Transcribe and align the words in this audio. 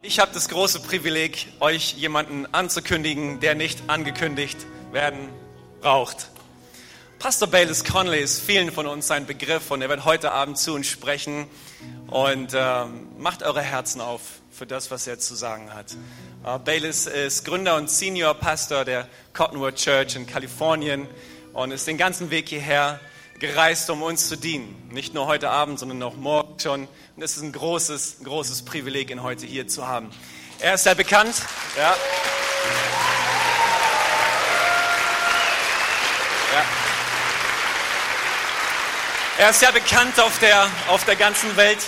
Ich 0.00 0.20
habe 0.20 0.30
das 0.32 0.48
große 0.48 0.78
Privileg, 0.78 1.48
euch 1.58 1.94
jemanden 1.94 2.46
anzukündigen, 2.54 3.40
der 3.40 3.56
nicht 3.56 3.90
angekündigt 3.90 4.56
werden 4.92 5.28
braucht. 5.80 6.30
Pastor 7.18 7.48
Bayless 7.48 7.82
Conley 7.82 8.20
ist 8.20 8.40
vielen 8.40 8.70
von 8.70 8.86
uns 8.86 9.10
ein 9.10 9.26
Begriff 9.26 9.72
und 9.72 9.82
er 9.82 9.88
wird 9.88 10.04
heute 10.04 10.30
Abend 10.30 10.56
zu 10.56 10.72
uns 10.72 10.86
sprechen 10.86 11.48
und 12.06 12.52
ähm, 12.54 13.08
macht 13.18 13.42
eure 13.42 13.60
Herzen 13.60 14.00
auf 14.00 14.22
für 14.52 14.66
das, 14.66 14.92
was 14.92 15.08
er 15.08 15.18
zu 15.18 15.34
sagen 15.34 15.74
hat. 15.74 15.96
Äh, 16.46 16.60
Bayless 16.60 17.06
ist 17.06 17.44
Gründer 17.44 17.74
und 17.74 17.90
Senior 17.90 18.34
Pastor 18.34 18.84
der 18.84 19.08
Cottonwood 19.32 19.74
Church 19.74 20.14
in 20.14 20.28
Kalifornien 20.28 21.08
und 21.54 21.72
ist 21.72 21.88
den 21.88 21.98
ganzen 21.98 22.30
Weg 22.30 22.50
hierher 22.50 23.00
gereist, 23.38 23.88
um 23.90 24.02
uns 24.02 24.28
zu 24.28 24.36
dienen. 24.36 24.88
Nicht 24.90 25.14
nur 25.14 25.26
heute 25.26 25.50
Abend, 25.50 25.78
sondern 25.78 26.02
auch 26.02 26.16
morgen 26.16 26.58
schon. 26.58 26.88
Und 27.16 27.22
es 27.22 27.36
ist 27.36 27.42
ein 27.42 27.52
großes, 27.52 28.18
großes 28.24 28.62
Privileg, 28.64 29.10
ihn 29.10 29.22
heute 29.22 29.46
hier 29.46 29.68
zu 29.68 29.86
haben. 29.86 30.10
Er 30.60 30.74
ist 30.74 30.84
sehr 30.84 30.94
bekannt. 30.94 31.36
Ja. 31.76 31.94
Ja. 36.52 36.64
Er 39.38 39.50
ist 39.50 39.62
ja 39.62 39.70
bekannt 39.70 40.18
auf 40.18 40.38
der, 40.40 40.66
auf 40.88 41.04
der 41.04 41.14
ganzen 41.14 41.56
Welt. 41.56 41.78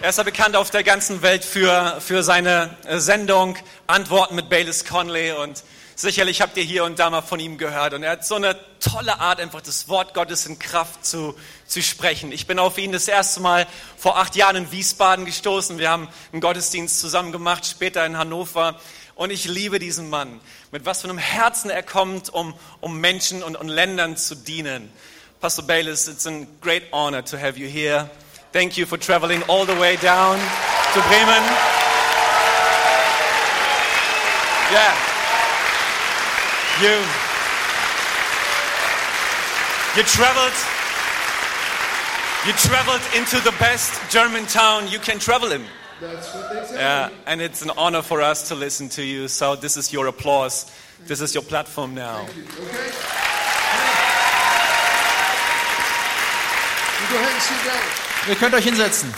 Er 0.00 0.10
ist 0.10 0.16
ja 0.16 0.22
bekannt 0.22 0.56
auf 0.56 0.70
der 0.70 0.82
ganzen 0.82 1.20
Welt 1.20 1.44
für, 1.44 2.00
für 2.00 2.22
seine 2.22 2.76
Sendung 2.88 3.58
Antworten 3.86 4.36
mit 4.36 4.48
Bayless 4.48 4.84
Conley 4.84 5.32
und 5.32 5.62
Sicherlich 6.00 6.40
habt 6.40 6.56
ihr 6.56 6.62
hier 6.62 6.84
und 6.84 7.00
da 7.00 7.10
mal 7.10 7.22
von 7.22 7.40
ihm 7.40 7.58
gehört. 7.58 7.92
Und 7.92 8.04
er 8.04 8.12
hat 8.12 8.24
so 8.24 8.36
eine 8.36 8.56
tolle 8.78 9.18
Art, 9.18 9.40
einfach 9.40 9.62
das 9.62 9.88
Wort 9.88 10.14
Gottes 10.14 10.46
in 10.46 10.56
Kraft 10.60 11.04
zu, 11.04 11.36
zu 11.66 11.82
sprechen. 11.82 12.30
Ich 12.30 12.46
bin 12.46 12.60
auf 12.60 12.78
ihn 12.78 12.92
das 12.92 13.08
erste 13.08 13.40
Mal 13.40 13.66
vor 13.96 14.16
acht 14.16 14.36
Jahren 14.36 14.54
in 14.54 14.70
Wiesbaden 14.70 15.24
gestoßen. 15.24 15.76
Wir 15.80 15.90
haben 15.90 16.06
einen 16.30 16.40
Gottesdienst 16.40 17.00
zusammen 17.00 17.32
gemacht, 17.32 17.66
später 17.66 18.06
in 18.06 18.16
Hannover. 18.16 18.78
Und 19.16 19.32
ich 19.32 19.46
liebe 19.46 19.80
diesen 19.80 20.08
Mann. 20.08 20.40
Mit 20.70 20.86
was 20.86 21.00
für 21.00 21.08
einem 21.08 21.18
Herzen 21.18 21.68
er 21.68 21.82
kommt, 21.82 22.32
um, 22.32 22.54
um 22.78 23.00
Menschen 23.00 23.42
und, 23.42 23.56
und 23.56 23.66
Ländern 23.66 24.16
zu 24.16 24.36
dienen. 24.36 24.92
Pastor 25.40 25.64
Bayless, 25.64 26.06
it's 26.06 26.28
a 26.28 26.46
great 26.60 26.84
honor 26.92 27.24
to 27.24 27.36
have 27.36 27.58
you 27.58 27.66
here. 27.66 28.08
Thank 28.52 28.76
you 28.76 28.86
for 28.86 29.00
traveling 29.00 29.42
all 29.48 29.66
the 29.66 29.76
way 29.80 29.96
down 29.96 30.38
to 30.94 31.00
Bremen. 31.08 31.42
Yeah. 34.70 35.07
You, 36.80 36.94
you 39.96 40.02
traveled, 40.04 40.54
you 42.46 42.52
traveled 42.52 43.02
into 43.16 43.40
the 43.40 43.50
best 43.58 44.00
German 44.12 44.46
town 44.46 44.86
you 44.86 45.00
can 45.00 45.18
travel 45.18 45.50
in. 45.50 45.64
That's 46.00 46.32
what 46.32 46.52
they 46.52 46.64
say. 46.64 46.76
Yeah, 46.76 47.10
and 47.26 47.40
it's 47.40 47.62
an 47.62 47.72
honor 47.76 48.02
for 48.02 48.22
us 48.22 48.46
to 48.48 48.54
listen 48.54 48.88
to 48.90 49.02
you. 49.02 49.26
So 49.26 49.56
this 49.56 49.76
is 49.76 49.92
your 49.92 50.06
applause. 50.06 50.70
This 51.04 51.20
is 51.20 51.34
your 51.34 51.42
platform 51.42 51.96
now. 51.96 52.20
Okay? 52.20 52.36
You 52.36 52.44
go 57.10 57.16
ahead 57.16 57.32
and 57.32 57.42
sit 57.42 57.64
down. 57.64 57.82
Ihr 58.28 58.36
könnt 58.36 58.54
euch 58.54 58.64
hinsetzen. 58.64 59.12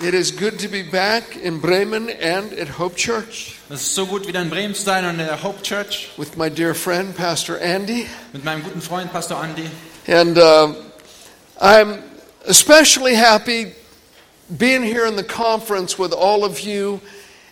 It 0.00 0.14
is 0.14 0.30
good 0.30 0.60
to 0.60 0.68
be 0.68 0.84
back 0.84 1.36
in 1.36 1.58
Bremen 1.58 2.08
and 2.08 2.52
at 2.52 2.68
Hope 2.68 2.94
Church 2.94 3.58
Es 3.68 3.82
ist 3.82 3.94
so 3.96 4.06
gut, 4.06 4.28
wieder 4.28 4.40
in 4.40 4.48
Bremen 4.48 4.72
zu 4.72 4.82
sein 4.82 5.04
und 5.04 5.18
in 5.18 5.26
der 5.26 5.42
Hope 5.42 5.60
Church 5.62 6.10
with 6.16 6.36
my 6.36 6.48
dear 6.48 6.72
friend, 6.72 7.16
Pastor 7.16 7.60
Andy. 7.60 8.06
mit 8.32 8.44
meinem 8.44 8.62
guten 8.62 8.80
Freund 8.80 9.10
Pastor 9.10 9.36
Andy. 9.42 9.68
And 10.06 10.38
uh, 10.38 10.72
I'm 11.60 11.98
especially 12.46 13.16
happy 13.16 13.72
being 14.56 14.84
here 14.84 15.04
in 15.04 15.16
the 15.16 15.24
conference 15.24 15.98
with 15.98 16.12
all 16.12 16.44
of 16.44 16.60
you 16.60 17.00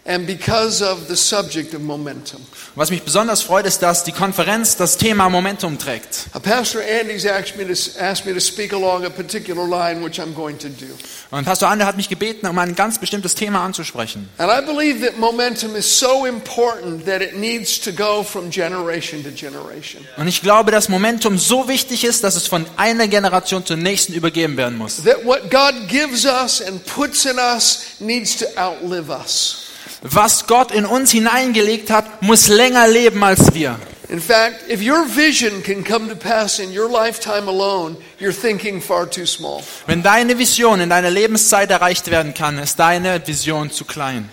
and 0.06 0.26
because 0.26 0.82
of 0.82 1.08
the 1.08 1.16
subject 1.16 1.74
of 1.74 1.82
momentum. 1.82 2.40
Was 2.76 2.90
mich 2.90 3.02
besonders 3.02 3.42
freut, 3.42 3.66
ist, 3.66 3.82
dass 3.82 4.04
die 4.04 4.12
Konferenz 4.12 4.76
das 4.76 4.98
Thema 4.98 5.28
Momentum 5.28 5.78
trägt. 5.78 6.26
Pastor 6.42 6.82
Andy's 6.82 7.26
asked 7.26 7.56
me, 7.56 7.64
to, 7.64 7.72
asked 7.98 8.27
me 8.27 8.34
to 8.34 8.40
speak 8.40 8.72
along 8.72 9.05
a 9.05 9.11
particular 9.11 9.66
line, 9.66 10.05
which 10.05 10.20
I'm 10.20 10.34
going 10.34 10.58
to 10.58 10.68
do. 10.68 10.86
Und 11.30 11.45
Pastor 11.45 11.68
Andy 11.68 11.84
hat 11.84 11.96
mich 11.96 12.08
gebeten, 12.08 12.46
um 12.46 12.58
ein 12.58 12.74
ganz 12.74 12.98
bestimmtes 12.98 13.34
Thema 13.34 13.64
anzusprechen. 13.64 14.28
And 14.39 14.50
I 14.50 14.64
believe 14.64 15.05
that 15.05 15.18
momentum 15.18 15.74
is 15.74 15.98
so 15.98 16.27
important 16.27 17.06
that 17.06 17.20
it 17.22 17.36
needs 17.36 17.80
to 17.80 17.92
go 17.92 18.22
from 18.22 18.50
generation 18.50 19.24
to 19.24 19.30
generation. 19.30 20.05
Und 20.16 20.28
ich 20.28 20.42
glaube, 20.42 20.70
dass 20.70 20.89
Momentum 20.89 21.39
so 21.39 21.68
wichtig 21.68 22.05
ist, 22.05 22.22
dass 22.22 22.36
es 22.36 22.46
von 22.46 22.66
einer 22.77 23.08
Generation 23.08 23.66
zur 23.66 23.77
nächsten 23.77 24.12
übergeben 24.12 24.56
werden 24.56 24.78
muss. 24.78 25.02
That 25.02 25.24
what 25.24 25.50
God 25.50 25.89
gives 25.89 26.24
us 26.24 26.62
and 26.62 26.84
puts 26.86 27.24
in 27.24 27.39
us 27.39 27.86
needs 27.98 28.36
to 28.36 28.46
outlive 28.56 29.11
us. 29.11 29.65
Was 30.11 30.46
Gott 30.46 30.72
in 30.72 30.84
uns 30.84 31.11
hineingelegt 31.11 31.90
hat, 31.90 32.22
muss 32.22 32.48
länger 32.48 32.89
leben 32.89 33.22
als 33.24 33.55
wir. 33.55 33.77
In 34.08 34.20
fact, 34.20 34.70
if 34.70 34.80
your 34.80 35.05
vision 35.05 35.62
can 35.64 35.83
come 35.83 36.08
to 36.08 36.14
pass 36.14 36.61
in 36.61 36.70
your 36.70 36.89
lifetime 36.89 37.48
alone, 37.48 37.96
you're 38.20 38.33
thinking 38.33 38.80
far 38.80 39.11
too 39.11 39.27
small. 39.27 39.62
Wenn 39.86 40.02
deine 40.02 40.39
Vision 40.39 40.80
in 40.80 40.90
deiner 40.90 41.11
Lebenszeit 41.11 41.70
erreicht 41.70 42.08
werden 42.11 42.33
kann, 42.33 42.58
ist 42.58 42.78
deine 42.78 43.27
Vision 43.27 43.70
zu 43.72 43.84
klein. 43.84 44.28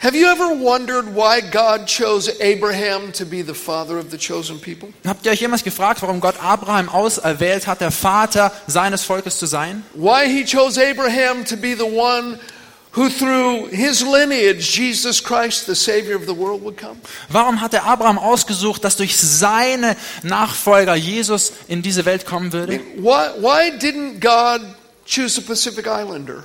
Have 0.00 0.14
you 0.14 0.28
ever 0.28 0.50
wondered 0.50 1.06
why 1.16 1.40
God 1.40 1.86
chose 1.88 2.30
Abraham 2.40 3.10
to 3.14 3.24
be 3.24 3.42
the 3.42 3.54
father 3.54 3.98
of 3.98 4.10
the 4.10 4.18
chosen 4.18 4.60
people? 4.60 4.90
Habt 5.04 5.26
ihr 5.26 5.32
euch 5.32 5.40
jemals 5.40 5.64
gefragt, 5.64 6.02
warum 6.02 6.20
Gott 6.20 6.36
Abraham 6.40 6.88
auserwählt 6.88 7.66
hat, 7.66 7.80
der 7.80 7.90
Vater 7.90 8.52
seines 8.68 9.02
Volkes 9.04 9.38
zu 9.38 9.46
sein? 9.46 9.82
Why 9.94 10.28
he 10.28 10.44
chose 10.44 10.78
Abraham 10.80 11.44
to 11.46 11.56
be 11.56 11.74
the 11.74 11.82
one 11.82 12.38
who 12.98 13.08
through 13.08 13.68
his 13.68 14.02
lineage 14.02 14.72
Jesus 14.72 15.22
Christ 15.22 15.66
the 15.66 15.74
savior 15.74 16.16
of 16.16 16.26
the 16.26 16.34
world 16.34 16.62
would 16.62 16.76
come? 16.76 17.00
Warum 17.30 17.60
hat 17.60 17.72
er 17.72 17.86
Abraham 17.86 18.18
ausgesucht, 18.18 18.82
dass 18.84 18.96
durch 18.96 19.16
seine 19.16 19.96
Nachfolger 20.22 20.96
Jesus 20.96 21.52
in 21.68 21.82
diese 21.82 22.04
Welt 22.04 22.26
kommen 22.26 22.52
würde? 22.52 22.80
Why, 22.96 23.30
why 23.40 23.70
didn't 23.78 24.20
God 24.20 24.62
choose 25.06 25.38
a 25.38 25.42
Pacific 25.42 25.86
Islander? 25.86 26.44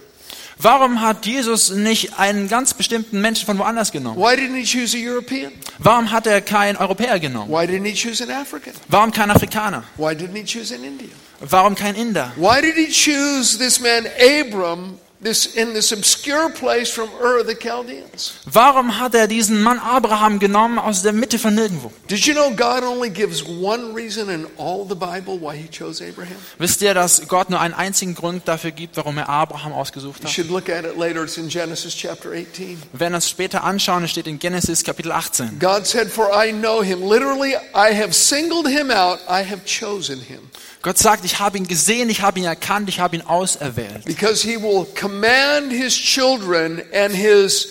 Warum 0.59 1.01
hat 1.01 1.25
Jesus 1.25 1.71
nicht 1.71 2.19
einen 2.19 2.47
ganz 2.47 2.73
bestimmten 2.73 3.19
Menschen 3.19 3.45
von 3.45 3.57
woanders 3.57 3.91
genommen? 3.91 4.17
Why 4.17 4.35
didn't 4.35 4.55
he 4.55 4.63
choose 4.63 4.95
a 4.95 4.99
European? 4.99 5.51
Warum 5.79 6.11
hat 6.11 6.27
er 6.27 6.41
keinen 6.41 6.77
Europäer 6.77 7.19
genommen? 7.19 7.51
Why 7.51 7.65
didn't 7.65 7.85
he 7.85 7.93
choose 7.93 8.23
an 8.23 8.29
African? 8.29 8.73
Warum 8.87 9.11
kein 9.11 9.31
Afrikaner? 9.31 9.83
Why 9.97 10.15
didn't 10.15 10.35
he 10.35 10.45
choose 10.45 10.73
an 10.73 10.83
Indian? 10.83 11.11
Warum 11.41 11.75
kein 11.75 11.95
Inder? 11.95 12.31
Why 12.37 12.61
did 12.61 12.75
he 12.75 12.87
choose 12.87 13.57
this 13.57 13.79
man 13.79 14.07
Abram 14.17 14.99
this 15.23 15.45
in 15.45 15.73
this 15.73 15.91
obscure 15.91 16.49
place 16.49 16.89
from 16.91 17.09
Ur 17.21 17.39
of 17.39 17.47
the 17.47 17.55
Chaldeans? 17.55 18.33
Warum 18.45 18.99
hat 18.99 19.15
er 19.15 19.27
diesen 19.27 19.61
Mann 19.63 19.79
Abraham 19.79 20.39
genommen 20.39 20.77
aus 20.79 21.01
der 21.01 21.13
Mitte 21.13 21.39
von 21.39 21.55
nirgendwo? 21.55 21.91
Did 22.09 22.25
you 22.25 22.33
know 22.33 22.51
God 22.51 22.83
only 22.83 23.09
gives 23.09 23.43
one 23.43 23.93
reason 23.95 24.29
in 24.29 24.45
all 24.57 24.85
the 24.87 24.95
Bible 24.95 25.39
why 25.39 25.55
he 25.55 25.67
chose 25.69 26.03
Abraham? 26.03 26.35
Wisst 26.59 26.81
ihr, 26.81 26.93
dass 26.93 27.27
Gott 27.27 27.49
nur 27.49 27.59
einen 27.59 27.73
einzigen 27.73 28.15
Grund 28.15 28.47
dafür 28.47 28.71
gibt, 28.71 28.97
warum 28.97 29.17
er 29.17 29.29
Abraham 29.29 29.73
ausgesucht 29.73 30.19
You 30.21 30.25
hat? 30.27 30.33
should 30.33 30.49
look 30.49 30.69
at 30.69 30.85
it 30.85 30.97
later. 30.97 31.23
It's 31.23 31.37
in 31.37 31.47
Genesis 31.49 31.95
chapter 31.95 32.31
18. 32.31 32.81
Wir 32.91 32.99
werden 32.99 33.15
uns 33.15 33.29
später 33.29 33.63
anschauen, 33.63 34.03
es 34.03 34.11
steht 34.11 34.27
in 34.27 34.39
Genesis 34.39 34.83
Kapitel 34.83 35.11
18. 35.11 35.59
God 35.59 35.85
said, 35.87 36.11
For 36.11 36.29
I 36.33 36.51
know 36.51 36.81
him. 36.83 37.01
Literally, 37.01 37.55
I 37.73 37.93
have 37.93 38.13
singled 38.13 38.67
him 38.67 38.91
out, 38.91 39.19
I 39.29 39.43
have 39.43 39.61
chosen 39.65 40.19
him. 40.19 40.49
Gott 40.83 40.97
sagt, 40.97 41.23
ich 41.23 41.39
habe 41.39 41.57
ihn 41.57 41.65
gesehen, 41.65 42.09
ich 42.09 42.21
habe 42.21 42.39
ihn 42.39 42.45
erkannt, 42.45 42.89
ich 42.89 42.99
habe 42.99 43.15
ihn 43.15 43.21
auserwählt. 43.21 44.03
Because 44.03 44.45
he 44.45 44.57
will 44.57 44.85
command 44.95 45.71
his 45.71 45.95
children 45.95 46.81
and 46.93 47.15
his 47.15 47.69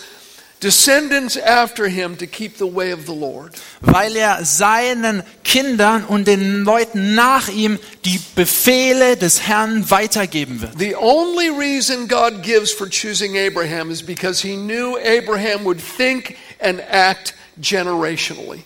descendants 0.59 1.37
after 1.37 1.87
him 1.87 2.17
to 2.17 2.25
keep 2.25 2.57
the 2.57 2.65
way 2.65 2.91
of 2.91 3.05
the 3.05 3.13
Lord. 3.13 3.53
Weil 3.81 4.15
er 4.15 4.43
seinen 4.43 5.21
Kindern 5.43 6.05
und 6.05 6.27
den 6.27 6.63
Leuten 6.63 7.13
nach 7.13 7.49
ihm 7.49 7.77
die 8.03 8.19
Befehle 8.35 9.15
des 9.15 9.41
Herrn 9.47 9.91
weitergeben 9.91 10.61
wird. 10.61 10.79
The 10.79 10.95
only 10.95 11.49
reason 11.49 12.07
God 12.07 12.41
gives 12.41 12.71
for 12.71 12.89
choosing 12.89 13.37
Abraham 13.37 13.91
is 13.91 14.01
because 14.01 14.41
he 14.41 14.55
knew 14.55 14.97
Abraham 14.97 15.65
would 15.65 15.79
think 15.79 16.35
and 16.59 16.81
act 16.89 17.35
generationally. 17.61 18.63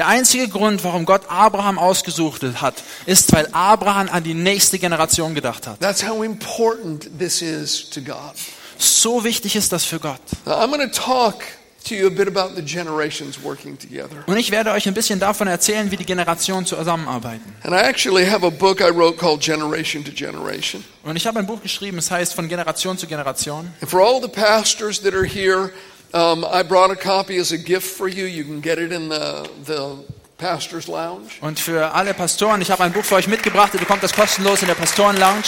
Der 0.00 0.08
einzige 0.08 0.48
Grund, 0.48 0.82
warum 0.82 1.04
Gott 1.04 1.28
Abraham 1.28 1.78
ausgesucht 1.78 2.40
hat, 2.62 2.82
ist, 3.04 3.34
weil 3.34 3.46
Abraham 3.52 4.08
an 4.10 4.24
die 4.24 4.32
nächste 4.32 4.78
Generation 4.78 5.34
gedacht 5.34 5.66
hat. 5.66 5.78
That's 5.78 6.02
how 6.02 6.24
important 6.24 7.18
this 7.18 7.42
is 7.42 7.90
to 7.90 8.00
God. 8.00 8.32
So 8.78 9.24
wichtig 9.24 9.56
ist 9.56 9.72
das 9.72 9.84
für 9.84 10.00
Gott. 10.00 10.22
Now, 10.46 10.54
I'm 10.54 10.68
going 10.68 10.80
to 10.80 10.88
talk 10.88 11.42
to 11.86 11.94
you 11.94 12.06
a 12.06 12.10
bit 12.10 12.28
about 12.34 12.56
the 12.56 12.62
generations 12.62 13.42
working 13.42 13.78
together. 13.78 14.24
Und 14.26 14.38
ich 14.38 14.50
werde 14.50 14.70
euch 14.70 14.88
ein 14.88 14.94
bisschen 14.94 15.20
davon 15.20 15.48
erzählen, 15.48 15.90
wie 15.90 15.98
die 15.98 16.06
Generationen 16.06 16.64
zusammenarbeiten. 16.64 17.54
And 17.62 17.74
I 17.74 17.86
actually 17.86 18.24
have 18.24 18.42
a 18.42 18.48
book 18.48 18.80
I 18.80 18.88
wrote 18.88 19.18
called 19.18 19.42
Generation 19.42 20.02
to 20.06 20.12
Generation. 20.12 20.82
Und 21.02 21.16
ich 21.16 21.26
habe 21.26 21.40
ein 21.40 21.46
Buch 21.46 21.60
geschrieben, 21.60 21.98
es 21.98 22.10
heißt 22.10 22.32
von 22.32 22.48
Generation 22.48 22.96
zu 22.96 23.06
Generation. 23.06 23.70
And 23.82 23.90
for 23.90 24.00
all 24.00 24.22
the 24.22 24.28
pastors 24.28 25.02
that 25.02 25.12
are 25.12 25.26
here, 25.26 25.72
um, 26.12 26.44
I 26.44 26.62
brought 26.62 26.90
a 26.90 26.96
copy 26.96 27.36
as 27.36 27.52
a 27.52 27.58
gift 27.58 27.86
for 27.86 28.08
you. 28.08 28.24
You 28.24 28.44
can 28.44 28.60
get 28.60 28.78
it 28.78 28.92
in 28.92 29.08
the, 29.08 29.48
the 29.64 29.96
pastor's 30.38 30.88
lounge. 30.88 31.38
Und 31.40 31.60
für 31.60 31.92
alle 31.92 32.14
Pastoren, 32.14 32.60
ich 32.60 32.70
habe 32.70 32.82
ein 32.82 32.92
Buch 32.92 33.04
für 33.04 33.16
euch 33.16 33.28
mitgebracht, 33.28 33.74
ihr 33.74 33.80
bekommt 33.80 34.02
das 34.02 34.12
kostenlos 34.12 34.62
in 34.62 34.68
der 34.68 34.74
Pastoren-Lounge. 34.74 35.44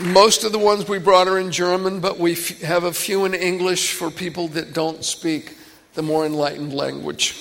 Most 0.00 0.44
of 0.44 0.52
the 0.52 0.58
ones 0.58 0.88
we 0.88 0.98
brought 0.98 1.28
are 1.28 1.38
in 1.38 1.50
German, 1.50 2.00
but 2.00 2.18
we 2.18 2.34
have 2.64 2.84
a 2.84 2.92
few 2.92 3.26
in 3.26 3.34
English 3.34 3.92
for 3.92 4.10
people 4.10 4.48
that 4.48 4.72
don't 4.72 5.04
speak 5.04 5.56
the 5.94 6.02
more 6.02 6.24
enlightened 6.24 6.72
language. 6.72 7.34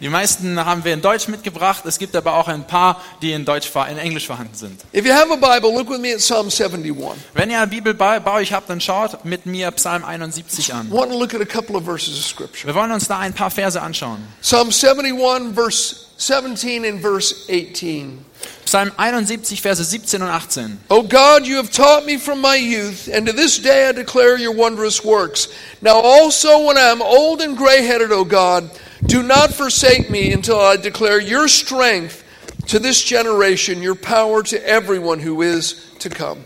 Die 0.00 0.10
meisten 0.10 0.62
haben 0.62 0.84
wir 0.84 0.92
in 0.92 1.00
Deutsch 1.00 1.26
mitgebracht. 1.26 1.86
Es 1.86 1.98
gibt 1.98 2.14
aber 2.14 2.34
auch 2.34 2.48
ein 2.48 2.66
paar, 2.66 3.00
die 3.22 3.32
in 3.32 3.46
Deutsch 3.46 3.70
in 3.90 3.96
Englisch 3.96 4.26
vorhanden 4.26 4.54
sind. 4.54 4.84
If 4.94 5.06
you 5.06 5.12
have 5.12 5.32
a 5.32 5.36
Bible, 5.36 5.72
look 5.72 5.88
with 5.88 5.98
me 5.98 6.12
at 6.12 6.18
Psalm 6.18 6.48
71. 6.50 6.94
Wenn 7.32 7.50
ihr 7.50 7.58
eine 7.58 7.66
Bibel 7.66 7.94
bei, 7.94 8.20
bei 8.20 8.32
euch 8.32 8.52
habt, 8.52 8.68
dann 8.68 8.80
schaut 8.80 9.24
mit 9.24 9.46
mir 9.46 9.70
Psalm 9.70 10.04
71 10.04 10.74
an. 10.74 10.90
Want 10.90 11.10
to 11.10 11.18
look 11.18 11.34
at 11.34 11.40
a 11.40 11.46
couple 11.46 11.76
of 11.76 11.84
verses 11.84 12.18
of 12.18 12.26
scripture. 12.26 12.66
Wir 12.66 12.74
wollen 12.74 12.92
uns 12.92 13.08
da 13.08 13.18
ein 13.18 13.32
paar 13.32 13.50
Verse 13.50 13.80
anschauen. 13.80 14.18
Psalm 14.42 14.70
71, 14.70 15.54
verse 15.54 15.96
17 16.18 16.84
and 16.84 17.00
verse 17.00 17.34
18. 17.48 18.24
Psalm 18.66 18.90
71, 18.96 19.62
Verse 19.62 19.82
17 19.82 20.22
und 20.22 20.28
18. 20.28 20.78
O 20.90 21.02
God, 21.02 21.46
you 21.46 21.56
have 21.56 21.70
taught 21.70 22.04
me 22.04 22.18
from 22.18 22.40
my 22.40 22.56
youth, 22.56 23.08
and 23.08 23.26
to 23.26 23.32
this 23.32 23.58
day 23.58 23.88
I 23.88 23.92
declare 23.92 24.36
your 24.36 24.52
wondrous 24.52 25.04
works. 25.04 25.48
Now 25.80 26.00
also 26.00 26.66
when 26.66 26.76
I 26.76 26.90
am 26.90 27.00
old 27.00 27.40
and 27.40 27.56
gray 27.56 27.82
headed, 27.82 28.10
O 28.10 28.24
God, 28.24 28.68
do 29.06 29.22
not 29.22 29.52
forsake 29.52 30.10
me 30.10 30.32
until 30.32 30.58
I 30.60 30.76
declare 30.76 31.20
your 31.20 31.48
strength 31.48 32.24
to 32.68 32.78
this 32.78 33.02
generation, 33.02 33.82
your 33.82 33.94
power 33.94 34.42
to 34.42 34.56
everyone 34.66 35.20
who 35.20 35.42
is 35.42 35.76
to 36.00 36.08
come. 36.08 36.44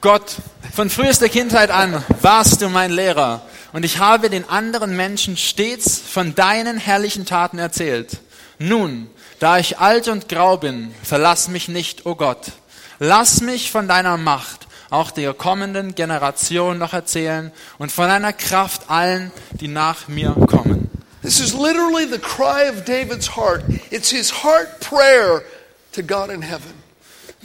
Gott, 0.00 0.36
von 0.72 0.90
frühester 0.90 1.28
Kindheit 1.28 1.70
an 1.70 2.04
warst 2.22 2.60
du 2.62 2.68
mein 2.68 2.92
Lehrer 2.92 3.42
und 3.72 3.84
ich 3.84 3.98
habe 3.98 4.30
den 4.30 4.48
anderen 4.48 4.94
Menschen 4.94 5.36
stets 5.36 5.98
von 5.98 6.34
deinen 6.34 6.78
herrlichen 6.78 7.26
Taten 7.26 7.58
erzählt. 7.58 8.18
Nun, 8.58 9.08
da 9.40 9.58
ich 9.58 9.78
alt 9.78 10.08
und 10.08 10.28
grau 10.28 10.56
bin, 10.56 10.94
verlass 11.02 11.48
mich 11.48 11.68
nicht, 11.68 12.06
o 12.06 12.10
oh 12.10 12.14
Gott. 12.14 12.52
Lass 13.00 13.40
mich 13.40 13.70
von 13.70 13.88
deiner 13.88 14.16
Macht 14.16 14.67
auch 14.90 15.10
der 15.10 15.34
kommenden 15.34 15.94
Generation 15.94 16.78
noch 16.78 16.92
erzählen 16.92 17.52
und 17.78 17.92
von 17.92 18.08
deiner 18.08 18.32
Kraft 18.32 18.90
allen, 18.90 19.30
die 19.52 19.68
nach 19.68 20.08
mir 20.08 20.34
kommen. 20.46 20.90
This 21.22 21.40
is 21.40 21.52
literally 21.52 22.06
the 22.06 22.18
cry 22.18 22.68
of 22.70 22.84
David's 22.84 23.36
heart. 23.36 23.62
It's 23.90 24.10
his 24.10 24.44
heart 24.44 24.80
prayer 24.80 25.42
to 25.92 26.02
God 26.02 26.30
in 26.30 26.42
heaven. 26.42 26.77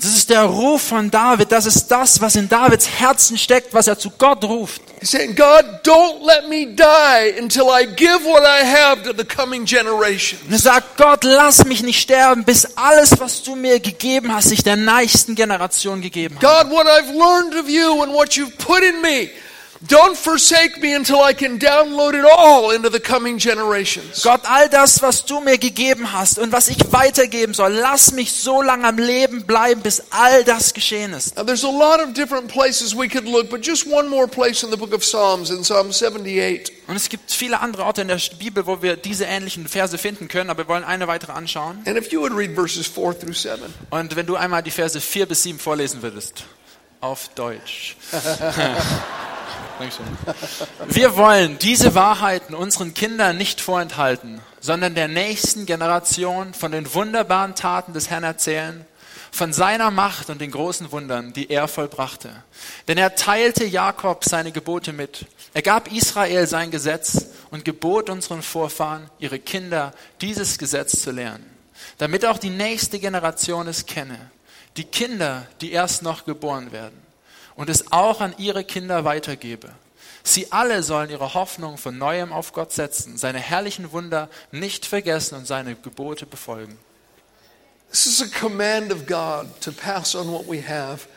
Das 0.04 0.18
ist 0.18 0.30
der 0.30 0.44
Ruf 0.44 0.82
von 0.82 1.10
David. 1.10 1.50
Das 1.50 1.66
ist 1.66 1.88
das, 1.88 2.20
was 2.20 2.36
in 2.36 2.50
Davids 2.50 2.90
Herzen 3.00 3.38
steckt, 3.38 3.74
was 3.74 3.88
er 3.88 3.98
zu 3.98 4.10
Gott 4.10 4.44
ruft. 4.44 4.82
He's 5.00 5.12
saying, 5.12 5.34
God, 5.34 5.64
don't 5.86 6.26
let 6.26 6.50
me 6.50 6.66
die 6.76 7.40
until 7.42 7.68
I 7.70 7.86
give 7.86 8.26
what 8.26 8.44
I 8.44 8.66
have 8.66 9.04
to 9.04 9.14
the 9.14 9.24
coming 9.24 9.64
generation. 9.64 10.38
Er 10.52 10.60
sagt, 10.60 10.98
Gott, 10.98 11.24
lass 11.24 11.64
mich 11.64 11.84
nicht 11.84 12.02
sterben, 12.02 12.44
bis 12.44 12.66
alles, 12.76 13.12
was 13.18 13.44
du 13.44 13.56
mir 13.56 13.80
gegeben 13.80 14.34
hast, 14.34 14.50
sich 14.50 14.62
der 14.62 14.76
nächsten 14.76 15.36
Generation 15.36 16.02
gegeben 16.02 16.36
hat. 16.36 16.42
God, 16.42 16.72
what 16.74 16.86
I've 16.86 17.14
learned 17.14 17.56
of 17.56 17.70
you 17.70 18.04
and 18.04 18.14
what 18.14 18.34
you've 18.34 18.58
put 18.58 18.84
in 18.84 19.02
me, 19.02 19.30
don't 19.88 20.18
forsake 20.18 20.82
me 20.82 20.96
until 20.96 21.22
I 21.22 21.34
can 21.34 21.60
download 21.60 22.14
it 22.14 22.26
all 22.26 22.72
into 22.72 22.90
the 22.90 23.00
coming 23.00 23.38
generations. 23.38 24.24
Gott, 24.24 24.42
all 24.46 24.70
das, 24.70 25.02
was 25.02 25.26
du 25.26 25.40
mir 25.42 25.58
gegeben 25.58 26.12
hast 26.14 26.40
und 26.40 26.52
was 26.52 26.70
ich 26.70 26.78
weitergeben 26.92 27.54
soll, 27.54 27.74
lass 27.74 28.12
mich 28.14 28.32
so 28.32 28.62
lange 28.62 28.88
am 28.88 28.98
Leben 28.98 29.46
bleiben, 29.46 29.82
bis 29.82 30.04
all 30.12 30.44
das 30.44 30.74
geschehen 30.74 31.14
ist. 31.14 31.36
Now, 31.36 31.44
there's 31.44 31.64
a 31.64 31.72
lot 31.72 32.00
of 32.00 32.14
different 32.14 32.48
places 32.48 32.96
we 32.96 33.08
could 33.08 33.26
look, 33.26 33.50
but 33.50 33.66
just 33.66 33.86
one 33.86 34.10
more 34.10 34.28
place 34.28 34.64
in 34.64 34.72
the 34.72 34.78
book 34.78 34.94
of 34.94 35.04
Psalms, 35.04 35.50
in 35.50 35.64
Psalm 35.64 35.92
78. 35.92 36.72
Und 36.88 36.96
es 36.96 37.10
gibt 37.10 37.32
viele 37.32 37.60
andere 37.60 37.86
Orte 37.86 38.02
in 38.02 38.08
der 38.08 38.20
Bibel, 38.38 38.66
wo 38.66 38.82
wir 38.82 38.96
diese 38.96 39.26
ähnlichen 39.26 39.68
Verse 39.68 39.98
finden 39.98 40.28
können, 40.28 40.50
aber 40.50 40.64
wir 40.64 40.68
wollen 40.68 40.84
eine 40.84 41.08
weitere 41.08 41.32
anschauen. 41.34 41.82
And 41.86 41.98
if 41.98 42.12
you 42.12 42.22
would 42.22 42.34
read 42.34 42.56
verses 42.56 42.88
4 42.88 43.20
through 43.20 43.36
7. 43.36 43.62
Und 43.90 44.16
wenn 44.16 44.26
du 44.26 44.36
einmal 44.36 44.64
die 44.64 44.72
Verse 44.72 45.00
4 45.00 45.26
bis 45.26 45.44
7 45.44 45.60
vorlesen 45.60 46.02
würdest, 46.02 46.44
auf 47.02 47.30
Deutsch. 47.36 47.98
Dankeschön. 49.80 50.06
Wir 50.88 51.16
wollen 51.16 51.58
diese 51.60 51.96
Wahrheiten 51.96 52.54
unseren 52.54 52.94
Kindern 52.94 53.38
nicht 53.38 53.60
vorenthalten, 53.60 54.40
sondern 54.60 54.94
der 54.94 55.08
nächsten 55.08 55.66
Generation 55.66 56.54
von 56.54 56.72
den 56.72 56.94
wunderbaren 56.94 57.56
Taten 57.56 57.94
des 57.94 58.10
Herrn 58.10 58.24
erzählen, 58.24 58.86
von 59.32 59.52
seiner 59.52 59.90
Macht 59.90 60.30
und 60.30 60.42
den 60.42 60.52
großen 60.52 60.92
Wundern, 60.92 61.34
die 61.34 61.50
er 61.50 61.68
vollbrachte. 61.68 62.30
Denn 62.88 63.00
er 63.00 63.16
teilte 63.16 63.66
Jakob 63.66 64.24
seine 64.24 64.52
Gebote 64.52 64.94
mit. 64.94 65.26
Er 65.56 65.64
gab 65.64 65.92
Israel 65.92 66.46
sein 66.46 66.70
Gesetz 66.70 67.26
und 67.50 67.66
gebot 67.66 68.12
unseren 68.12 68.44
Vorfahren, 68.44 69.10
ihre 69.18 69.40
Kinder 69.40 69.92
dieses 70.22 70.60
Gesetz 70.60 71.02
zu 71.02 71.10
lernen, 71.10 71.46
damit 71.98 72.26
auch 72.26 72.38
die 72.38 72.52
nächste 72.52 73.00
Generation 73.00 73.68
es 73.68 73.88
kenne, 73.88 74.30
die 74.78 74.84
Kinder, 74.84 75.48
die 75.62 75.72
erst 75.72 76.04
noch 76.04 76.26
geboren 76.26 76.72
werden 76.72 77.03
und 77.56 77.70
es 77.70 77.92
auch 77.92 78.22
an 78.22 78.34
ihre 78.38 78.64
Kinder 78.64 79.06
weitergebe. 79.06 79.70
Sie 80.24 80.52
alle 80.52 80.84
sollen 80.84 81.10
ihre 81.10 81.34
Hoffnung 81.34 81.78
von 81.78 81.98
neuem 81.98 82.32
auf 82.32 82.54
Gott 82.54 82.72
setzen, 82.72 83.18
seine 83.18 83.40
herrlichen 83.40 83.92
Wunder 83.92 84.30
nicht 84.52 84.86
vergessen 84.86 85.36
und 85.36 85.48
seine 85.48 85.76
Gebote 85.76 86.26
befolgen. 86.26 86.78
This 87.92 88.06
is 88.08 88.22
a 88.22 88.40
command 88.40 88.92
of 88.92 89.06
God 89.06 89.48
to 89.62 89.72
pass 89.72 90.16
on 90.16 90.32
what 90.32 90.48
we 90.48 90.62
have 90.62 91.08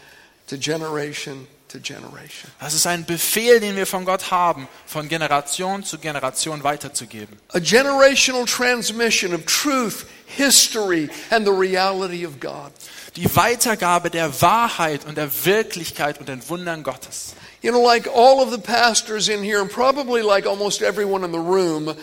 to 0.49 0.57
generation 0.59 1.47
to 1.69 1.79
generation. 1.79 2.51
Das 2.61 2.75
ist 2.75 2.87
ein 2.87 3.05
Befehl, 3.05 3.61
den 3.61 3.77
wir 3.77 3.87
von 3.87 4.05
Gott 4.05 4.31
haben, 4.31 4.69
von 4.87 5.09
Generation 5.09 5.85
zu 5.85 5.99
Generation 5.99 6.63
weiterzugeben. 6.63 7.39
A 7.53 7.59
generational 7.59 8.45
transmission 8.45 9.35
of 9.35 9.45
truth, 9.47 10.07
history, 10.27 11.09
and 11.31 11.47
the 11.47 11.53
reality 11.53 12.27
of 12.27 12.41
God. 12.41 12.73
Die 13.17 13.35
Weitergabe 13.35 14.11
der 14.11 14.43
Wahrheit 14.43 15.05
und 15.07 15.17
der 15.17 15.31
Wirklichkeit 15.45 16.19
und 16.21 16.29
den 16.29 16.47
Wundern 16.49 16.83
Gottes. 16.83 17.35
You 17.63 17.73
know, 17.73 17.83
like 17.83 18.07
all 18.07 18.41
of 18.41 18.51
the 18.51 18.61
pastors 18.61 19.29
in 19.29 19.43
here, 19.43 19.61
and 19.61 19.71
probably 19.71 20.23
like 20.23 20.47
almost 20.47 20.83
everyone 20.83 21.25
in 21.25 21.33
the 21.33 21.39
room, 21.39 21.97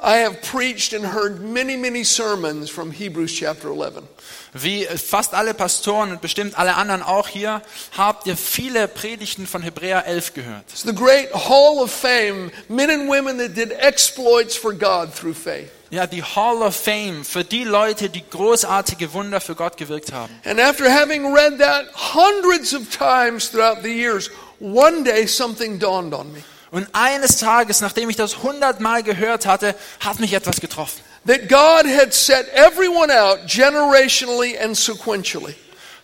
I 0.00 0.16
have 0.18 0.42
preached 0.42 0.92
and 0.94 1.04
heard 1.04 1.40
many, 1.40 1.76
many 1.76 2.02
sermons 2.02 2.70
from 2.70 2.90
Hebrews 2.90 3.32
chapter 3.32 3.68
11. 3.68 4.08
Wie 4.54 4.84
fast 4.84 5.32
alle 5.32 5.54
Pastoren 5.54 6.10
und 6.10 6.20
bestimmt 6.20 6.58
alle 6.58 6.74
anderen 6.74 7.02
auch 7.02 7.26
hier, 7.26 7.62
habt 7.96 8.26
ihr 8.26 8.36
viele 8.36 8.86
Predigten 8.86 9.46
von 9.46 9.62
Hebräer 9.62 10.04
11 10.04 10.34
gehört. 10.34 10.64
It's 10.70 10.82
the 10.82 10.94
great 10.94 11.32
hall 11.32 11.78
of 11.78 11.90
fame, 11.90 12.50
men 12.68 12.90
and 12.90 13.08
women 13.08 13.38
that 13.38 13.56
did 13.56 13.72
exploits 13.72 14.54
for 14.54 14.74
God 14.74 15.14
through 15.14 15.34
faith. 15.34 15.70
Ja, 15.88 16.06
die 16.06 16.22
Hall 16.22 16.62
of 16.62 16.74
Fame 16.74 17.22
für 17.22 17.44
die 17.44 17.64
Leute, 17.64 18.08
die 18.08 18.24
großartige 18.28 19.12
Wunder 19.12 19.42
für 19.42 19.54
Gott 19.54 19.76
gewirkt 19.76 20.12
haben. 20.12 20.32
And 20.44 20.58
after 20.58 20.90
having 20.90 21.34
read 21.34 21.58
that 21.58 21.86
hundreds 22.14 22.74
of 22.74 22.88
times 22.90 23.50
throughout 23.50 23.82
the 23.82 23.90
years, 23.90 24.30
one 24.58 25.02
day 25.02 25.26
something 25.26 25.78
dawned 25.78 26.14
on 26.14 26.32
me. 26.32 26.42
Und 26.70 26.88
eines 26.92 27.36
Tages, 27.36 27.82
nachdem 27.82 28.08
ich 28.08 28.16
das 28.16 28.42
hundertmal 28.42 29.02
gehört 29.02 29.44
hatte, 29.44 29.74
hat 30.00 30.20
mich 30.20 30.32
etwas 30.32 30.60
getroffen. 30.60 31.02
That 31.24 31.48
God 31.48 31.86
had 31.86 32.12
set 32.12 32.48
everyone 32.48 33.10
out 33.10 33.46
generationally 33.46 34.56
and 34.60 34.76
sequentially. 34.76 35.54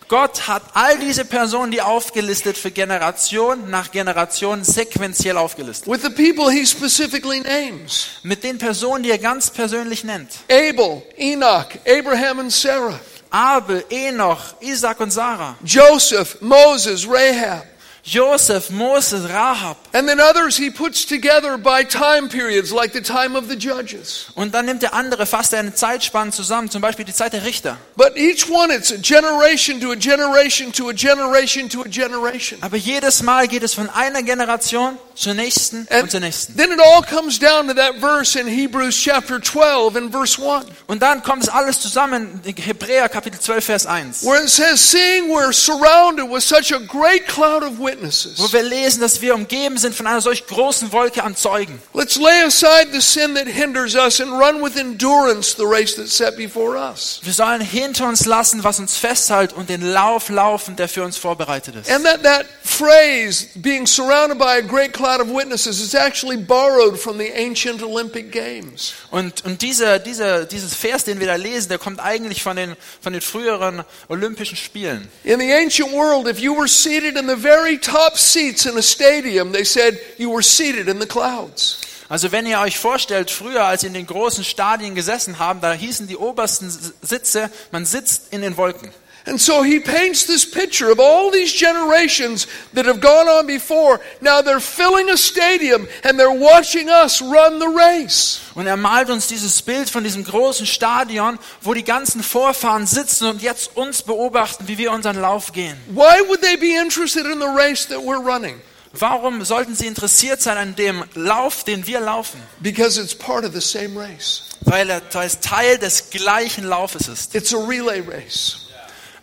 Gott 0.09 0.47
hat 0.47 0.63
all 0.73 0.97
diese 0.97 1.23
Personen, 1.23 1.71
die 1.71 1.81
aufgelistet 1.81 2.57
für 2.57 2.71
Generation 2.71 3.69
nach 3.69 3.91
Generation 3.91 4.63
sequenziell 4.63 5.37
aufgelistet. 5.37 5.87
With 5.87 6.01
the 6.01 6.09
people 6.09 6.49
he 6.49 6.65
specifically 6.65 7.41
names 7.41 8.07
Mit 8.23 8.43
den 8.43 8.57
Personen, 8.57 9.03
die 9.03 9.11
er 9.11 9.19
ganz 9.19 9.51
persönlich 9.51 10.03
nennt. 10.03 10.31
Abel, 10.49 11.03
Enoch, 11.15 11.67
Abraham 11.85 12.39
and 12.39 12.51
Sarah, 12.51 12.99
Abel, 13.29 13.83
Enoch, 13.91 14.55
Isaac 14.61 14.99
und 14.99 15.11
Sarah. 15.11 15.55
Joseph, 15.63 16.41
Moses, 16.41 17.05
Rahab. 17.07 17.65
Joseph, 18.09 18.71
Moses, 18.71 19.29
Rahab. 19.29 19.77
And 19.93 20.07
then 20.07 20.19
others 20.19 20.57
he 20.57 20.71
puts 20.71 21.05
together 21.05 21.57
by 21.57 21.83
time 21.83 22.27
periods, 22.27 22.71
like 22.71 22.91
the 22.91 23.01
time 23.01 23.35
of 23.35 23.47
the 23.49 23.55
judges. 23.55 24.27
Und 24.35 24.53
dann 24.55 24.65
nimmt 24.65 24.81
er 24.81 24.93
andere, 24.95 25.27
fasst 25.27 25.53
er 25.53 25.59
eine 25.59 25.75
Zeitspanne 25.75 26.31
zusammen, 26.31 26.71
zum 26.71 26.81
Beispiel 26.81 27.05
die 27.05 27.13
Zeit 27.13 27.33
der 27.33 27.45
Richter. 27.45 27.77
But 27.95 28.17
each 28.17 28.49
one, 28.49 28.73
it's 28.73 28.91
a 28.91 28.97
generation 28.97 29.79
to 29.81 29.91
a 29.91 29.95
generation 29.95 30.71
to 30.73 30.89
a 30.89 30.93
generation 30.93 31.69
to 31.69 31.81
a 31.81 31.87
generation. 31.87 32.57
Aber 32.61 32.77
jedes 32.77 33.21
Mal 33.21 33.47
geht 33.47 33.61
es 33.61 33.75
von 33.75 33.89
einer 33.89 34.23
Generation 34.23 34.97
zur 35.13 35.33
nächsten 35.35 35.81
und 35.81 35.91
And 35.91 36.09
zur 36.09 36.19
nächsten. 36.21 36.55
then 36.55 36.71
it 36.71 36.79
all 36.79 37.03
comes 37.03 37.37
down 37.37 37.67
to 37.67 37.73
that 37.75 37.95
verse 37.99 38.39
in 38.39 38.47
Hebrews 38.47 38.95
chapter 38.97 39.39
12 39.39 39.95
and 39.95 40.11
verse 40.11 40.41
1, 40.41 40.65
Und 40.87 41.01
dann 41.03 41.21
kommt 41.21 41.43
es 41.43 41.49
alles 41.49 41.79
zusammen 41.79 42.41
in 42.43 42.55
Hebräer 42.55 43.07
Kapitel 43.09 43.39
12, 43.39 43.63
Vers 43.65 43.85
1. 43.85 44.23
where 44.23 44.41
it 44.41 44.49
says, 44.49 44.79
Seeing 44.79 45.29
we're 45.29 45.51
surrounded 45.53 46.25
with 46.27 46.41
such 46.43 46.71
a 46.71 46.79
great 46.79 47.27
cloud 47.27 47.61
of 47.63 47.77
witnesses. 47.79 47.98
Wo 48.01 48.51
wir 48.51 48.63
lesen, 48.63 49.01
dass 49.01 49.21
wir 49.21 49.35
umgeben 49.35 49.77
sind 49.77 49.95
von 49.95 50.07
einer 50.07 50.21
solch 50.21 50.47
großen 50.47 50.91
Wolke 50.91 51.23
an 51.23 51.35
Zeugen. 51.35 51.81
Let's 51.93 52.17
lay 52.17 52.43
aside 52.45 52.89
the 52.91 53.01
sin 53.01 53.35
that 53.35 53.47
hinders 53.47 53.95
us 53.95 54.19
and 54.21 54.31
run 54.31 54.63
with 54.63 54.75
endurance 54.77 55.55
the 55.55 55.65
race 55.65 55.95
that's 55.95 56.15
set 56.15 56.37
before 56.37 56.77
us. 56.77 57.19
Wir 57.23 57.33
sollen 57.33 57.61
hinter 57.61 58.07
uns 58.07 58.25
lassen, 58.25 58.63
was 58.63 58.79
uns 58.79 58.97
festhält 58.97 59.53
und 59.53 59.69
den 59.69 59.81
Lauf 59.81 60.29
laufen, 60.29 60.75
der 60.75 60.89
für 60.89 61.03
uns 61.03 61.17
vorbereitet 61.17 61.75
ist. 61.75 61.91
And 61.91 62.05
that, 62.05 62.23
that 62.23 62.45
phrase, 62.63 63.47
being 63.55 63.85
surrounded 63.85 64.37
by 64.37 64.57
a 64.57 64.61
great 64.61 64.93
cloud 64.93 65.21
of 65.21 65.29
witnesses, 65.29 65.79
is 65.79 65.93
actually 65.93 66.37
borrowed 66.37 66.97
from 66.99 67.17
the 67.17 67.31
ancient 67.35 67.81
Olympic 67.81 68.31
Games. 68.31 68.93
Und, 69.11 69.43
und 69.45 69.61
dieser, 69.61 69.99
dieser, 69.99 70.45
dieses 70.45 70.75
Vers, 70.75 71.03
den 71.03 71.19
wir 71.19 71.27
da 71.27 71.35
lesen, 71.35 71.69
der 71.69 71.77
kommt 71.77 71.99
eigentlich 71.99 72.43
von 72.43 72.55
den, 72.55 72.75
von 73.01 73.13
den 73.13 73.21
früheren 73.21 73.83
Olympischen 74.07 74.57
Spielen. 74.57 75.07
In 75.23 75.39
the 75.39 75.51
ancient 75.53 75.91
world, 75.91 76.27
if 76.27 76.39
you 76.39 76.55
were 76.55 76.67
seated 76.67 77.17
in 77.17 77.27
the 77.27 77.35
very 77.35 77.77
top 77.89 78.17
seats 78.17 78.65
in 78.65 78.77
a 78.77 78.81
stadium, 78.81 79.51
they 79.51 79.63
said 79.63 79.99
you 80.17 80.31
were 80.31 80.43
seated 80.43 80.87
in 80.87 80.99
the 80.99 81.07
clouds. 81.07 81.81
Also 82.09 82.31
wenn 82.31 82.47
ihr 82.47 82.59
euch 82.59 82.77
vorstellt, 82.77 83.29
früher, 83.29 83.65
als 83.65 83.81
sie 83.81 83.87
in 83.87 83.93
den 83.93 84.07
großen 84.07 84.43
Stadien 84.43 84.95
gesessen 84.95 85.37
haben, 85.37 85.61
da 85.61 85.73
hießen 85.73 86.07
die 86.07 86.17
obersten 86.17 86.71
Sitze, 87.01 87.51
man 87.71 87.85
sitzt 87.85 88.33
in 88.33 88.41
den 88.41 88.57
Wolken. 88.57 88.91
And 89.29 89.39
so 89.39 89.61
he 89.61 89.79
paints 89.79 90.25
this 90.25 90.43
picture 90.43 90.89
of 90.89 90.99
all 90.99 91.29
these 91.29 91.53
generations 91.53 92.47
that 92.73 92.87
have 92.87 92.99
gone 92.99 93.27
on 93.27 93.45
before. 93.45 94.01
Now 94.21 94.41
they're 94.41 94.59
filling 94.59 95.07
a 95.11 95.17
stadium 95.17 95.87
and 96.03 96.19
they're 96.19 96.31
watching 96.31 96.89
us 96.89 97.21
run 97.21 97.59
the 97.59 97.67
race. 97.67 98.41
Und 98.55 98.65
er 98.65 98.75
malt 98.75 99.11
uns 99.11 99.27
dieses 99.27 99.61
Bild 99.61 99.87
von 99.87 100.03
diesem 100.03 100.23
großen 100.23 100.65
Stadion, 100.65 101.37
wo 101.61 101.75
die 101.75 101.83
ganzen 101.83 102.23
Vorfahren 102.23 102.87
sitzen 102.87 103.27
und 103.27 103.43
jetzt 103.43 103.77
uns 103.77 104.01
beobachten, 104.01 104.67
wie 104.67 104.79
wir 104.79 104.91
unseren 104.91 105.21
Lauf 105.21 105.53
gehen. 105.53 105.77
Why 105.89 106.27
would 106.27 106.41
they 106.41 106.57
be 106.57 106.75
interested 106.81 107.27
in 107.27 107.39
the 107.39 107.53
race 107.55 107.85
that 107.87 107.99
we're 107.99 108.17
running? 108.17 108.59
Warum 108.93 109.45
sollten 109.45 109.75
sie 109.75 109.85
interessiert 109.85 110.41
sein 110.41 110.57
an 110.57 110.75
dem 110.75 111.03
Lauf, 111.13 111.63
den 111.63 111.85
wir 111.85 111.99
laufen? 111.99 112.41
Because 112.61 112.99
it's 112.99 113.13
part 113.13 113.45
of 113.45 113.53
the 113.53 113.61
same 113.61 113.95
race. 113.95 114.57
Weil 114.61 114.89
er 114.89 115.07
Teil 115.07 115.77
des 115.77 116.09
gleichen 116.09 116.63
Laufes 116.63 117.07
ist. 117.07 117.35
It's 117.35 117.53
a 117.53 117.57
relay 117.57 117.99
race. 117.99 118.68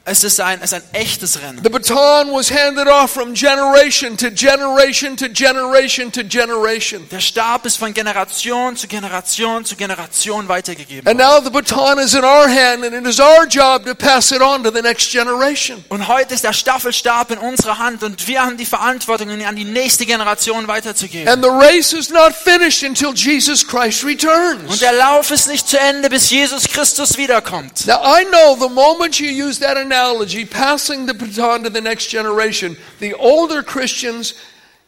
Es 0.08 0.22
ist 0.22 0.40
ein, 0.40 0.60
es 0.62 0.70
ist 0.70 0.74
ein 0.74 0.82
echtes 0.92 1.42
Rennen. 1.42 1.60
The 1.64 1.68
baton 1.68 2.30
was 2.32 2.48
handed 2.48 2.86
off 2.86 3.10
from 3.10 3.34
generation 3.34 4.16
to 4.16 4.30
generation 4.30 5.16
to 5.16 5.26
generation 5.28 6.12
to 6.12 6.22
generation. 6.22 7.08
Der 7.10 7.18
Stab 7.18 7.66
ist 7.66 7.76
von 7.76 7.92
Generation 7.92 8.76
zu 8.76 8.86
Generation 8.86 9.64
zu 9.64 9.74
Generation 9.74 10.46
weitergegeben. 10.46 11.08
And 11.08 11.18
now 11.18 11.40
the 11.42 11.50
baton 11.50 11.98
is 11.98 12.14
in 12.14 12.22
our 12.22 12.46
hand, 12.48 12.84
and 12.84 12.94
it 12.94 13.04
is 13.04 13.18
our 13.18 13.46
job 13.48 13.84
to 13.84 13.96
pass 13.96 14.30
it 14.30 14.40
on 14.40 14.62
to 14.62 14.70
the 14.70 14.80
next 14.80 15.10
generation. 15.10 15.84
Und 15.88 16.06
heute 16.06 16.34
ist 16.34 16.44
der 16.44 16.52
Staffelstab 16.52 17.32
in 17.32 17.38
unserer 17.38 17.78
Hand 17.78 18.04
und 18.04 18.28
wir 18.28 18.42
haben 18.42 18.56
die 18.56 18.64
Verantwortung, 18.64 19.28
ihn 19.30 19.44
an 19.44 19.56
die 19.56 19.64
nächste 19.64 20.06
Generation 20.06 20.68
weiterzugeben. 20.68 21.26
And 21.28 21.42
the 21.42 21.50
race 21.50 21.92
is 21.92 22.10
not 22.10 22.32
finished 22.32 22.84
until 22.84 23.12
Jesus 23.12 23.66
Christ 23.66 24.04
Und 24.04 24.10
returns. 24.10 24.78
der 24.78 24.92
Lauf 24.92 25.32
ist 25.32 25.48
nicht 25.48 25.68
zu 25.68 25.80
Ende, 25.80 26.08
bis 26.08 26.30
Jesus 26.30 26.68
Christus 26.68 27.16
wiederkommt. 27.18 27.88
Now, 27.88 28.00
I 28.04 28.24
know 28.26 28.56
the 28.56 28.72
moment 28.72 29.18
you 29.18 29.30
use 29.48 29.58
that 29.58 29.76
analogy, 29.76 29.95
passing 30.50 31.06
the 31.06 31.14
baton 31.14 31.64
to 31.64 31.70
the 31.70 31.80
next 31.80 32.08
generation, 32.08 32.76
the 33.00 33.14
older 33.14 33.62
Christians 33.62 34.34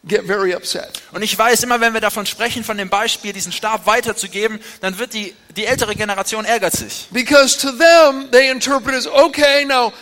get 0.07 0.25
very 0.25 0.55
upset. 0.55 1.03
Und 1.13 1.23
ich 1.23 1.37
weiß 1.37 1.63
immer, 1.65 1.81
wenn 1.81 1.93
wir 1.93 2.01
davon 2.01 2.27
sprechen, 2.27 2.65
von 2.65 2.77
dem 2.77 2.89
Beispiel, 2.89 3.33
diesen 3.33 3.53
Stab 3.53 3.87
weiterzugeben, 3.87 4.61
dann 4.81 4.99
wird 4.99 5.15
die, 5.15 5.35
die 5.57 5.67
ältere 5.67 5.95
Generation 5.95 6.45
ärgert 6.45 6.75
sich. 6.75 7.09
Because 7.11 7.59
to 7.59 7.71
them, 7.73 8.31
they 8.31 8.51
interpret 8.51 8.95
as 8.95 9.07
okay, 9.07 9.65
now 9.65 9.93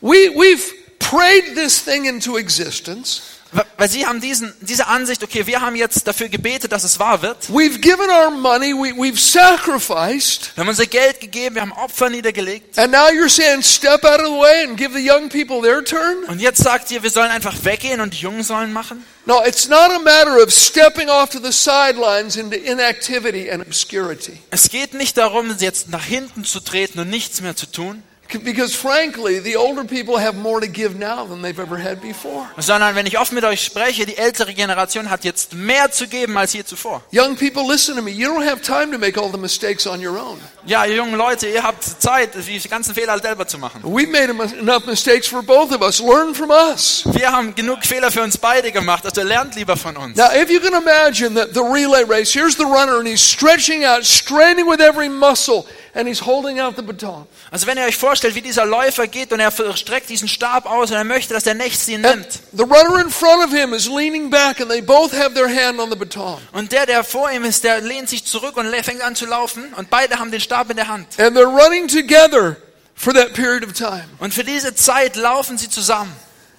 we, 0.00 0.30
we've 0.34 0.72
prayed 0.98 1.54
this 1.54 1.80
thing 1.82 2.06
into 2.06 2.36
existence. 2.36 3.33
Weil- 3.76 3.88
sie 3.88 4.06
haben 4.06 4.20
diesen, 4.20 4.52
diese 4.60 4.86
Ansicht, 4.86 5.22
okay, 5.22 5.46
wir 5.46 5.60
haben 5.60 5.76
jetzt 5.76 6.06
dafür 6.06 6.28
gebetet, 6.28 6.72
dass 6.72 6.84
es 6.84 6.98
wahr 6.98 7.22
wird. 7.22 7.44
We've 7.50 7.78
given 7.78 8.08
our 8.10 8.30
money, 8.30 8.72
we, 8.72 8.90
we've 8.92 9.18
sacrificed, 9.18 10.52
Wir 10.54 10.62
haben 10.62 10.68
unser 10.68 10.86
Geld 10.86 11.20
gegeben, 11.20 11.54
wir 11.54 11.62
haben 11.62 11.72
Opfer 11.72 12.08
niedergelegt. 12.10 12.78
and 12.78 12.92
now 12.92 13.08
you're 13.08 13.28
saying 13.28 13.62
step 13.62 14.04
out 14.04 14.20
of 14.20 14.26
the 14.26 14.38
way 14.40 14.64
and 14.64 14.76
give 14.76 14.92
the 14.94 15.04
young 15.06 15.28
people 15.28 15.60
their 15.62 15.82
turn? 15.84 16.24
Und 16.28 16.40
jetzt 16.40 16.62
sagt 16.62 16.90
ihr, 16.90 17.02
wir 17.02 17.10
sollen 17.10 17.30
einfach 17.30 17.54
weggehen 17.64 18.00
und 18.00 18.14
die 18.14 18.18
Jungen 18.18 18.42
sollen 18.42 18.72
machen? 18.72 19.04
No, 19.26 19.42
it's 19.44 19.68
not 19.68 19.90
a 19.90 19.98
matter 19.98 20.42
of 20.42 20.52
stepping 20.52 21.08
off 21.08 21.30
to 21.30 21.38
the 21.38 21.50
sidelines 21.52 22.36
into 22.36 22.56
inactivity 22.56 23.50
and 23.50 23.66
obscurity. 23.66 24.38
Es 24.50 24.68
geht 24.68 24.92
nicht 24.94 25.16
darum, 25.16 25.54
jetzt 25.58 25.88
nach 25.88 26.04
hinten 26.04 26.44
zu 26.44 26.60
treten 26.60 26.98
und 27.00 27.08
nichts 27.08 27.40
mehr 27.40 27.56
zu 27.56 27.66
tun, 27.66 28.02
Because 28.42 28.74
frankly, 28.74 29.38
the 29.38 29.56
older 29.56 29.84
people 29.84 30.18
have 30.18 30.36
more 30.36 30.60
to 30.60 30.66
give 30.66 30.98
now 30.98 31.24
than 31.24 31.42
they've 31.42 31.58
ever 31.58 31.78
had 31.78 32.00
before. 32.00 32.48
sondern 32.58 32.94
wenn 32.96 33.06
ich 33.06 33.18
oft 33.18 33.32
mit 33.32 33.44
euch 33.44 33.64
spreche, 33.64 34.06
die 34.06 34.16
ältere 34.16 34.54
Generation 34.54 35.08
hat 35.10 35.24
jetzt 35.24 35.54
mehr 35.54 35.90
zu 35.90 36.08
geben 36.08 36.36
als 36.36 36.52
je 36.52 36.64
zuvor. 36.64 37.02
Young 37.12 37.36
people, 37.36 37.66
listen 37.66 37.94
to 37.96 38.02
me. 38.02 38.10
You 38.10 38.28
don't 38.28 38.44
have 38.44 38.60
time 38.62 38.90
to 38.92 38.98
make 38.98 39.18
all 39.18 39.30
the 39.30 39.38
mistakes 39.38 39.86
on 39.86 40.04
your 40.04 40.18
own. 40.18 40.40
Ja, 40.66 40.84
ihr 40.86 40.96
jungen 40.96 41.16
Leute, 41.16 41.46
ihr 41.46 41.62
habt 41.62 41.84
Zeit, 41.84 42.30
die 42.34 42.68
ganzen 42.68 42.94
Fehler 42.94 43.18
selber 43.18 43.46
zu 43.46 43.58
machen. 43.58 43.82
We've 43.82 44.10
made 44.10 44.30
enough 44.58 44.86
mistakes 44.86 45.26
for 45.28 45.42
both 45.42 45.72
of 45.72 45.82
us. 45.82 46.00
Learn 46.00 46.34
from 46.34 46.50
us. 46.50 47.04
Wir 47.12 47.30
haben 47.30 47.54
genug 47.54 47.84
Fehler 47.84 48.10
für 48.10 48.22
uns 48.22 48.38
beide 48.38 48.72
gemacht, 48.72 49.04
also 49.04 49.22
lernt 49.22 49.54
lieber 49.56 49.76
von 49.76 49.96
uns. 49.96 50.16
Now, 50.16 50.30
if 50.34 50.50
you 50.50 50.60
can 50.60 50.72
imagine 50.74 51.34
that 51.34 51.52
the 51.52 51.60
relay 51.60 52.02
race, 52.04 52.32
here's 52.32 52.56
the 52.56 52.64
runner, 52.64 52.98
and 52.98 53.06
he's 53.06 53.22
stretching 53.22 53.84
out, 53.84 54.04
straining 54.04 54.66
with 54.66 54.80
every 54.80 55.08
muscle, 55.08 55.66
and 55.94 56.08
he's 56.08 56.20
holding 56.20 56.60
out 56.60 56.76
the 56.76 56.82
baton. 56.82 57.26
Also 57.50 57.66
wenn 57.66 57.78
ihr 57.78 57.84
euch 57.84 57.96
vorstellt, 57.96 58.34
wie 58.34 58.42
dieser 58.42 58.66
Läufer 58.66 59.06
geht 59.06 59.32
und 59.32 59.40
er 59.40 59.52
streckt 59.76 60.10
diesen 60.10 60.28
Stab 60.28 60.66
aus 60.66 60.90
und 60.90 60.96
er 60.96 61.04
möchte, 61.04 61.32
dass 61.34 61.44
der 61.44 61.54
Nächste 61.54 61.92
ihn 61.92 62.04
And 62.04 62.26
the 62.52 62.64
runner 62.64 63.00
in 63.00 63.10
front 63.10 63.44
of 63.44 63.52
him 63.52 63.72
is 63.72 63.88
leaning 63.88 64.28
back, 64.28 64.60
and 64.60 64.70
they 64.70 64.82
both 64.82 65.12
have 65.12 65.34
their 65.34 65.48
hand 65.48 65.80
on 65.80 65.90
the 65.90 65.96
baton. 65.96 66.38
Und 66.52 66.72
der, 66.72 66.86
der 66.86 67.04
vor 67.04 67.30
ihm 67.30 67.44
ist, 67.44 67.64
der 67.64 67.80
lehnt 67.80 68.08
sich 68.08 68.24
zurück 68.24 68.56
und 68.56 68.66
fängt 68.84 69.02
an 69.02 69.14
zu 69.14 69.26
laufen 69.26 69.72
und 69.76 69.88
beide 69.90 70.18
haben 70.18 70.30
den 70.30 70.40
Stab 70.40 70.70
in 70.70 70.76
der 70.76 70.88
Hand. 70.88 71.18
And 71.18 71.36
they're 71.36 71.44
running 71.44 71.88
together 71.88 72.56
for 72.94 73.12
that 73.14 73.34
period 73.34 73.64
of 73.64 73.72
time. 73.72 74.04
Und 74.18 74.34
für 74.34 74.44
diese 74.44 74.74
Zeit 74.74 75.16
laufen 75.16 75.58
sie 75.58 75.68
zusammen. 75.68 76.14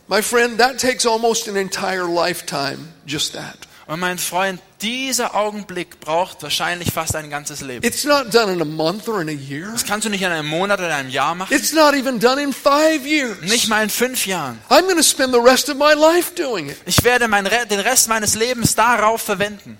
My 0.08 0.22
friend, 0.22 0.60
that 0.60 0.80
takes 0.80 1.06
almost 1.06 1.48
an 1.48 1.56
entire 1.56 2.08
lifetime, 2.08 2.94
just 3.08 3.34
that. 3.34 3.65
Und 3.88 4.00
mein 4.00 4.18
Freund, 4.18 4.60
dieser 4.82 5.36
Augenblick 5.36 6.00
braucht 6.00 6.42
wahrscheinlich 6.42 6.92
fast 6.92 7.16
ein 7.16 7.30
ganzes 7.30 7.62
Leben. 7.62 7.86
It's 7.86 8.04
not 8.04 8.34
done 8.34 8.52
in 8.52 8.62
a 8.62 8.66
month 8.66 9.08
or 9.08 9.22
in 9.22 9.30
a 9.30 9.32
year. 9.32 9.70
Das 9.72 9.86
kannst 9.86 10.06
du 10.06 10.10
nicht 10.10 10.24
in 10.24 10.32
einem 10.32 10.48
Monat 10.48 10.80
oder 10.80 10.96
einem 10.96 11.10
Jahr 11.10 11.36
machen. 11.36 11.54
It's 11.56 11.72
not 11.72 11.94
even 11.94 12.20
done 12.20 12.42
in 12.42 12.52
five 12.52 13.06
years. 13.06 13.40
Nicht 13.42 13.68
mal 13.68 13.84
in 13.84 13.90
fünf 13.92 14.26
Jahren. 14.26 14.60
I'm 14.70 14.84
going 14.84 14.98
to 14.98 15.04
spend 15.04 15.34
the 15.34 15.40
rest 15.40 15.70
of 15.70 15.78
my 15.78 15.94
life 15.94 16.34
doing 16.34 16.70
it. 16.70 16.78
Ich 16.88 17.04
werde 17.04 17.28
mein, 17.28 17.46
den 17.46 17.80
Rest 17.80 18.08
meines 18.08 18.34
Lebens 18.34 18.74
darauf 18.74 19.22
verwenden. 19.22 19.78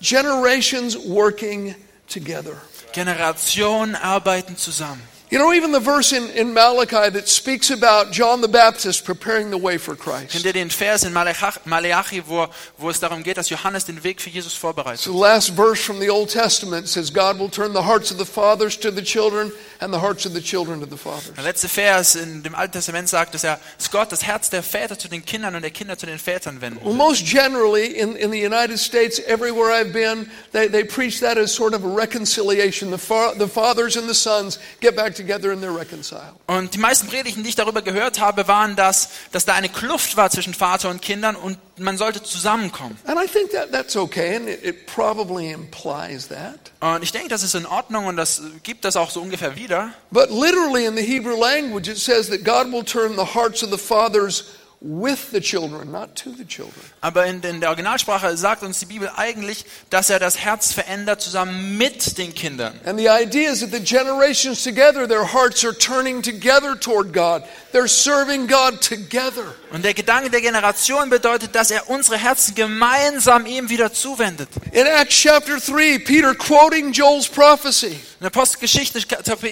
Generations 0.00 0.96
working 0.96 1.74
together. 2.08 2.56
Generationen 2.92 3.96
arbeiten 3.96 4.56
zusammen. 4.56 5.02
You 5.32 5.38
know, 5.38 5.52
even 5.52 5.70
the 5.70 5.78
verse 5.78 6.12
in, 6.12 6.28
in 6.30 6.52
Malachi 6.52 7.08
that 7.08 7.28
speaks 7.28 7.70
about 7.70 8.10
John 8.10 8.40
the 8.40 8.48
Baptist 8.48 9.04
preparing 9.04 9.50
the 9.50 9.58
way 9.58 9.78
for 9.78 9.94
Kennt 9.94 10.28
Christ. 10.28 10.44
ihr 10.44 10.52
den 10.52 10.70
Vers 10.70 11.04
in 11.04 11.12
Malachi, 11.12 12.20
wo, 12.26 12.48
wo 12.78 12.90
es 12.90 12.98
darum 12.98 13.22
geht, 13.22 13.36
dass 13.36 13.48
Johannes 13.48 13.84
den 13.84 14.02
Weg 14.02 14.20
für 14.20 14.28
Jesus 14.28 14.54
vorbereitet? 14.54 14.98
So 14.98 15.12
the 15.12 15.18
last 15.18 15.50
verse 15.54 15.80
from 15.80 16.00
the 16.00 16.10
Old 16.10 16.30
Testament 16.30 16.88
says, 16.88 17.12
God 17.12 17.38
will 17.38 17.48
turn 17.48 17.72
the 17.74 17.82
hearts 17.84 18.10
of 18.10 18.18
the 18.18 18.24
fathers 18.24 18.76
to 18.80 18.90
the 18.90 19.02
children 19.02 19.52
and 19.80 19.94
the 19.94 20.00
hearts 20.00 20.26
of 20.26 20.32
the 20.34 20.40
children 20.40 20.80
to 20.80 20.86
the 20.86 20.96
fathers. 20.96 21.32
Der 21.36 21.44
letzte 21.44 21.68
Vers 21.68 22.16
in 22.16 22.42
dem 22.42 22.56
Alten 22.56 22.72
Testament 22.72 23.08
sagt, 23.08 23.32
dass 23.34 23.44
er, 23.44 23.60
dass 23.78 23.88
Gott 23.92 24.10
das 24.10 24.24
Herz 24.24 24.50
der 24.50 24.64
Väter 24.64 24.98
zu 24.98 25.06
den 25.06 25.24
Kindern 25.24 25.54
und 25.54 25.62
der 25.62 25.70
Kinder 25.70 25.96
zu 25.96 26.06
den 26.06 26.18
Vätern 26.18 26.60
wenden. 26.60 26.84
Well, 26.84 26.94
most 26.94 27.24
generally 27.24 27.86
in, 27.96 28.16
in 28.16 28.32
the 28.32 28.44
United 28.44 28.80
States, 28.80 29.20
everywhere 29.28 29.70
I've 29.70 29.92
been, 29.92 30.28
they, 30.50 30.66
they 30.66 30.82
preach 30.82 31.20
that 31.20 31.38
as 31.38 31.54
sort 31.54 31.72
of 31.72 31.84
a 31.84 31.88
reconciliation. 31.88 32.90
The, 32.90 32.98
fa- 32.98 33.34
the 33.38 33.46
fathers 33.46 33.96
and 33.96 34.08
the 34.08 34.14
sons 34.14 34.58
get 34.80 34.96
back 34.96 35.14
together 35.20 35.52
and 35.52 35.62
they're 35.62 35.76
reconciled. 35.76 36.34
Und 36.46 36.74
die 36.74 36.78
meisten 36.78 37.08
Predigten, 37.08 37.42
die 37.42 37.50
ich 37.50 37.56
darüber 37.56 37.82
gehört 37.82 38.20
habe, 38.20 38.48
waren, 38.48 38.76
dass, 38.76 39.10
dass 39.32 39.44
da 39.44 39.54
eine 39.54 39.68
Kluft 39.68 40.16
war 40.16 40.30
zwischen 40.30 40.54
Vater 40.54 40.90
und 40.90 41.02
Kindern 41.02 41.36
und 41.36 41.58
man 41.78 41.96
sollte 41.98 42.22
zusammenkommen. 42.22 42.96
And 43.06 43.18
I 43.18 43.26
think 43.26 43.50
that 43.52 43.72
that's 43.72 43.96
okay, 43.96 44.36
and 44.36 44.48
it, 44.48 44.64
it 44.64 44.86
probably 44.86 45.50
implies 45.50 46.28
that. 46.28 46.70
Und 46.80 47.02
ich 47.02 47.12
denke, 47.12 47.28
das 47.28 47.42
ist 47.42 47.54
in 47.54 47.66
Ordnung 47.66 48.06
und 48.06 48.16
das 48.16 48.42
gibt 48.62 48.84
das 48.84 48.96
auch 48.96 49.10
so 49.10 49.20
ungefähr 49.20 49.56
wieder. 49.56 49.92
But 50.10 50.30
literally 50.30 50.86
in 50.86 50.96
the 50.96 51.02
Hebrew 51.02 51.38
language, 51.38 51.88
it 51.90 51.98
says 51.98 52.28
that 52.28 52.44
God 52.44 52.72
will 52.72 52.84
turn 52.84 53.16
the 53.16 53.34
hearts 53.34 53.62
of 53.62 53.70
the 53.70 53.78
fathers 53.78 54.44
with 54.82 55.30
the 55.30 55.40
children, 55.40 55.92
not 55.92 56.16
to 56.16 56.30
the 56.30 56.44
children. 56.44 56.82
Aber 57.02 57.26
in, 57.26 57.42
in 57.42 57.60
der 57.60 57.68
Originalsprache 57.68 58.34
sagt 58.36 58.62
uns 58.62 58.78
die 58.78 58.86
Bibel 58.86 59.10
eigentlich, 59.14 59.66
dass 59.90 60.08
er 60.08 60.18
das 60.18 60.38
Herz 60.38 60.72
verändert 60.72 61.20
zusammen 61.20 61.76
mit 61.76 62.16
den 62.16 62.34
Kindern. 62.34 62.80
And 62.86 62.98
the 62.98 63.08
idea 63.08 63.50
is 63.50 63.60
that 63.60 63.72
the 63.72 63.80
generations 63.80 64.62
together, 64.62 65.06
their 65.06 65.34
hearts 65.34 65.64
are 65.64 65.76
turning 65.76 66.22
together 66.22 66.78
toward 66.78 67.12
God. 67.12 67.42
They're 67.72 67.88
serving 67.88 68.46
God 68.46 68.80
together. 68.80 69.54
Und 69.70 69.84
der 69.84 69.92
Gedanke 69.92 70.30
der 70.30 70.40
Generation 70.40 71.10
bedeutet, 71.10 71.54
dass 71.54 71.70
er 71.70 71.90
unsere 71.90 72.16
Herzen 72.16 72.54
gemeinsam 72.54 73.44
ihm 73.44 73.68
wieder 73.68 73.92
zuwendet. 73.92 74.48
In 74.72 74.86
Acts 74.86 75.14
chapter 75.14 75.58
3, 75.58 75.98
Peter 75.98 76.34
quoting 76.34 76.92
Joel's 76.92 77.28
prophecy. 77.28 77.98
In 78.20 78.24
der 78.24 78.30
Postgeschichte 78.30 79.00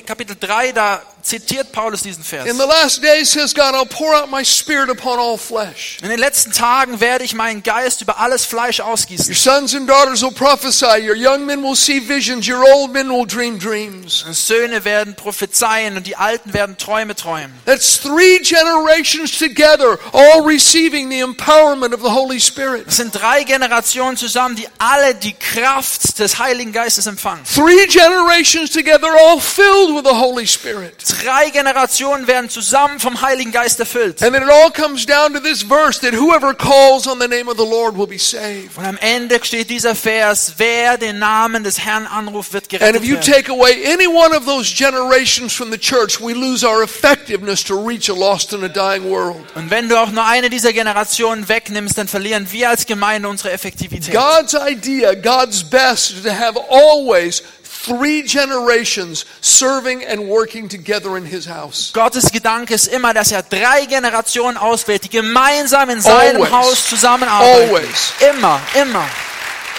Kapitel 0.05 0.37
3, 0.39 0.73
da 0.73 1.03
zitiert 1.23 1.73
Paulus 1.73 2.03
diesen 2.03 2.23
Vers. 2.23 2.47
In 2.47 2.59
the 2.59 2.67
last 2.67 3.03
days 3.03 3.31
says 3.31 3.55
God, 3.55 3.75
I'll 3.75 3.87
pour 3.87 4.15
out 4.15 4.31
my 4.31 4.45
spirit 4.45 4.91
upon 4.91 5.19
all 5.19 5.39
flesh. 5.39 5.97
In 6.03 6.11
den 6.11 6.19
letzten 6.19 6.53
Tagen 6.53 7.01
werde 7.01 7.25
ich 7.25 7.33
meinen 7.35 7.63
Geist 7.63 8.03
über 8.03 8.19
alles 8.19 8.45
Fleisch 8.45 8.81
ausgießen. 8.81 9.29
Your 9.29 9.37
sons 9.37 9.75
and 9.75 9.89
daughters 9.89 10.21
will 10.21 10.33
prophesy, 10.33 11.01
your 11.03 11.17
young 11.17 11.47
men 11.47 11.63
will 11.63 11.75
see 11.75 11.99
visions, 11.99 12.47
your 12.47 12.63
old 12.75 12.93
men 12.93 13.09
will 13.09 13.27
dream 13.27 13.59
dreams. 13.59 14.23
Söhne 14.33 14.85
werden 14.85 15.15
prophezeien 15.15 15.97
und 15.97 16.07
die 16.07 16.17
Alten 16.17 16.53
werden 16.53 16.77
Träume 16.77 17.15
träumen. 17.15 17.55
That's 17.65 17.99
three 17.99 18.39
generations 18.43 19.39
together, 19.39 19.99
all 20.13 20.43
receiving 20.43 21.09
the 21.11 21.21
empowerment 21.21 21.95
of 21.95 22.03
the 22.03 22.11
Holy 22.11 22.39
Spirit. 22.39 22.87
Das 22.87 22.97
sind 22.97 23.15
drei 23.15 23.45
Generationen 23.45 24.19
zusammen, 24.19 24.57
die 24.57 24.69
alle 24.79 25.15
die 25.15 25.33
Kraft 25.33 26.19
des 26.19 26.39
Heiligen 26.39 26.73
Geistes 26.73 27.07
empfangen. 27.07 27.43
Three 27.45 27.87
generations 27.87 28.58
together, 28.67 29.09
all 29.21 29.38
filled 29.41 29.95
with 29.95 30.05
the 30.05 30.15
Holy 30.15 30.47
Spirit. 30.47 31.05
Drei 31.23 31.50
Generationen 31.50 32.27
werden 32.27 32.50
zusammen 32.50 32.99
vom 32.99 33.21
Heiligen 33.21 33.53
Geist 33.53 33.79
erfüllt. 33.79 34.23
And 34.23 34.35
then 34.35 34.43
it 34.43 34.50
all 34.50 34.71
comes 34.71 35.07
down 35.07 35.33
to 35.35 35.41
this 35.41 35.62
verse 35.62 36.00
that 36.00 36.15
whoever 36.15 36.55
calls 36.55 37.07
on 37.07 37.21
the 37.21 37.29
name 37.29 37.49
of 37.49 37.57
the 37.57 37.65
Lord 37.65 37.97
will 37.97 38.07
be 38.07 38.19
saved. 38.19 38.77
Und 38.77 38.85
am 38.85 38.97
Ende 38.99 39.38
steht 39.43 39.71
dieser 39.71 39.95
Vers, 39.95 40.55
wer 40.57 40.99
den 40.99 41.19
Namen 41.19 41.62
des 41.65 41.79
Herrn 41.79 42.07
anruft, 42.07 42.53
wird 42.53 42.83
And 42.83 42.97
if 42.97 43.05
you 43.05 43.17
take 43.17 43.50
away 43.50 43.85
any 43.87 44.07
one 44.07 44.35
of 44.37 44.45
those 44.45 44.73
generations 44.73 45.53
from 45.53 45.71
the 45.71 45.79
church, 45.79 46.21
we 46.21 46.35
lose 46.35 46.67
our 46.67 46.83
effectiveness 46.83 47.62
to 47.65 47.75
reach 47.75 48.09
a 48.09 48.15
lost 48.15 48.53
and 48.53 48.65
a 48.65 48.69
dying 48.69 49.11
world. 49.11 49.45
Und 49.55 49.71
wenn 49.71 49.88
du 49.88 49.97
auch 50.00 50.11
nur 50.11 50.25
eine 50.25 50.50
dieser 50.50 50.73
Generationen 50.73 51.49
wegnimmst, 51.49 51.97
dann 51.99 52.09
verlieren 52.09 52.50
wir 52.50 52.71
als 52.71 52.87
Gemeinde 52.87 53.29
unsere 53.29 53.53
Effektivität. 53.53 54.15
God's 54.15 54.55
idea, 54.55 55.15
God's 55.15 55.62
best, 55.62 56.23
to 56.23 56.31
have 56.31 56.59
always 56.71 57.43
three 57.85 58.23
generations 58.25 59.25
serving 59.41 60.05
and 60.05 60.29
working 60.29 60.69
together 60.69 61.17
in 61.17 61.25
His 61.25 61.47
house. 61.49 61.91
Gottes 61.93 62.31
Gedanke 62.33 62.75
ist 62.75 62.87
immer, 62.89 63.15
dass 63.15 63.33
er 63.33 63.43
drei 63.43 63.87
Generationen 63.87 64.57
auswählt, 64.57 65.05
die 65.05 65.11
gemeinsam 65.11 65.91
in 65.91 66.01
seinem 66.01 66.43
Always. 66.43 66.53
Haus 66.53 66.89
zusammenarbeiten. 66.89 67.69
Always. 67.75 68.13
Immer, 68.35 68.61
immer. 68.81 69.05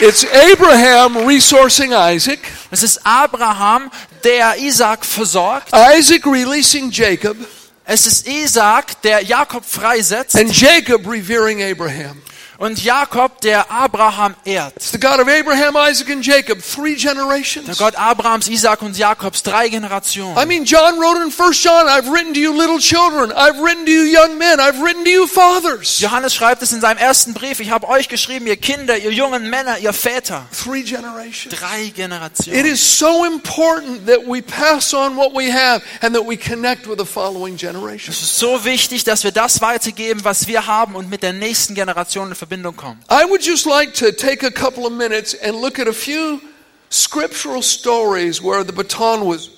It's 0.01 0.25
Abraham 0.51 1.18
resourcing 1.27 1.91
Isaac, 1.91 2.39
Es 2.72 2.84
ist 2.84 3.06
Abraham, 3.06 3.91
der 4.24 4.58
Isaac 4.58 5.03
versorgt. 5.06 5.70
Isaac 5.98 6.25
releasing 6.25 6.89
Jacob, 6.89 7.36
Es 7.84 8.06
ist 8.06 8.25
Isaac, 8.25 9.01
der 9.01 9.22
Jakob 9.24 9.65
freisetzt. 9.65 10.36
and 10.38 10.53
Jacob 10.53 11.06
revering 11.06 11.62
Abraham. 11.62 12.22
Und 12.59 12.83
Jakob, 12.83 13.39
der 13.39 13.71
Abraham 13.71 14.35
ehrt. 14.43 14.75
It's 14.75 14.91
the 14.91 14.99
God 14.99 15.21
of 15.21 15.29
Abraham, 15.29 15.77
Isaac, 15.89 16.09
and 16.09 16.21
Jacob, 16.25 16.59
three 16.61 16.93
Der 16.95 17.13
generations. 17.13 17.77
Gott 17.77 17.95
Abrahams, 17.95 18.49
Isaac 18.49 18.81
und 18.81 18.97
Jakobs, 18.97 19.43
drei 19.43 19.69
Generationen. 19.69 20.35
I 20.37 20.45
mean, 20.45 20.65
John 20.65 20.99
wrote 20.99 21.21
in 21.23 21.31
1 21.31 21.63
John, 21.63 21.87
I've 21.87 22.11
written 22.11 22.33
to 22.33 22.39
you 22.41 22.51
little 22.51 22.77
children, 22.77 23.31
I've 23.31 23.61
written 23.63 23.85
to 23.85 23.91
you 23.91 24.03
young 24.03 24.37
men, 24.37 24.59
I've 24.59 24.81
written 24.83 25.05
to 25.05 25.09
you 25.09 25.25
fathers. 25.25 25.99
Johannes 26.01 26.35
schreibt 26.35 26.61
es 26.61 26.73
in 26.73 26.81
seinem 26.81 26.97
ersten 26.97 27.33
Brief. 27.33 27.61
Ich 27.61 27.71
habe 27.71 27.87
euch 27.87 28.09
geschrieben, 28.09 28.45
ihr 28.45 28.57
Kinder, 28.57 28.97
ihr 28.97 29.13
jungen 29.13 29.49
Männer, 29.49 29.77
ihr 29.77 29.93
Väter. 29.93 30.45
Three 30.51 30.83
generations. 30.83 31.55
Drei 31.57 31.83
It 31.83 31.95
Generationen. 31.95 32.65
is 32.65 32.81
so 32.99 33.23
important 33.23 34.05
that 34.05 34.19
we 34.27 34.41
pass 34.41 34.93
on 34.93 35.15
what 35.15 35.31
we 35.33 35.49
have 35.49 35.81
and 36.01 36.13
that 36.13 36.27
we 36.27 36.35
connect 36.35 36.89
with 36.89 36.97
the 36.99 37.05
following 37.05 37.55
generation. 37.55 38.09
Es 38.13 38.21
ist 38.21 38.37
so 38.37 38.65
wichtig, 38.65 39.05
dass 39.05 39.23
wir 39.23 39.31
das 39.31 39.61
weitergeben, 39.61 40.25
was 40.25 40.47
wir 40.47 40.67
haben 40.67 40.95
und 40.95 41.09
mit 41.09 41.23
der 41.23 41.31
nächsten 41.31 41.73
Generation 41.73 42.27
in 42.27 42.35
Verbindung 42.35 42.49
kommen. 42.75 43.00
I 43.10 43.25
would 43.25 43.41
just 43.41 43.65
like 43.65 43.94
to 43.94 44.12
take 44.12 44.46
a 44.46 44.51
couple 44.51 44.86
of 44.86 44.94
minutes 44.94 45.34
and 45.34 45.62
look 45.62 45.79
at 45.79 45.88
a 45.88 45.94
few 45.94 46.41
scriptural 46.89 47.62
stories 47.62 48.41
where 48.41 48.63
the 48.63 48.74
baton 48.74 49.25
was 49.25 49.50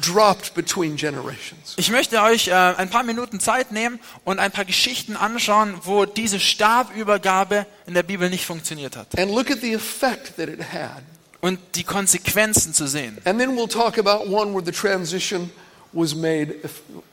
dropped 0.00 0.54
between 0.54 0.96
generations. 0.96 1.74
Ich 1.76 1.90
möchte 1.90 2.20
euch 2.22 2.48
äh, 2.48 2.52
ein 2.52 2.90
paar 2.90 3.04
Minuten 3.04 3.38
Zeit 3.38 3.70
nehmen 3.72 4.00
und 4.24 4.38
ein 4.38 4.50
paar 4.50 4.64
Geschichten 4.64 5.16
anschauen, 5.16 5.74
wo 5.84 6.06
diese 6.06 6.40
Stabübergabe 6.40 7.66
in 7.86 7.94
der 7.94 8.02
Bibel 8.02 8.30
nicht 8.30 8.46
funktioniert 8.46 8.96
hat. 8.96 9.18
And 9.18 9.30
look 9.30 9.50
at 9.50 9.60
the 9.60 9.74
effect 9.74 10.36
that 10.36 10.48
it 10.48 10.60
had. 10.72 11.02
Und 11.40 11.58
die 11.74 11.84
Konsequenzen 11.84 12.74
zu 12.74 12.86
sehen. 12.86 13.18
And 13.24 13.38
then 13.38 13.56
we'll 13.56 13.68
talk 13.68 13.98
about 13.98 14.28
one 14.30 14.52
where 14.52 14.64
the 14.64 14.72
transition 14.72 15.50
was 15.92 16.14
made 16.14 16.54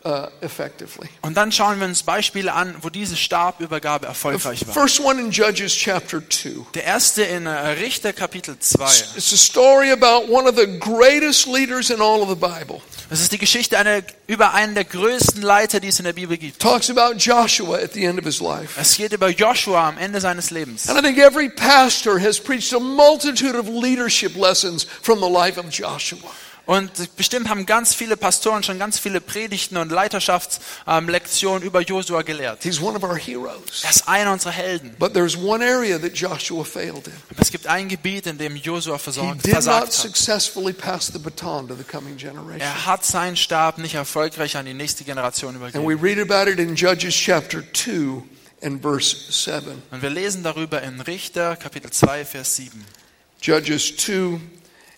uh, 0.05 0.27
effectively. 0.41 1.09
Und 1.21 1.35
dann 1.35 1.51
schauen 1.51 1.79
wir 1.79 1.87
uns 1.87 2.03
Beispiele 2.03 2.53
an, 2.53 2.75
wo 2.81 2.89
diese 2.89 3.15
Stabübergabe 3.15 4.05
erfolgreich 4.05 4.67
war. 4.67 4.73
First 4.73 4.99
one 4.99 5.19
in 5.19 5.31
Judges 5.31 5.73
chapter 5.73 6.21
2. 6.29 6.67
Der 6.75 6.83
erste 6.83 7.23
in 7.23 7.47
äh, 7.47 7.49
Richter 7.49 8.13
Kapitel 8.13 8.57
2. 8.59 8.83
It's 9.17 9.33
a 9.33 9.37
story 9.37 9.91
about 9.91 10.31
one 10.31 10.47
of 10.47 10.55
the 10.55 10.67
greatest 10.79 11.47
leaders 11.47 11.89
in 11.89 12.01
all 12.01 12.21
of 12.21 12.29
the 12.29 12.35
Bible. 12.35 12.81
Das 13.09 13.21
ist 13.21 13.31
die 13.31 13.37
Geschichte 13.37 13.77
einer, 13.77 14.03
über 14.27 14.53
einen 14.53 14.75
der 14.75 14.83
größten 14.83 15.41
Leiter, 15.41 15.79
die 15.79 15.87
es 15.87 15.97
in 15.97 16.05
der 16.05 16.13
Bibel 16.13 16.37
gibt. 16.37 16.61
Talks 16.61 16.89
about 16.89 17.17
Joshua 17.17 17.77
at 17.77 17.93
the 17.93 18.03
end 18.03 18.19
of 18.19 18.25
his 18.25 18.41
life. 18.41 18.79
Es 18.79 18.97
geht 18.97 19.13
über 19.13 19.29
Joshua 19.29 19.87
am 19.87 19.97
Ende 19.97 20.21
seines 20.21 20.51
Lebens. 20.51 20.87
And 20.87 20.99
I 20.99 21.01
think 21.01 21.17
every 21.17 21.49
pastor 21.49 22.19
has 22.19 22.39
preached 22.39 22.73
a 22.73 22.79
multitude 22.79 23.57
of 23.57 23.67
leadership 23.67 24.35
lessons 24.35 24.85
from 25.01 25.19
the 25.19 25.29
life 25.29 25.59
of 25.59 25.69
Joshua. 25.69 26.29
Und 26.67 27.15
bestimmt 27.15 27.47
haben 27.49 27.65
ganz 27.65 27.95
viele 27.95 28.17
Pastoren 28.17 28.61
schon 28.61 28.77
ganz 28.77 28.99
viele 28.99 29.21
Predigten 29.21 29.77
und 29.77 29.89
Leiterschaftslektionen 29.89 31.63
über 31.63 31.79
Josua 31.81 32.21
gelehrt. 32.23 32.61
He's 32.63 32.81
one 32.81 32.97
of 32.97 33.03
our 33.03 33.17
heroes. 33.17 33.83
Er 33.83 33.89
ist 33.89 34.07
einer 34.07 34.33
unserer 34.33 34.51
Helden. 34.51 34.93
But 34.99 35.13
there's 35.13 35.37
one 35.37 35.63
area 35.65 35.97
that 35.97 36.13
Joshua 36.13 36.65
failed 36.65 37.07
in. 37.07 37.13
Aber 37.29 37.41
es 37.41 37.51
gibt 37.51 37.67
ein 37.67 37.87
Gebiet, 37.87 38.27
in 38.27 38.37
dem 38.37 38.57
Josua 38.57 38.97
He 38.97 38.99
versorgt, 39.03 39.45
did 39.45 39.53
not 39.53 39.63
versagt 39.63 39.87
hat. 39.87 39.93
successfully 39.93 40.73
pass 40.73 41.07
the 41.07 41.19
baton 41.19 41.67
to 41.69 41.75
the 41.75 41.85
coming 41.85 42.17
generation. 42.17 42.59
Er 42.59 42.85
hat 42.85 43.05
seinen 43.05 43.37
Stab 43.37 43.77
nicht 43.77 43.95
erfolgreich 43.95 44.57
an 44.57 44.65
die 44.65 44.73
nächste 44.73 45.05
Generation 45.05 45.55
And 45.55 45.57
übergeben. 45.57 45.87
we 45.87 45.95
read 45.95 46.19
about 46.19 46.51
it 46.51 46.59
in 46.59 46.75
Judges 46.75 47.15
chapter 47.15 47.63
2 47.73 48.23
and 48.61 48.81
verse 48.81 49.15
7. 49.31 49.81
Und 49.91 50.01
wir 50.01 50.09
lesen 50.09 50.43
darüber 50.43 50.81
in 50.81 50.99
Richter 50.99 51.55
Kapitel 51.55 51.91
2, 51.91 52.25
Vers 52.25 52.57
7. 52.57 52.83
Judges 53.41 53.95
2 53.95 54.39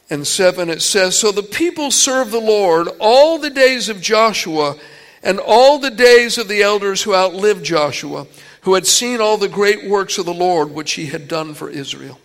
and 0.09 0.25
7, 0.25 0.69
it 0.69 0.81
says, 0.81 1.17
So 1.17 1.31
the 1.31 1.43
people 1.43 1.91
served 1.91 2.31
the 2.31 2.39
Lord 2.39 2.87
all 2.99 3.37
the 3.37 3.49
days 3.49 3.89
of 3.89 4.01
Joshua 4.01 4.75
and 5.21 5.39
all 5.39 5.77
the 5.77 5.91
days 5.91 6.37
of 6.37 6.47
the 6.47 6.63
elders 6.63 7.03
who 7.03 7.13
outlived 7.13 7.63
Joshua, 7.63 8.25
who 8.61 8.73
had 8.73 8.87
seen 8.87 9.21
all 9.21 9.37
the 9.37 9.47
great 9.47 9.87
works 9.87 10.17
of 10.17 10.25
the 10.25 10.33
Lord 10.33 10.71
which 10.71 10.93
he 10.93 11.07
had 11.07 11.27
done 11.27 11.53
for 11.53 11.69
Israel. 11.69 12.19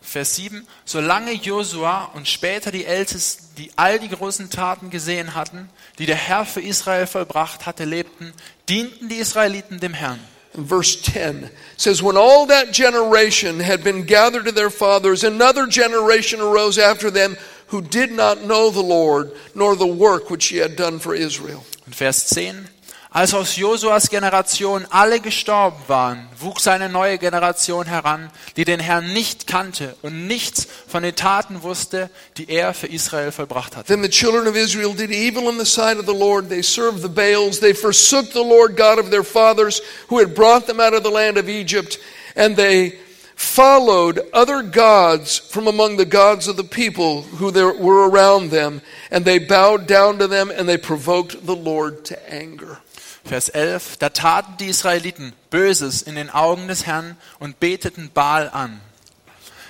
Vers 0.00 0.36
7. 0.36 0.66
Solange 0.86 1.34
Josua 1.34 2.10
und 2.14 2.26
später 2.26 2.70
die 2.70 2.86
Ältesten, 2.86 3.54
die 3.58 3.70
all 3.76 3.98
die 3.98 4.08
großen 4.08 4.48
Taten 4.48 4.88
gesehen 4.88 5.34
hatten, 5.34 5.68
die 5.98 6.06
der 6.06 6.16
Herr 6.16 6.46
für 6.46 6.62
Israel 6.62 7.06
vollbracht 7.06 7.66
hatte, 7.66 7.84
lebten, 7.84 8.32
dienten 8.68 9.10
die 9.10 9.16
Israeliten 9.16 9.80
dem 9.80 9.92
Herrn. 9.92 10.20
Verse 10.64 11.00
10 11.00 11.50
says, 11.76 12.02
When 12.02 12.16
all 12.16 12.46
that 12.46 12.72
generation 12.72 13.60
had 13.60 13.84
been 13.84 14.04
gathered 14.04 14.46
to 14.46 14.52
their 14.52 14.70
fathers, 14.70 15.24
another 15.24 15.66
generation 15.66 16.40
arose 16.40 16.78
after 16.78 17.10
them 17.10 17.36
who 17.68 17.80
did 17.80 18.10
not 18.10 18.42
know 18.42 18.70
the 18.70 18.82
Lord, 18.82 19.32
nor 19.54 19.76
the 19.76 19.86
work 19.86 20.30
which 20.30 20.46
he 20.46 20.56
had 20.56 20.74
done 20.74 20.98
for 20.98 21.14
Israel. 21.14 21.64
Und 21.86 21.94
Vers 21.94 22.28
10. 22.30 22.68
Als 23.10 23.32
aus 23.32 23.56
Josuas 23.56 24.10
Generation 24.10 24.86
alle 24.90 25.20
gestorben 25.20 25.82
waren, 25.86 26.28
wuchs 26.38 26.68
eine 26.68 26.90
neue 26.90 27.16
Generation 27.16 27.86
heran, 27.86 28.30
die 28.56 28.66
den 28.66 28.80
Herrn 28.80 29.14
nicht 29.14 29.46
kannte 29.46 29.96
und 30.02 30.26
nichts 30.26 30.68
von 30.86 31.02
den 31.02 31.16
Taten 31.16 31.62
wusste, 31.62 32.10
die 32.36 32.50
er 32.50 32.74
für 32.74 32.86
Israel 32.86 33.32
vollbracht 33.32 33.76
hatte. 33.76 33.86
Then 33.86 34.02
the 34.02 34.10
children 34.10 34.46
of 34.46 34.56
Israel 34.56 34.94
did 34.94 35.10
evil 35.10 35.48
in 35.48 35.58
the 35.58 35.64
sight 35.64 35.98
of 35.98 36.04
the 36.04 36.12
Lord. 36.12 36.50
They 36.50 36.62
served 36.62 37.00
the 37.00 37.08
Baals. 37.08 37.60
They 37.60 37.72
forsook 37.72 38.30
the 38.32 38.44
Lord 38.44 38.76
God 38.76 38.98
of 38.98 39.10
their 39.10 39.24
fathers, 39.24 39.80
who 40.08 40.18
had 40.18 40.34
brought 40.34 40.66
them 40.66 40.78
out 40.78 40.92
of 40.92 41.02
the 41.02 41.10
land 41.10 41.38
of 41.38 41.48
Egypt. 41.48 41.98
And 42.36 42.56
they 42.56 42.98
followed 43.36 44.20
other 44.34 44.62
gods 44.62 45.38
from 45.38 45.66
among 45.66 45.96
the 45.96 46.04
gods 46.04 46.46
of 46.46 46.58
the 46.58 46.64
people 46.64 47.22
who 47.22 47.50
were 47.52 48.06
around 48.06 48.50
them. 48.50 48.82
And 49.10 49.24
they 49.24 49.38
bowed 49.38 49.86
down 49.86 50.18
to 50.18 50.26
them, 50.26 50.50
and 50.50 50.68
they 50.68 50.76
provoked 50.76 51.46
the 51.46 51.56
Lord 51.56 52.04
to 52.06 52.30
anger. 52.30 52.80
Vers 53.28 53.50
11. 53.50 53.98
Da 53.98 54.08
taten 54.08 54.56
die 54.56 54.68
Israeliten 54.68 55.34
Böses 55.50 56.00
in 56.00 56.14
den 56.14 56.30
Augen 56.30 56.66
des 56.66 56.86
Herrn 56.86 57.16
und 57.38 57.60
beteten 57.60 58.10
Baal 58.12 58.48
an. 58.48 58.80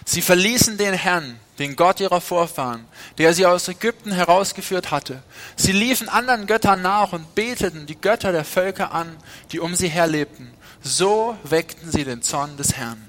Sie 0.04 0.22
verließen 0.22 0.78
den 0.78 0.94
Herrn, 0.94 1.40
den 1.58 1.74
Gott 1.74 1.98
ihrer 1.98 2.20
Vorfahren, 2.20 2.86
der 3.18 3.34
sie 3.34 3.46
aus 3.46 3.66
Ägypten 3.66 4.12
herausgeführt 4.12 4.92
hatte. 4.92 5.22
Sie 5.56 5.72
liefen 5.72 6.08
anderen 6.08 6.46
Göttern 6.46 6.82
nach 6.82 7.12
und 7.12 7.34
beteten 7.34 7.86
die 7.86 8.00
Götter 8.00 8.30
der 8.30 8.44
Völker 8.44 8.92
an, 8.92 9.16
die 9.50 9.58
um 9.58 9.74
sie 9.74 9.88
her 9.88 10.06
lebten. 10.06 10.52
So 10.80 11.36
weckten 11.42 11.90
sie 11.90 12.04
den 12.04 12.22
Zorn 12.22 12.56
des 12.56 12.74
Herrn. 12.74 13.04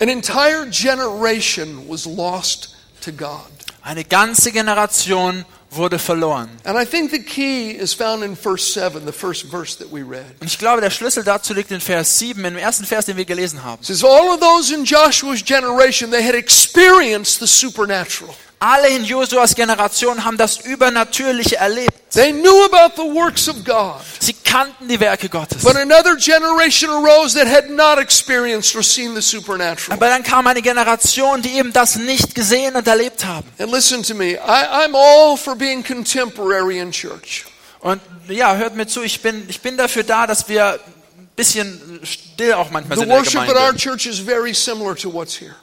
An 0.00 0.08
entire 0.08 0.66
generation 0.70 1.86
was 1.88 2.06
lost 2.06 2.74
to 3.04 3.12
God. 3.12 3.50
Eine 3.82 4.04
ganze 4.04 4.50
Generation 4.50 5.44
wurde 5.70 5.98
verloren. 5.98 6.48
And 6.64 6.80
I 6.80 6.84
think 6.84 7.10
the 7.10 7.22
key 7.22 7.70
is 7.70 7.92
found 7.92 8.22
in 8.22 8.34
verse 8.36 8.64
7, 8.72 9.04
the 9.04 9.12
first 9.12 9.46
verse 9.50 9.76
that 9.76 9.92
we 9.92 10.02
read. 10.02 10.34
Und 10.40 10.46
ich 10.46 10.58
glaube, 10.58 10.80
der 10.80 10.90
Schlüssel 10.90 11.24
dazu 11.24 11.54
liegt 11.54 11.70
in 11.70 11.80
Vers 11.80 12.18
7, 12.18 12.44
im 12.44 12.56
ersten 12.56 12.84
Vers, 12.84 13.06
den 13.06 13.16
wir 13.16 13.24
gelesen 13.24 13.62
haben. 13.62 13.80
It 13.80 13.86
says, 13.86 14.04
All 14.04 14.30
of 14.30 14.40
those 14.40 14.74
in 14.74 14.84
Joshua's 14.84 15.42
generation, 15.44 16.10
they 16.10 16.22
had 16.22 16.34
experienced 16.34 17.40
the 17.40 17.46
supernatural. 17.46 18.34
Alle 18.60 18.88
in 18.88 19.04
Josuas 19.04 19.54
Generation 19.54 20.24
haben 20.24 20.36
das 20.36 20.58
Übernatürliche 20.64 21.56
erlebt. 21.56 21.92
They 22.12 22.32
knew 22.32 22.64
about 22.64 22.94
the 22.96 23.08
works 23.14 23.48
of 23.48 23.64
God. 23.64 24.00
Sie 24.18 24.32
kannten 24.32 24.88
die 24.88 24.98
Werke 24.98 25.28
Gottes. 25.28 25.62
But 25.62 25.76
another 25.76 26.16
generation 26.16 26.90
arose 26.90 27.38
that 27.38 27.46
had 27.46 27.70
not 27.70 27.98
experienced 27.98 28.74
or 28.74 28.82
seen 28.82 29.14
the 29.14 29.22
supernatural. 29.22 29.94
Aber 29.96 30.08
dann 30.08 30.22
kam 30.24 30.46
eine 30.46 30.60
Generation, 30.62 31.40
die 31.42 31.52
eben 31.52 31.72
das 31.72 31.96
nicht 31.96 32.34
gesehen 32.34 32.74
und 32.74 32.88
erlebt 32.88 33.24
haben. 33.24 33.46
And 33.58 33.70
listen 33.70 34.02
to 34.02 34.14
me, 34.14 34.32
I, 34.32 34.38
I'm 34.86 34.94
all 34.96 35.36
for 35.36 35.54
being 35.54 35.84
contemporary 35.84 36.78
in 36.78 36.90
church. 36.90 37.44
Und 37.80 38.00
ja, 38.28 38.56
hört 38.56 38.74
mir 38.74 38.88
zu, 38.88 39.02
ich 39.02 39.22
bin, 39.22 39.46
ich 39.48 39.60
bin 39.60 39.76
dafür 39.76 40.02
da, 40.02 40.26
dass 40.26 40.48
wir 40.48 40.80
ein 41.16 41.28
bisschen 41.36 42.00
still 42.02 42.54
auch 42.54 42.70
manchmal 42.70 42.96
The 42.98 43.04
sind 43.04 43.04
in 43.04 43.08
der 43.10 43.18
worship 43.18 43.34
in 43.34 43.48
our 43.50 43.54
Gemeinde. 43.54 43.76
church 43.80 44.06
is 44.06 44.18
very 44.18 44.52
similar 44.52 44.96
to 44.96 45.12
what's 45.12 45.38
here. 45.38 45.54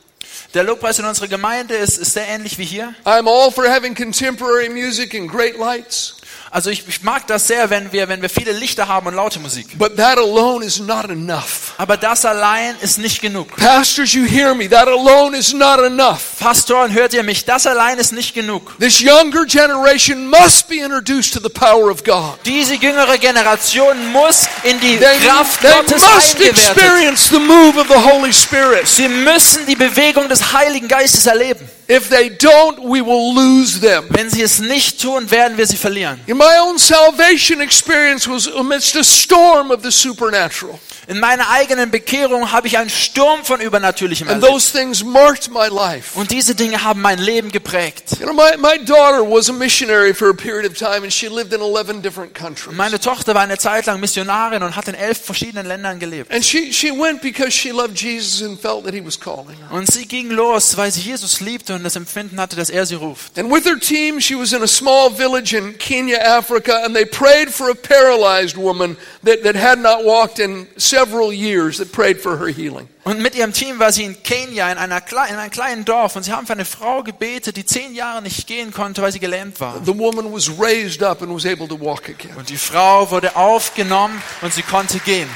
Der 0.55 0.63
Lobpreis 0.63 0.99
in 0.99 1.05
unserer 1.05 1.27
Gemeinde 1.27 1.75
ist, 1.75 1.97
ist 1.97 2.13
sehr 2.13 2.29
ähnlich 2.29 2.57
wie 2.57 2.63
hier. 2.63 2.95
I'm 3.03 3.27
all 3.27 3.51
for 3.51 3.67
having 3.67 3.93
contemporary 3.93 4.69
music 4.69 5.13
and 5.13 5.29
great 5.29 5.57
lights, 5.59 6.15
Also 6.55 6.69
ich, 6.69 6.87
ich 6.87 7.03
mag 7.03 7.27
das 7.27 7.47
sehr, 7.47 7.69
wenn 7.69 7.91
wir, 7.91 8.07
wenn 8.07 8.21
wir 8.21 8.29
viele 8.29 8.53
Lichter 8.53 8.87
haben 8.87 9.07
und 9.07 9.13
laute 9.15 9.41
Musik. 9.41 9.77
but 9.77 9.97
that 9.97 10.17
alone 10.17 10.65
is 10.65 10.79
not 10.79 11.09
enough. 11.09 11.73
Aber 11.77 11.97
das 11.97 12.23
allein 12.23 12.75
ist 12.79 12.97
nicht 12.97 13.21
genug. 13.21 13.53
Pastors, 13.57 14.13
you 14.13 14.23
hear 14.23 14.55
me, 14.55 14.69
that 14.69 14.87
alone 14.87 15.37
is 15.37 15.51
not 15.51 15.79
enough. 15.79 16.39
Pastoren, 16.39 16.93
hört 16.93 17.13
ihr 17.13 17.23
mich? 17.23 17.43
Das 17.43 17.67
allein 17.67 17.97
ist 17.97 18.13
nicht 18.13 18.33
genug. 18.33 18.79
This 18.79 19.01
younger 19.01 19.43
generation 19.45 20.29
must 20.29 20.69
be 20.69 20.75
introduced 20.77 21.33
to 21.33 21.41
the 21.41 21.49
power 21.49 21.91
of 21.91 22.05
God. 22.05 22.39
Diese 22.45 22.75
jüngere 22.75 23.17
Generation 23.17 24.13
muss 24.13 24.47
in 24.63 24.79
die 24.79 24.95
They, 24.97 25.27
Kraft 25.27 25.59
they 25.59 25.73
Gottes 25.73 26.01
must 26.15 26.39
experience 26.39 27.27
the 27.27 27.39
move 27.39 27.77
of 27.77 27.89
the 27.89 28.01
Holy 28.01 28.31
Spirit. 28.31 28.87
Sie 28.87 29.09
müssen 29.09 29.65
die 29.65 29.75
Bewegung 29.75 30.29
des 30.29 30.53
Heiligen 30.53 30.87
Geistes 30.87 31.25
erleben. 31.25 31.67
If 31.87 32.09
they 32.09 32.29
don't, 32.29 32.79
we 32.83 33.01
will 33.01 33.35
lose 33.35 33.79
them. 33.79 34.05
Wenn 34.09 34.29
sie 34.29 34.41
es 34.41 34.59
nicht 34.59 35.01
tun, 35.01 35.29
werden 35.29 35.57
wir 35.57 35.67
sie 35.67 35.77
verlieren. 35.77 36.19
In 36.25 36.37
my 36.37 36.57
own 36.59 36.79
salvation 36.79 37.61
experience 37.61 38.27
was 38.27 38.47
amidst 38.47 38.95
a 38.95 39.03
storm 39.03 39.71
of 39.71 39.83
the 39.83 39.91
supernatural. 39.91 40.79
In 41.07 41.19
meiner 41.19 41.49
eigenen 41.49 41.91
Bekehrung 41.91 42.51
habe 42.51 42.67
ich 42.67 42.77
einen 42.77 42.89
Sturm 42.89 43.43
von 43.43 43.61
Übernatürlichem 43.61 44.27
And 44.27 44.41
erlebt. 44.41 44.51
those 44.51 44.71
things 44.71 45.03
marked 45.03 45.49
my 45.51 45.67
life. 45.67 46.17
Und 46.19 46.31
diese 46.31 46.55
Dinge 46.55 46.83
haben 46.83 47.01
mein 47.01 47.19
Leben 47.19 47.51
geprägt. 47.51 48.17
You 48.19 48.25
know, 48.25 48.33
my, 48.33 48.57
my 48.57 48.83
daughter 48.83 49.21
was 49.23 49.49
a 49.49 49.53
missionary 49.53 50.13
for 50.13 50.29
a 50.29 50.33
period 50.33 50.65
of 50.65 50.77
time 50.77 51.03
and 51.03 51.11
she 51.13 51.27
lived 51.27 51.53
in 51.53 51.61
11 51.61 52.01
different 52.01 52.33
countries. 52.33 52.75
Meine 52.75 52.99
Tochter 52.99 53.35
war 53.35 53.41
eine 53.41 53.57
Zeit 53.57 53.85
lang 53.85 53.99
Missionarin 53.99 54.63
und 54.63 54.75
hat 54.75 54.87
in 54.87 54.95
elf 54.95 55.19
verschiedenen 55.23 55.65
Ländern 55.67 55.99
gelebt. 55.99 56.31
And 56.33 56.43
she, 56.43 56.73
she 56.73 56.91
went 56.91 57.21
because 57.21 57.51
she 57.51 57.71
loved 57.71 57.95
Jesus 57.99 58.41
and 58.41 58.59
felt 58.59 58.85
that 58.85 58.93
he 58.93 59.05
was 59.05 59.19
calling 59.19 59.55
her. 59.57 59.71
Und 59.75 59.91
sie 59.91 60.07
ging 60.07 60.29
los, 60.31 60.75
weil 60.77 60.91
sie 60.91 61.01
Jesus 61.01 61.39
liebte 61.39 61.75
und 61.75 61.83
das 61.83 61.95
Empfinden 61.95 62.39
hatte, 62.39 62.55
dass 62.55 62.69
er 62.69 62.85
sie 62.85 62.95
ruft. 62.95 63.37
And 63.37 63.51
with 63.51 63.65
her 63.65 63.79
team, 63.79 64.19
she 64.19 64.35
was 64.35 64.53
in 64.53 64.63
a 64.63 64.67
small 64.67 65.09
village 65.11 65.53
in 65.55 65.77
Kenya, 65.77 66.17
Africa, 66.17 66.83
and 66.83 66.95
they 66.95 67.05
prayed 67.05 67.49
for 67.49 67.69
a 67.69 67.75
paralyzed 67.75 68.57
woman 68.57 68.97
that, 69.23 69.43
that 69.43 69.55
had 69.55 69.79
not 69.79 70.03
walked 70.03 70.39
in 70.39 70.67
several 70.95 71.33
years, 71.33 71.79
that 71.79 71.91
prayed 71.91 72.21
for 72.21 72.37
her 72.37 72.47
healing. 72.47 72.87
Und 73.07 73.21
mit 73.21 73.35
ihrem 73.35 73.53
Team 73.53 73.77
war 73.77 73.91
sie 73.91 74.03
in 74.03 74.23
Kenia, 74.23 74.71
in, 74.71 74.79
einer, 74.79 74.99
in 75.29 75.35
einem 75.35 75.51
kleinen 75.51 75.85
Dorf. 75.85 76.15
Und 76.15 76.23
sie 76.23 76.31
haben 76.31 76.47
für 76.47 76.53
eine 76.53 76.65
Frau 76.65 77.03
gebetet, 77.03 77.55
die 77.55 77.63
zehn 77.63 77.93
Jahre 77.93 78.23
nicht 78.23 78.47
gehen 78.47 78.73
konnte, 78.73 79.03
weil 79.03 79.11
sie 79.11 79.19
gelähmt 79.19 79.59
war. 79.59 79.79
The 79.85 79.95
woman 79.95 80.33
was 80.33 80.49
raised 80.59 81.03
up 81.03 81.21
and 81.21 81.31
was 81.31 81.45
able 81.45 81.67
to 81.67 81.79
walk 81.79 82.09
again. 82.09 82.35
Und 82.35 82.49
die 82.49 82.57
Frau 82.57 83.11
wurde 83.11 83.35
aufgenommen 83.35 84.19
und 84.41 84.51
sie 84.55 84.63
konnte 84.63 84.97
gehen. 84.99 85.29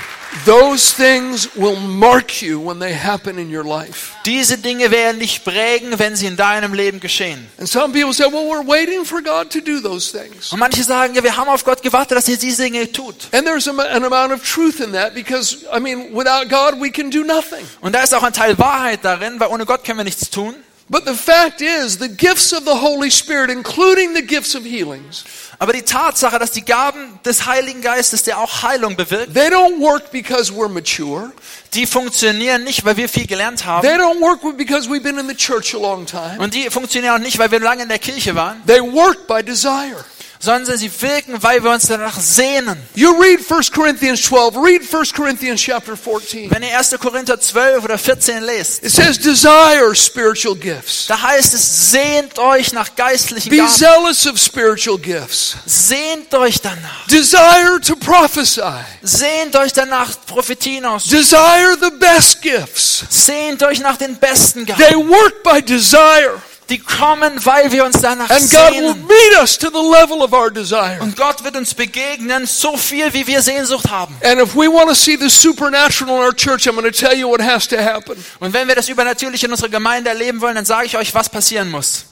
Those 0.45 0.93
things 0.93 1.47
will 1.55 1.75
mark 1.75 2.41
you 2.41 2.59
when 2.59 2.77
they 2.77 2.93
happen 2.93 3.39
in 3.39 3.49
your 3.49 3.63
life. 3.63 4.13
Diese 4.25 4.59
Dinge 4.59 4.91
werden 4.91 5.19
dich 5.19 5.43
prägen, 5.43 5.97
wenn 5.97 6.15
sie 6.15 6.27
in 6.27 6.37
deinem 6.37 6.75
Leben 6.75 6.99
geschehen. 6.99 7.49
And 7.57 7.67
some 7.67 7.91
people 7.91 8.13
say, 8.13 8.25
well, 8.25 8.45
we're 8.45 8.65
waiting 8.65 9.05
for 9.05 9.23
God 9.23 9.49
to 9.49 9.59
do 9.59 9.79
those 9.81 10.11
things. 10.11 10.53
Und 10.53 10.59
manche 10.59 10.83
sagen, 10.83 11.15
ja, 11.15 11.23
wir 11.23 11.35
haben 11.35 11.49
auf 11.49 11.63
Gott 11.63 11.81
gewartet, 11.81 12.15
dass 12.15 12.29
er 12.29 12.37
diese 12.37 12.61
Dinge 12.61 12.91
tut. 12.91 13.27
And 13.31 13.45
there's 13.45 13.67
an 13.67 13.79
amount 13.79 14.31
of 14.31 14.43
truth 14.43 14.79
in 14.79 14.91
that 14.91 15.15
because, 15.15 15.65
I 15.75 15.79
mean, 15.79 16.13
without 16.13 16.47
God, 16.47 16.79
we 16.79 16.91
can 16.91 17.09
do 17.09 17.23
nothing. 17.23 17.58
Und 17.81 17.93
da 17.93 18.03
ist 18.03 18.13
auch 18.13 18.23
ein 18.23 18.33
Teil 18.33 18.57
Wahrheit 18.57 18.99
darin, 19.03 19.39
weil 19.39 19.49
ohne 19.49 19.65
Gott 19.65 19.83
können 19.83 19.99
wir 19.99 20.03
nichts 20.03 20.29
tun. 20.29 20.55
But 20.91 21.05
the 21.05 21.13
fact 21.13 21.61
is, 21.61 21.99
the 21.99 22.09
gifts 22.09 22.51
of 22.51 22.63
the 22.65 22.71
Holy 22.71 23.11
Spirit, 23.11 23.51
including 23.51 24.15
the 24.15 24.23
gifts 24.23 24.55
of 24.55 24.63
healings, 24.63 25.23
Aber 25.59 25.71
die 25.71 25.83
Tatsache, 25.83 26.39
dass 26.39 26.51
die 26.51 26.65
Gaben 26.65 27.19
des 27.23 27.45
Heiligen 27.45 27.81
Geistes, 27.81 28.23
der 28.23 28.39
auch 28.39 28.63
Heilung 28.63 28.95
bewirkt, 28.95 29.35
they 29.35 29.49
don't 29.49 29.79
work 29.79 30.09
because 30.09 30.51
we're 30.51 30.67
mature. 30.67 31.31
die 31.75 31.85
funktionieren 31.85 32.63
nicht, 32.63 32.85
weil 32.85 32.97
wir 32.97 33.07
viel 33.07 33.27
gelernt 33.27 33.65
haben. 33.65 33.87
They 33.87 33.97
don't 33.97 34.19
work 34.19 34.39
because 34.57 34.89
we've 34.89 35.03
been 35.03 35.19
in 35.19 35.27
the 35.27 35.35
church 35.35 35.75
a 35.75 35.77
long 35.77 36.07
time. 36.07 36.37
Und 36.39 36.55
die 36.55 36.71
funktionieren 36.71 37.13
auch 37.15 37.19
nicht, 37.19 37.37
weil 37.37 37.51
wir 37.51 37.59
lange 37.59 37.83
in 37.83 37.89
der 37.89 37.99
Kirche 37.99 38.33
waren, 38.33 38.59
They 38.65 38.81
work 38.81 39.27
by 39.27 39.43
desire. 39.43 40.03
Sondern 40.41 40.77
sie 40.77 40.89
wirken, 41.01 41.41
weil 41.43 41.61
wir 41.63 41.71
uns 41.71 41.87
danach 41.87 42.17
sehnen. 42.19 42.77
You 42.95 43.11
read 43.19 43.39
1 43.49 43.71
Corinthians 43.71 44.21
12, 44.23 44.55
read 44.55 44.81
1 44.93 45.13
Corinthians 45.13 45.61
chapter 45.61 45.97
14. 45.97 46.49
Wenn 46.49 46.63
ihr 46.63 46.77
1. 46.77 46.95
Korinther 46.99 47.39
12 47.39 47.83
oder 47.83 47.97
14 47.97 48.41
lest, 48.43 48.83
It 48.83 48.91
says, 48.91 49.19
desire 49.19 49.93
spiritual 49.93 50.55
gifts. 50.55 51.07
da 51.07 51.21
heißt 51.21 51.53
es, 51.53 51.91
sehnt 51.91 52.39
euch 52.39 52.71
nach 52.71 52.95
geistlichen 52.95 53.49
Be 53.49 53.57
Gaben. 53.57 53.69
zealous 53.69 54.25
of 54.25 54.39
spiritual 54.39 54.97
gifts. 54.97 55.57
Sehnt 55.65 56.33
euch 56.33 56.61
danach. 56.61 57.05
Desire 57.07 57.81
to 57.85 57.95
prophesy. 57.97 58.61
Sehnt 59.01 59.55
euch 59.57 59.73
danach, 59.73 60.09
Prophetien 60.25 60.85
aus. 60.85 61.03
Desire 61.05 61.77
the 61.81 61.91
best 61.99 62.41
gifts. 62.41 63.03
Sehnt 63.09 63.61
euch 63.63 63.79
nach 63.81 63.97
den 63.97 64.15
besten 64.15 64.65
Gaben. 64.65 64.81
They 64.81 64.95
work 64.95 65.43
by 65.43 65.61
desire. 65.61 66.41
Die 66.69 66.77
kommen, 66.77 67.43
weil 67.45 67.71
wir 67.71 67.83
uns 67.83 67.99
danach 68.01 68.29
And 68.29 68.49
God 68.49 68.71
will 68.71 68.89
sehnen. 68.93 69.07
meet 69.07 69.39
us 69.41 69.57
to 69.57 69.69
the 69.69 69.77
level 69.99 70.21
of 70.21 70.33
our 70.33 70.51
desire. 70.51 70.99
Und 71.01 71.15
Gott 71.15 71.43
wird 71.43 71.55
uns 71.55 71.73
begegnen, 71.73 72.45
so 72.45 72.77
viel, 72.77 73.11
wie 73.13 73.25
wir 73.25 73.41
Sehnsucht 73.41 73.89
haben. 73.89 74.15
And 74.23 74.39
if 74.39 74.55
we 74.55 74.67
want 74.67 74.89
to 74.89 74.95
see 74.95 75.17
the 75.17 75.29
supernatural 75.29 76.15
in 76.17 76.21
our 76.23 76.35
church, 76.35 76.67
I'm 76.67 76.75
going 76.75 76.83
to 76.83 76.91
tell 76.91 77.17
you 77.17 77.27
what 77.29 77.41
has 77.41 77.67
to 77.69 77.77
happen. 77.77 78.23
Und 78.39 78.53
wenn 78.53 78.67
wir 78.67 78.75
das 78.75 78.87
Übernatürliche 78.89 79.47
in 79.47 79.51
unserer 79.51 79.69
Gemeinde 79.69 80.09
erleben 80.09 80.41
wollen, 80.41 80.55
dann 80.55 80.65
sage 80.65 80.85
ich 80.85 80.95
euch, 80.97 81.13
was 81.15 81.29
passieren 81.29 81.71
muss. 81.71 82.05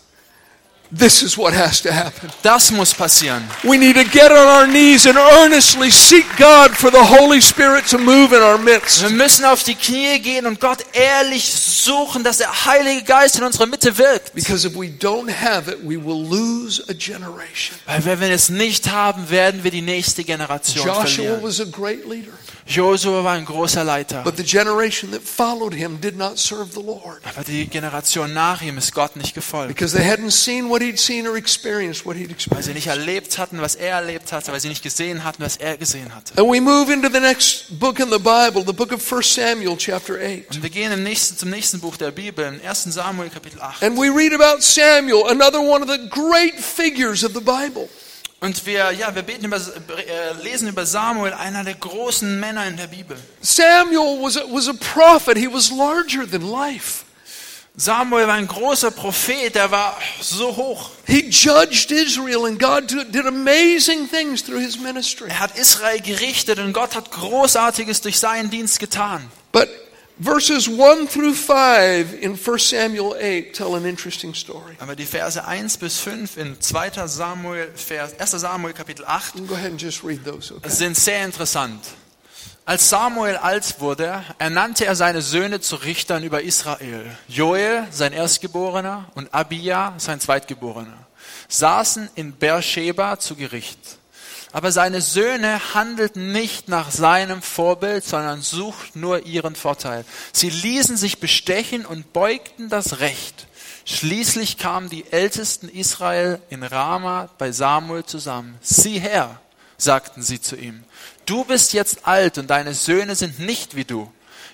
This 0.90 1.22
is 1.22 1.38
what 1.38 1.54
has 1.54 1.82
to 1.82 1.92
happen. 1.92 2.30
Das 2.44 2.72
muss 2.72 2.94
passieren. 2.94 3.44
We 3.64 3.78
need 3.78 3.96
to 3.98 4.06
get 4.06 4.32
on 4.32 4.38
our 4.48 4.66
knees 4.68 5.06
and 5.06 5.18
earnestly 5.18 5.92
seek 5.92 6.26
God 6.38 6.72
for 6.72 6.90
the 6.92 6.98
Holy 6.98 7.42
Spirit 7.42 7.86
to 7.90 7.98
move 7.98 8.34
in 8.34 8.42
our 8.42 8.58
midst. 8.58 9.02
Wir 9.02 9.10
müssen 9.10 9.44
auf 9.44 9.64
die 9.64 9.76
Knie 9.76 10.20
gehen 10.20 10.46
und 10.46 10.62
Gott 10.62 10.86
ehrlich 10.94 11.44
suchen, 11.54 12.24
dass 12.24 12.38
der 12.38 12.66
Heilige 12.66 13.04
Geist 13.04 13.38
in 13.38 13.44
unserer 13.44 13.66
Mitte 13.66 13.98
wirkt. 13.98 14.34
Because 14.34 14.66
if 14.66 14.76
we 14.76 14.88
don't 14.88 15.30
have 15.30 15.70
it, 15.70 15.80
we 15.84 15.98
will 15.98 16.26
lose 16.26 16.82
a 16.88 16.94
generation. 16.94 17.78
Weil 17.86 18.06
wenn 18.06 18.20
wir 18.22 18.30
es 18.32 18.48
nicht 18.50 18.90
haben, 18.90 19.30
werden 19.30 19.64
wir 19.66 19.72
die 19.72 19.82
nächste 19.82 20.24
Generation 20.24 20.86
Joshua 20.88 21.06
verlieren. 21.06 21.44
was 21.44 21.60
a 21.60 21.66
great 21.66 22.08
leader, 22.08 22.32
Josua 22.66 23.24
war 23.24 23.34
ein 23.36 23.46
großer 23.46 23.84
Leiter. 23.84 24.22
but 24.24 24.36
the 24.38 24.44
generation 24.44 25.12
that 25.12 25.22
followed 25.22 25.74
him 25.74 26.00
did 26.02 26.18
not 26.18 26.38
serve 26.38 26.72
the 26.74 26.82
Lord 26.82 27.22
Aber 27.24 27.44
die 27.46 27.66
Generation 27.68 28.34
nach 28.34 28.62
ihm 28.62 28.78
ist 28.78 28.94
Gott 28.94 29.16
nicht 29.16 29.34
gefolgt. 29.34 29.70
because 29.70 29.96
they 29.96 30.06
hadn't 30.06 30.32
seen 30.32 30.70
what 30.70 30.77
he'd 30.82 31.00
seen 31.00 31.28
or 31.28 31.38
experienced 31.38 32.06
what 32.06 32.16
he'd 32.16 32.32
experienced. 32.32 32.52
Weil 32.52 32.64
sie 32.64 32.74
nicht 32.74 32.88
erlebt 32.88 33.38
hatten, 33.38 33.62
was 33.62 33.76
er 33.76 33.96
erlebt 33.96 34.32
hatte, 34.32 34.52
weil 34.52 34.60
sie 34.60 34.70
nicht 34.70 34.84
gesehen 34.84 35.24
hatten, 35.24 35.44
was 35.44 35.58
er 35.58 35.78
gesehen 35.78 36.14
hatte. 36.14 36.38
And 36.38 36.50
we 36.50 36.60
move 36.62 36.92
into 36.92 37.10
the 37.10 37.20
next 37.20 37.80
book 37.80 38.00
in 38.00 38.10
the 38.10 38.20
Bible, 38.20 38.64
the 38.66 38.74
book 38.74 38.92
of 38.92 39.02
1 39.12 39.24
Samuel, 39.24 39.78
chapter 39.78 40.16
8. 40.16 40.56
Und 40.56 40.64
wir 40.64 40.70
gehen 40.70 40.92
im 40.92 41.04
nächsten, 41.04 41.38
zum 41.38 41.50
nächsten 41.50 41.80
Buch 41.80 41.98
der 41.98 42.12
Bibel, 42.12 42.46
im 42.46 42.68
1. 42.68 42.84
Samuel 42.86 43.30
Kapitel 43.30 43.62
8. 43.62 43.84
And 43.84 43.98
we 43.98 44.10
read 44.10 44.34
about 44.34 44.62
Samuel, 44.62 45.28
another 45.30 45.60
one 45.60 45.84
of 45.84 45.90
the 45.90 46.10
great 46.10 46.56
figures 46.60 47.24
of 47.24 47.34
the 47.34 47.42
Bible. 47.42 47.90
Und 48.40 48.68
wir, 48.68 48.92
ja, 48.92 49.16
wir 49.16 49.24
beten 49.24 49.46
über, 49.46 49.58
äh, 49.58 50.44
lesen 50.44 50.68
über 50.68 50.86
Samuel, 50.86 51.34
einer 51.34 51.64
der 51.64 51.74
großen 51.74 52.40
Männer 52.40 52.68
in 52.68 52.78
der 52.78 52.86
Bibel. 52.86 53.18
Samuel 53.42 54.22
was 54.22 54.38
a, 54.38 54.42
was 54.52 54.68
a 54.70 54.74
prophet, 54.74 55.38
he 55.38 55.48
was 55.48 55.72
larger 55.72 56.30
than 56.30 56.44
life. 56.44 57.07
Samuel 57.80 58.26
war 58.26 58.34
ein 58.34 58.48
großer 58.48 58.90
Prophet, 58.90 59.54
der 59.54 59.70
war 59.70 59.96
so 60.20 60.56
hoch. 60.56 60.90
He 61.06 61.30
judged 61.30 61.92
Israel, 61.92 62.48
and 62.48 62.60
God 62.60 62.88
did 62.90 63.28
amazing 63.28 64.10
things 64.10 64.44
through 64.44 64.60
his 64.60 64.80
ministry. 64.80 65.30
Er 65.30 65.40
hat 65.40 65.60
Israel 65.60 66.02
gerichtet 66.02 66.58
und 66.58 66.74
Gott 66.74 66.96
hat 66.96 67.12
Großartiges 67.12 68.02
durch 68.02 68.18
seinen 68.18 68.50
Dienst 68.50 68.80
getan. 68.80 69.30
But 69.52 69.70
verses 70.20 70.68
1 70.68 71.12
through 71.12 71.36
5 71.36 72.14
in 72.20 72.32
1 72.32 72.70
Samuel 72.70 73.14
8 73.16 73.54
tell 73.54 73.76
an 73.76 73.86
interesting 73.86 74.34
story. 74.34 74.76
Aber 74.80 74.96
die 74.96 75.06
Verse 75.06 75.46
1 75.46 75.78
bis 75.78 76.00
5 76.00 76.36
in 76.36 76.60
2. 76.60 77.06
Samuel, 77.06 77.72
Vers, 77.76 78.20
1. 78.20 78.32
Samuel 78.32 78.74
Kapitel 78.74 79.06
8 79.06 79.36
You 79.36 79.42
can 79.42 79.48
go 79.48 79.54
ahead 79.54 79.70
and 79.70 79.80
just 79.80 80.04
read 80.04 80.26
those, 80.26 80.52
okay? 80.52 80.68
sind 80.68 80.98
sehr 80.98 81.24
interessant. 81.24 81.82
Als 82.68 82.90
Samuel 82.90 83.38
alt 83.38 83.80
wurde, 83.80 84.22
ernannte 84.40 84.86
er 84.86 84.98
seine 84.98 85.22
Söhne 85.22 85.62
zu 85.62 85.78
Richtern 85.78 86.26
über 86.26 86.42
Israel. 86.42 87.06
Joel, 87.30 87.88
sein 87.92 88.12
Erstgeborener, 88.12 89.06
und 89.16 89.34
Abia, 89.34 89.94
sein 90.00 90.20
Zweitgeborener. 90.20 91.08
saßen 91.48 92.10
in 92.16 92.36
Beersheba 92.36 93.20
zu 93.20 93.38
Gericht. 93.38 93.80
Aber 94.52 94.74
seine 94.74 95.00
Söhne 95.00 95.74
handelten 95.76 96.34
nicht 96.34 96.68
nach 96.68 96.92
seinem 96.92 97.42
Vorbild, 97.42 98.04
sondern 98.04 98.42
suchten 98.42 99.00
nur 99.00 99.26
ihren 99.26 99.56
Vorteil. 99.56 100.04
Sie 100.34 100.50
ließen 100.50 100.98
sich 100.98 101.22
bestechen 101.22 101.86
und 101.86 102.12
beugten 102.12 102.68
das 102.68 103.00
Recht. 103.00 103.48
Schließlich 103.86 104.58
kamen 104.58 104.90
die 104.90 105.10
Ältesten 105.10 105.70
Israel 105.70 106.42
in 106.50 106.64
Rama 106.64 107.30
bei 107.38 107.54
Samuel 107.54 108.04
zusammen. 108.04 108.58
Sieh 108.60 109.00
her, 109.00 109.40
sagten 109.78 110.22
sie 110.22 110.42
zu 110.42 110.58
ihm, 110.58 110.84
du 111.28 111.44
bist 111.44 111.74
jetzt 111.74 112.08
alt 112.08 112.40
und 112.40 112.50
deine 112.50 112.74
Söhne 112.74 113.16
sind 113.16 113.40
nicht 113.40 113.76
wie 113.76 113.86
du. 113.86 114.12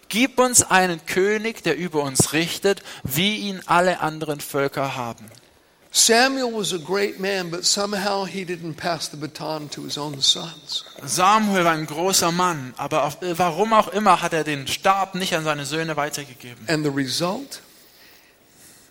Gib 0.09 0.37
uns 0.39 0.61
einen 0.63 1.05
König, 1.05 1.63
der 1.63 1.77
über 1.77 2.03
uns 2.03 2.33
richtet, 2.33 2.83
wie 3.03 3.37
ihn 3.37 3.61
alle 3.65 4.01
anderen 4.01 4.41
Völker 4.41 4.95
haben. 4.95 5.31
Samuel 5.95 6.51
was 6.51 6.73
a 6.73 6.77
great 6.77 7.19
man, 7.19 7.51
but 7.51 7.63
somehow 7.63 8.25
he 8.25 8.43
didn't 8.43 8.77
pass 8.77 9.11
the 9.11 9.17
baton 9.17 9.69
to 9.69 9.83
his 9.83 9.95
own 9.95 10.19
sons. 10.21 10.83
Samuel 11.05 11.63
war 11.65 11.73
ein 11.73 11.85
großer 11.85 12.31
Mann, 12.31 12.73
aber 12.77 13.03
auf, 13.03 13.17
warum 13.21 13.73
auch 13.73 13.89
immer 13.89 14.19
hat 14.23 14.33
er 14.33 14.43
den 14.43 14.67
Stab 14.67 15.13
nicht 15.13 15.35
an 15.35 15.43
seine 15.43 15.67
Söhne 15.67 15.95
weitergegeben. 15.95 16.67
And 16.67 16.83
the 16.83 16.89
result? 16.89 17.61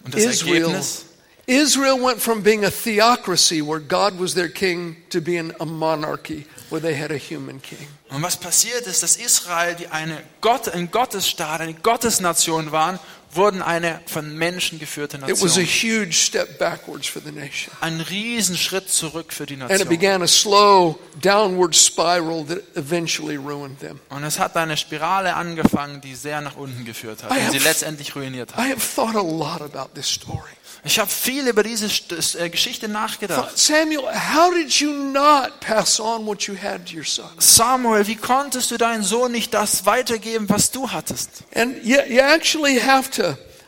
Und 0.05 0.15
das 0.15 0.23
Israel, 0.23 0.63
Ergebnis? 0.63 1.07
Israel 1.47 2.01
went 2.01 2.21
from 2.21 2.41
being 2.41 2.65
a 2.65 2.71
theocracy 2.71 3.61
where 3.61 3.81
God 3.81 4.21
was 4.21 4.35
their 4.35 4.49
king 4.49 4.97
to 5.11 5.21
being 5.21 5.53
a 5.59 5.65
monarchy 5.65 6.47
Und 6.73 8.23
was 8.23 8.37
passiert 8.39 8.87
ist, 8.87 9.03
dass 9.03 9.17
Israel, 9.17 9.75
die 9.75 9.89
eine 9.89 10.23
Gott, 10.41 10.71
ein 10.71 10.91
Gottesstaat, 10.91 11.61
eine 11.61 11.75
Gottesnation 11.75 12.73
waren, 12.73 12.99
wurden 13.35 13.63
eine 13.63 14.01
von 14.07 14.37
Menschen 14.37 14.79
geführte 14.79 15.17
It 15.27 15.41
was 15.43 15.57
a 15.57 15.61
Nation. 15.61 15.65
huge 15.67 16.13
step 16.15 16.59
backwards 16.59 17.07
for 17.09 17.23
the 17.25 17.33
nation. 17.33 17.73
Ein 17.81 18.01
Riesenschritt 18.01 18.91
zurück 18.91 19.33
für 19.33 19.47
die 19.47 19.55
And 19.55 19.65
it 19.65 19.71
Nation. 19.71 19.89
began 19.89 20.23
a 20.23 20.27
slow 20.27 20.99
downward 21.21 21.75
spiral 21.75 22.45
that 22.47 22.59
eventually 22.75 23.37
ruined 23.37 23.79
them. 23.81 23.99
Und 24.11 24.25
es 24.25 24.39
hat 24.39 24.57
eine 24.57 24.77
Spirale 24.77 25.35
angefangen, 25.35 26.01
die 26.01 26.15
sehr 26.15 26.41
nach 26.41 26.57
unten 26.57 26.85
geführt 26.85 27.23
hat 27.23 27.31
I 27.33 27.45
und 27.47 27.53
sie 27.53 27.59
letztendlich 27.59 28.15
ruiniert 28.15 28.51
I 28.53 28.55
hat. 28.55 28.71
have 28.77 28.95
thought 28.95 29.17
a 29.17 29.21
lot 29.23 29.61
about 29.63 29.95
this 29.95 30.07
story. 30.13 30.51
Ich 30.85 30.99
habe 30.99 31.09
viel 31.09 31.47
über 31.47 31.63
diese 31.63 31.87
St- 31.87 32.37
äh, 32.41 32.51
Geschichte 32.51 32.89
nachgedacht. 32.89 33.57
Samuel, 33.57 34.01
how 34.35 34.53
did 34.53 34.69
you 34.81 34.91
not 34.91 35.61
pass 35.61 36.01
on 36.01 36.27
what 36.27 36.43
you 36.49 36.57
had 36.61 36.87
to 36.87 36.97
your 36.97 37.05
son? 37.05 37.29
Samuel, 37.39 38.05
wie 38.09 38.17
konntest 38.17 38.73
du 38.73 38.79
deinen 38.79 39.05
Sohn 39.05 39.31
nicht 39.31 39.55
das 39.55 39.87
weitergeben, 39.87 40.49
was 40.49 40.73
du 40.73 40.91
hattest? 40.91 41.45
And 41.55 41.77
you 41.85 41.99
actually 42.19 42.81
have 42.81 43.09
to 43.13 43.22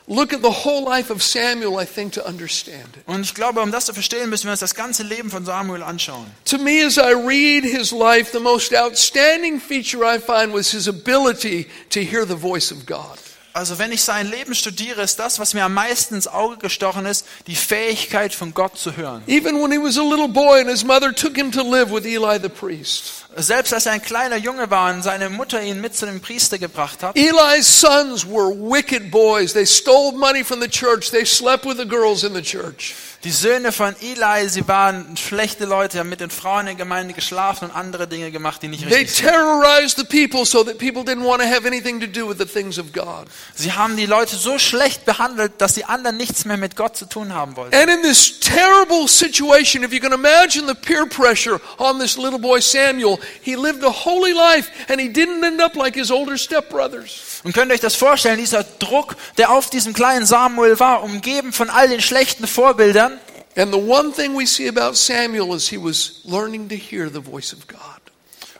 look 0.07 0.33
at 0.33 0.41
the 0.41 0.51
whole 0.65 0.83
life 0.83 1.11
of 1.11 1.21
Samuel, 1.21 1.79
I 1.79 1.85
think, 1.85 2.13
to 2.13 2.27
understand 2.27 2.97
it. 2.97 3.07
Und 3.07 3.21
ich 3.21 3.33
glaube, 3.33 3.61
um 3.61 3.71
das 3.71 3.85
zu 3.85 3.93
verstehen, 3.93 4.29
müssen 4.29 4.45
wir 4.45 4.51
uns 4.51 4.59
das 4.59 4.75
ganze 4.75 5.03
Leben 5.03 5.29
von 5.29 5.45
Samuel 5.45 5.83
anschauen. 5.83 6.25
To 6.45 6.57
me, 6.57 6.85
as 6.85 6.97
I 6.97 7.13
read 7.13 7.63
his 7.63 7.91
life, 7.91 8.31
the 8.31 8.39
most 8.39 8.75
outstanding 8.75 9.59
feature 9.59 10.03
I 10.03 10.19
find 10.19 10.53
was 10.53 10.71
his 10.71 10.87
ability 10.87 11.67
to 11.89 12.01
hear 12.01 12.25
the 12.25 12.35
voice 12.35 12.71
of 12.71 12.85
God. 12.85 13.17
Also 13.55 13.79
wenn 13.79 13.93
ich 13.93 14.03
sein 14.03 14.29
Leben 14.29 14.53
studiere, 14.53 15.01
ist 15.01 15.17
das, 15.17 15.39
was 15.39 15.53
mir 15.53 15.63
am 15.63 15.73
meisten 15.73 16.15
ins 16.15 16.27
Auge 16.27 16.57
gestochen 16.57 17.05
ist, 17.05 17.25
die 17.47 17.55
Fähigkeit 17.55 18.33
von 18.33 18.53
Gott 18.53 18.77
zu 18.77 18.97
hören. 18.97 19.23
Even 19.27 19.61
when 19.61 19.71
he 19.71 19.77
was 19.77 19.97
a 19.97 20.03
little 20.03 20.27
boy 20.27 20.59
and 20.59 20.69
his 20.69 20.83
mother 20.83 21.15
took 21.15 21.37
him 21.37 21.53
to 21.53 21.63
live 21.63 21.89
with 21.89 22.05
Eli 22.05 22.37
the 22.37 22.49
priest. 22.49 23.24
Selbst 23.37 23.73
als 23.73 23.85
er 23.85 23.91
ein 23.91 24.01
kleiner 24.01 24.37
Junge 24.37 24.69
war 24.69 24.93
und 24.93 25.03
seine 25.03 25.29
Mutter 25.29 25.61
ihn 25.61 25.81
mit 25.81 25.95
zu 25.95 26.05
dem 26.05 26.21
Priester 26.21 26.57
gebracht 26.57 27.03
hat, 27.03 27.17
Eli's 27.17 27.81
sons 27.81 28.25
were 28.25 28.49
wicked 28.51 29.11
boys. 29.11 29.53
They 29.53 29.65
stole 29.65 30.13
money 30.13 30.43
from 30.43 30.61
the 30.61 30.69
church. 30.69 31.11
They 31.11 31.25
slept 31.25 31.65
with 31.65 31.77
the 31.77 31.87
girls 31.87 32.23
in 32.23 32.33
the 32.33 32.41
church. 32.41 32.93
die 33.25 33.31
Söhne 33.31 33.71
von 33.71 33.95
Eli, 34.01 34.47
sie 34.49 34.67
waren 34.67 35.17
schlechte 35.17 35.65
Leute, 35.65 35.97
haben 35.97 36.09
mit 36.09 36.19
den 36.21 36.29
Frauen 36.29 36.61
in 36.61 36.65
der 36.67 36.75
Gemeinde 36.75 37.13
geschlafen 37.15 37.65
und 37.69 37.75
andere 37.75 38.07
Dinge 38.07 38.29
gemacht, 38.29 38.61
die 38.61 38.67
nicht 38.67 38.87
They 38.87 38.99
richtig 38.99 39.17
sind. 39.17 39.29
terrorized 39.29 39.97
the 39.97 40.03
people 40.03 40.45
so 40.45 40.63
that 40.63 40.77
people 40.77 41.01
didn't 41.01 41.25
want 41.25 41.41
to 41.41 41.47
have 41.47 41.65
anything 41.65 41.99
to 41.99 42.05
do 42.05 42.29
with 42.29 42.37
the 42.37 42.45
things 42.45 42.77
of 42.77 42.93
God. 42.93 43.25
Sie 43.55 43.73
haben 43.73 43.97
die 43.97 44.05
Leute 44.05 44.35
so 44.35 44.59
schlecht 44.59 45.05
behandelt, 45.05 45.53
dass 45.57 45.73
die 45.73 45.85
anderen 45.85 46.17
nichts 46.17 46.45
mehr 46.45 46.57
mit 46.57 46.75
Gott 46.75 46.95
zu 46.95 47.05
tun 47.05 47.33
haben 47.33 47.55
wollten. 47.55 47.75
And 47.75 47.89
in 47.89 48.03
this 48.03 48.39
terrible 48.39 49.07
situation, 49.07 49.83
if 49.83 49.91
you 49.91 49.99
can 49.99 50.13
imagine 50.13 50.67
the 50.67 50.75
peer 50.75 51.07
pressure 51.07 51.59
on 51.79 51.99
this 51.99 52.17
little 52.17 52.39
boy 52.39 52.61
Samuel, 52.61 53.17
he 53.41 53.55
lived 53.55 53.83
a 53.83 53.91
holy 53.91 54.33
life 54.33 54.71
and 54.89 54.99
he 54.99 55.07
didn't 55.07 55.43
end 55.43 55.61
up 55.61 55.75
like 55.75 55.95
his 55.95 56.11
older 56.11 56.37
stepbrothers. 56.37 57.41
Und 57.43 57.53
könnt 57.53 57.71
ihr 57.71 57.75
euch 57.75 57.81
das 57.81 57.95
vorstellen, 57.95 58.37
dieser 58.37 58.63
Druck, 58.63 59.15
der 59.37 59.51
auf 59.51 59.69
diesem 59.69 59.93
kleinen 59.93 60.25
Samuel 60.25 60.79
war, 60.79 61.03
umgeben 61.03 61.53
von 61.53 61.69
all 61.69 61.87
den 61.87 62.01
schlechten 62.01 62.47
Vorbildern. 62.47 63.19
And 63.55 63.73
the 63.73 63.79
one 63.79 64.11
thing 64.11 64.37
we 64.37 64.45
see 64.45 64.67
about 64.67 64.95
Samuel 64.95 65.55
is 65.55 65.69
he 65.69 65.77
was 65.77 66.21
learning 66.25 66.67
to 66.69 66.75
hear 66.75 67.09
the 67.09 67.21
voice 67.21 67.53
of 67.53 67.67
God. 67.67 67.79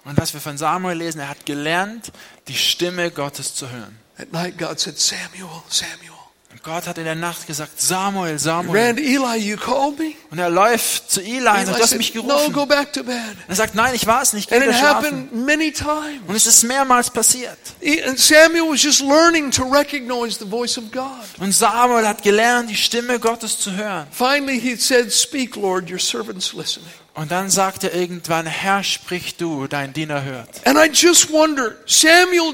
Und 0.06 0.18
was 0.18 0.34
wir 0.34 0.40
von 0.42 0.58
Samuel 0.58 0.98
lesen, 0.98 1.20
er 1.20 1.30
hat 1.30 1.46
gelernt, 1.46 2.12
die 2.48 2.54
Stimme 2.54 3.12
Gottes 3.12 3.56
zu 3.56 3.70
hören. 3.70 3.98
At 4.18 4.32
night, 4.32 4.58
God 4.58 4.80
said, 4.80 4.98
Samuel, 4.98 5.64
Samuel. 5.68 6.15
Und 6.56 6.64
Gott 6.64 6.88
hat 6.88 6.98
in 6.98 7.04
der 7.04 7.16
Nacht 7.16 7.48
gesagt, 7.48 7.82
Samuel, 7.82 8.32
He 8.32 8.38
Samuel. 8.40 8.80
ran 8.82 8.96
to 8.96 9.02
Eli, 9.04 9.36
you 9.40 9.58
called 9.58 10.00
me? 10.00 10.14
Und 10.32 10.40
er 10.40 10.50
läuft 10.50 11.12
zu 11.12 11.20
Eli 11.20 11.40
und 11.40 11.66
sagt, 11.66 11.68
du 11.80 11.84
hast 11.84 11.98
mich 11.98 12.14
said, 12.14 12.24
no, 12.24 12.28
gerufen. 12.38 12.54
go 12.54 12.62
Und 12.62 12.70
back 12.70 12.94
to 12.94 13.04
bed. 13.04 13.20
er 13.50 13.56
sagt, 13.56 13.76
nein, 13.76 13.94
ich 13.94 14.08
war 14.08 14.22
es 14.22 14.32
nicht, 14.32 14.48
geh 14.50 14.56
And 14.56 14.64
it 14.68 14.72
happened 14.82 15.34
many 15.36 15.74
times. 15.74 16.22
Und 16.26 16.34
es 16.34 16.46
ist 16.46 16.64
mehrmals 16.64 17.10
passiert. 17.10 17.58
He- 17.82 18.02
And 18.04 18.18
Samuel 18.18 18.72
was 18.72 18.82
just 18.82 19.02
learning 19.02 19.52
to 19.52 19.64
recognize 19.64 20.40
the 20.40 20.50
voice 20.50 20.78
of 20.78 20.86
God. 20.94 21.10
Und 21.40 21.52
Samuel 21.54 22.08
hat 22.08 22.24
gelernt, 22.24 22.70
die 22.70 22.78
Stimme 22.78 23.20
Gottes 23.20 23.60
zu 23.60 23.74
hören. 23.74 24.08
Finally, 24.12 24.58
he 24.58 24.78
said, 24.78 25.12
Speak, 25.12 25.58
Lord, 25.58 25.92
your 25.92 26.00
servant's 26.00 26.54
listening. 26.54 26.88
Und 27.16 27.32
dann 27.32 27.50
sagt 27.50 27.84
er 27.84 27.94
irgendwann, 27.94 28.46
Herr, 28.46 28.82
sprich 28.82 29.36
du, 29.36 29.68
dein 29.68 29.92
Diener 29.92 30.24
hört. 30.24 30.48
And 30.66 30.78
I 30.78 30.90
just 30.90 31.30
wonder, 31.34 31.76
Samuel, 31.86 32.54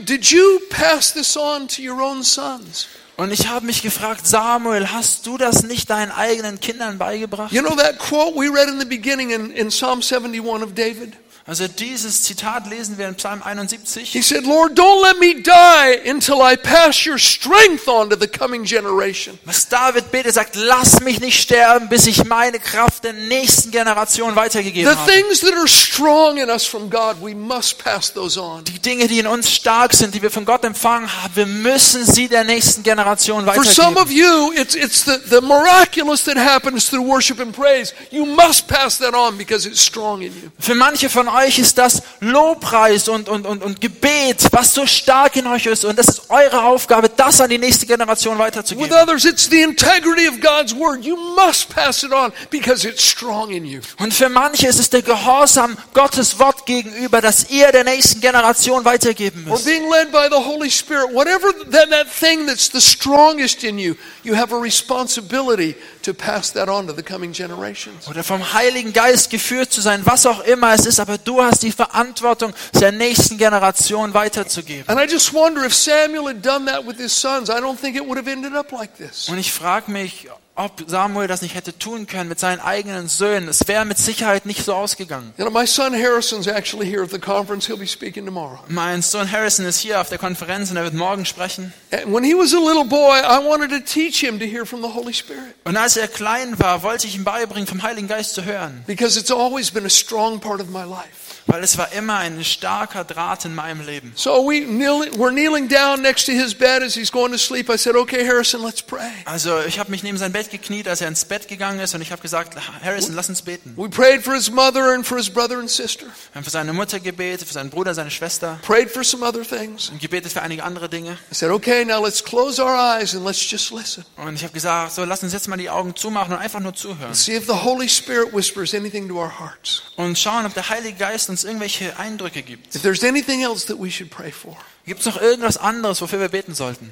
Und 3.22 3.32
ich 3.32 3.48
habe 3.48 3.68
mich 3.68 3.84
gefragt, 3.84 4.26
Samuel, 4.26 4.92
hast 4.92 5.28
du 5.28 5.38
das 5.38 5.62
nicht 5.62 5.92
deinen 5.92 6.12
eigenen 6.12 6.60
Kindern 6.60 6.98
beigebracht? 6.98 7.52
You 7.52 7.62
know 7.62 7.76
that 7.76 8.00
quote 8.00 8.36
we 8.36 8.52
read 8.52 8.68
in 8.68 8.80
the 8.80 8.86
beginning 8.88 9.30
in, 9.30 9.52
in 9.52 9.68
Psalm 9.68 10.02
71 10.02 10.64
of 10.64 10.74
David? 10.74 11.14
Also 11.48 11.68
dieses 11.68 12.22
Zitat 12.24 12.68
lesen 12.70 13.00
wir 13.00 13.08
in 13.08 13.16
Psalm 13.16 13.42
71. 13.42 14.12
He 14.14 14.22
said, 14.22 14.46
Lord, 14.46 14.78
don't 14.78 15.02
let 15.02 15.20
me 15.20 15.42
die 15.42 16.00
until 16.08 16.36
I 16.42 16.56
pass 16.56 17.06
your 17.06 17.18
strength 17.18 17.88
on 17.88 18.12
to 18.12 18.16
the 18.16 18.28
coming 18.28 18.64
generation. 18.64 19.40
Was 19.46 19.68
David 19.68 20.12
betet, 20.12 20.36
sagt, 20.36 20.56
lass 20.56 21.02
mich 21.02 21.20
nicht 21.20 21.42
sterben, 21.42 21.90
bis 21.90 22.06
ich 22.06 22.24
meine 22.26 22.60
Kraft 22.60 23.04
der 23.06 23.14
nächsten 23.14 23.72
Generation 23.72 24.36
weitergegeben 24.36 24.92
The 24.92 24.98
habe. 24.98 25.12
things 25.12 25.40
that 25.42 25.54
are 25.54 25.68
strong 25.68 26.38
in 26.38 26.50
us 26.50 26.64
from 26.66 26.90
God, 26.92 27.18
we 27.22 27.34
must 27.34 27.80
pass 27.84 28.14
those 28.14 28.40
on. 28.40 28.64
Die 28.66 28.80
Dinge, 28.80 29.08
die 29.08 29.18
in 29.18 29.26
uns 29.28 29.52
stark 29.52 29.94
sind, 29.94 30.14
die 30.14 30.22
wir 30.22 30.30
von 30.30 30.46
Gott 30.46 30.64
empfangen 30.64 31.10
haben, 31.24 31.36
wir 31.36 31.48
müssen 31.48 32.06
sie 32.06 32.28
der 32.28 32.44
nächsten 32.44 32.84
Generation 32.84 33.46
For 33.46 33.66
some 33.66 33.96
weitergeben. 33.96 33.98
of 33.98 34.12
you, 34.12 34.52
it's, 34.62 34.76
it's 34.76 35.04
the, 35.06 35.18
the 35.28 35.42
miraculous 35.42 36.24
that 36.26 36.38
happens 36.38 36.88
through 36.88 37.04
worship 37.04 37.40
and 37.40 37.52
praise. 37.52 37.96
You 38.12 38.28
must 38.28 38.68
pass 38.68 39.00
that 39.00 39.16
on 39.16 39.38
because 39.40 39.66
it's 39.68 39.82
strong 39.82 40.22
in 40.22 40.34
you. 40.36 40.52
Für 40.60 40.76
manche 40.76 41.10
von 41.10 41.31
euch 41.32 41.60
ist 41.60 41.78
das 41.78 42.02
Lobpreis 42.20 43.08
und, 43.08 43.30
und, 43.30 43.46
und, 43.46 43.64
und 43.64 43.82
Gebet, 43.82 44.48
was 44.52 44.74
so 44.74 44.86
stark 44.86 45.36
in 45.36 45.48
euch 45.48 45.66
ist. 45.66 45.86
Und 45.86 45.98
das 45.98 46.08
ist 46.08 46.30
eure 46.30 46.64
Aufgabe, 46.64 47.10
das 47.10 47.42
an 47.42 47.50
die 47.50 47.58
nächste 47.58 47.86
Generation 47.86 48.38
weiterzugeben. 48.38 48.92
others, 48.94 49.26
it's 49.26 49.50
the 49.50 49.62
integrity 49.62 50.28
of 50.28 50.40
God's 50.40 50.76
word. 50.76 51.04
You 51.04 51.16
must 51.16 51.70
pass 51.74 52.04
it 52.04 52.12
on 52.12 52.32
because 52.50 52.88
it's 52.88 53.04
strong 53.04 53.52
in 53.52 53.66
you. 53.66 53.82
Und 54.00 54.14
für 54.14 54.30
manche 54.30 54.68
ist 54.68 54.80
es 54.80 54.90
der 54.90 55.02
Gehorsam 55.02 55.78
Gottes 55.94 56.38
Wort 56.40 56.66
gegenüber, 56.66 57.22
das 57.22 57.50
ihr 57.50 57.72
der 57.72 57.84
nächsten 57.84 58.22
Generation 58.22 58.86
weitergeben 58.86 59.46
Or 59.48 59.54
müsst. 59.54 59.66
being 59.66 59.90
led 59.90 60.12
by 60.12 60.28
the 60.30 60.36
Holy 60.44 60.70
Spirit. 60.70 61.14
Whatever 61.14 61.52
that, 61.72 61.90
that 61.90 62.08
thing 62.08 62.46
that's 62.48 62.70
the 62.72 62.82
strongest 62.82 63.64
in 63.64 63.78
you, 63.80 63.96
you 64.24 64.36
have 64.36 64.54
a 64.54 64.58
responsibility 64.60 65.76
to 66.04 66.14
pass 66.14 66.52
that 66.54 66.70
on 66.70 66.88
to 66.88 66.94
the 66.94 67.04
coming 67.04 67.34
generations. 67.34 68.08
Oder 68.08 68.24
vom 68.24 68.54
Heiligen 68.54 68.94
Geist 68.94 69.30
geführt 69.30 69.72
zu 69.72 69.82
sein, 69.82 70.02
was 70.06 70.26
auch 70.26 70.42
immer 70.42 70.74
es 70.74 70.86
ist, 70.86 71.00
aber 71.00 71.18
du 71.18 71.42
hast 71.42 71.64
die 71.64 71.72
Verantwortung, 71.72 72.54
es 72.74 72.80
der 72.80 72.92
nächsten 72.92 73.38
Generation 73.38 74.14
weiterzugeben. 74.14 74.88
And 74.88 75.00
I 75.00 75.12
just 75.12 75.34
wonder 75.34 75.66
if 75.66 75.74
Samuel 75.74 76.28
had 76.28 76.46
done 76.46 76.66
that 76.66 76.86
with 76.86 76.98
his 76.98 77.14
sons, 77.14 77.50
I 77.50 77.60
don't 77.60 77.80
think 77.80 77.96
it 77.96 78.06
would 78.06 78.18
have 78.18 78.30
ended 78.30 78.56
up 78.56 78.72
like 78.72 78.96
this. 78.98 79.30
Und 79.30 79.38
ich 79.38 79.52
frage 79.52 79.92
mich, 79.92 80.28
ob 80.64 80.84
Samuel 80.88 81.28
das 81.28 81.42
nicht 81.42 81.56
hätte 81.56 81.78
tun 81.78 82.08
können 82.08 82.30
mit 82.30 82.40
seinen 82.40 82.60
eigenen 82.60 83.08
Söhnen. 83.08 83.50
Es 83.50 83.68
wäre 83.68 83.86
mit 83.86 83.98
Sicherheit 83.98 84.46
nicht 84.46 84.64
so 84.64 84.74
ausgegangen. 84.74 85.34
You 85.38 85.46
know, 85.46 85.52
my 85.52 85.66
son 85.66 85.94
Harrison's 85.94 86.48
actually 86.48 86.86
here 86.90 87.04
at 87.04 87.10
the 87.12 87.20
conference. 87.20 87.68
He'll 87.68 87.78
be 87.78 87.88
speaking 87.88 88.26
tomorrow. 88.26 88.60
Mein 88.68 89.02
Sohn 89.02 89.30
Harrison 89.32 89.66
ist 89.66 89.80
hier 89.80 90.00
auf 90.00 90.10
der 90.10 90.18
Konferenz 90.18 90.70
und 90.72 90.78
er 90.78 90.84
wird 90.84 90.94
morgen 90.94 91.26
sprechen. 91.26 91.74
And 91.92 92.14
when 92.14 92.24
he 92.24 92.34
was 92.36 92.54
a 92.54 92.60
little 92.60 92.86
boy, 92.86 93.18
I 93.20 93.40
wanted 93.46 93.72
to 93.72 93.80
teach 93.80 94.20
him 94.20 94.40
to 94.40 94.46
hear 94.46 94.66
from 94.66 94.82
the 94.82 94.90
Holy 94.94 95.14
Spirit 95.14 95.56
Und 95.64 95.78
als 95.78 95.98
er 95.98 96.08
klein 96.08 96.58
war, 96.60 96.84
wollte 96.84 97.08
ich 97.08 97.16
ihm 97.16 97.24
beibringen, 97.24 97.68
vom 97.68 97.82
Heiligen 97.84 98.08
Geist 98.08 98.34
zu 98.34 98.44
hören. 98.46 98.84
because 98.88 99.20
it's 99.20 99.32
always 99.32 99.72
been 99.72 99.86
a 99.86 99.90
strong 99.90 100.40
part 100.40 100.62
of 100.62 100.70
my 100.70 100.84
life. 100.84 101.21
Weil 101.48 101.64
es 101.64 101.78
war 101.78 101.92
immer 101.94 102.18
ein 102.18 102.44
starker 102.44 103.04
Draht 103.04 103.46
in 103.46 103.56
meinem 103.56 103.86
Leben. 103.86 104.14
So 104.16 104.48
we 104.48 104.62
kneel, 104.62 105.02
we're 105.18 105.32
kneeling 105.32 105.68
down 105.68 106.02
next 106.02 106.26
to 106.26 106.32
his 106.32 106.54
bed 106.54 106.82
as 106.84 106.94
he's 106.96 107.12
going 107.12 107.32
to 107.32 107.38
sleep. 107.38 107.70
I 107.70 107.78
said, 107.78 107.96
"Okay, 107.96 108.26
Harrison, 108.26 108.62
let's 108.64 108.82
pray." 108.82 109.12
Also 109.26 109.60
ich 109.62 109.80
habe 109.80 109.92
mich 109.92 110.04
neben 110.04 110.18
sein 110.18 110.32
Bett 110.32 110.50
gekniet, 110.52 110.88
als 110.88 111.02
er 111.02 111.08
ins 111.08 111.26
Bett 111.26 111.48
gegangen 111.48 111.80
ist 111.80 111.94
und 111.96 112.02
ich 112.02 112.12
habe 112.12 112.22
gesagt, 112.22 112.56
Harrison, 112.84 113.16
lass 113.16 113.30
uns 113.30 113.42
beten. 113.42 113.74
We 113.76 113.90
prayed 113.90 114.24
for 114.24 114.34
his 114.34 114.50
mother 114.52 114.94
and 114.94 115.06
for 115.06 115.18
his 115.18 115.30
brother 115.30 115.58
and 115.58 115.70
sister. 115.70 116.06
Wir 116.06 116.36
haben 116.36 116.44
für 116.44 116.50
seine 116.50 116.74
Mutter 116.74 117.00
gebetet, 117.00 117.48
für 117.48 117.54
seinen 117.54 117.70
Bruder, 117.70 117.94
seine 117.94 118.12
Schwester 118.12 118.60
Prayed 118.62 118.92
for 118.92 119.04
some 119.04 119.26
other 119.26 119.42
things. 119.42 119.90
und 119.90 120.00
gebetet 120.02 120.32
für 120.32 120.42
einige 120.42 120.64
andere 120.64 120.90
Dinge. 120.90 121.18
I 121.32 121.36
said, 121.36 121.52
"Okay, 121.52 121.86
now 121.86 122.04
let's 122.04 122.24
close 122.24 122.62
our 122.62 122.76
eyes 122.76 123.16
and 123.16 123.26
let's 123.26 123.50
just 123.50 123.72
listen. 123.72 124.06
Und 124.18 124.36
ich 124.36 124.44
habe 124.44 124.54
gesagt, 124.54 124.94
so 124.94 125.04
lass 125.06 125.24
uns 125.24 125.34
jetzt 125.34 125.48
mal 125.48 125.58
die 125.58 125.70
Augen 125.70 125.96
zumachen 125.96 126.34
und 126.34 126.40
einfach 126.40 126.60
nur 126.60 126.74
zuhören. 126.74 127.14
See 127.14 127.36
if 127.36 127.46
the 127.48 127.54
Holy 127.64 127.90
Spirit 127.90 128.34
whispers 128.34 128.74
anything 128.74 129.08
to 129.08 129.16
our 129.16 129.40
hearts. 129.40 129.84
Und 129.96 130.18
schauen, 130.18 130.46
ob 130.46 130.54
der 130.54 130.70
Heilige 130.70 130.98
Geist 130.98 131.30
uns 131.32 131.44
irgendwelche 131.44 131.98
Eindrücke 131.98 132.44
gibt. 132.44 132.76
If 132.76 132.84
there's 132.84 133.04
anything 133.04 133.42
else 133.42 133.66
that 133.66 133.82
we 133.82 133.90
should 133.90 134.12
pray 134.12 134.32
for." 134.32 134.56
Gibt 134.86 135.00
es 135.00 135.06
noch 135.06 135.20
irgendwas 135.20 135.58
anderes, 135.58 136.02
wofür 136.02 136.20
wir 136.20 136.30
beten 136.30 136.54
sollten? 136.54 136.92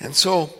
And 0.00 0.14
so 0.14 0.52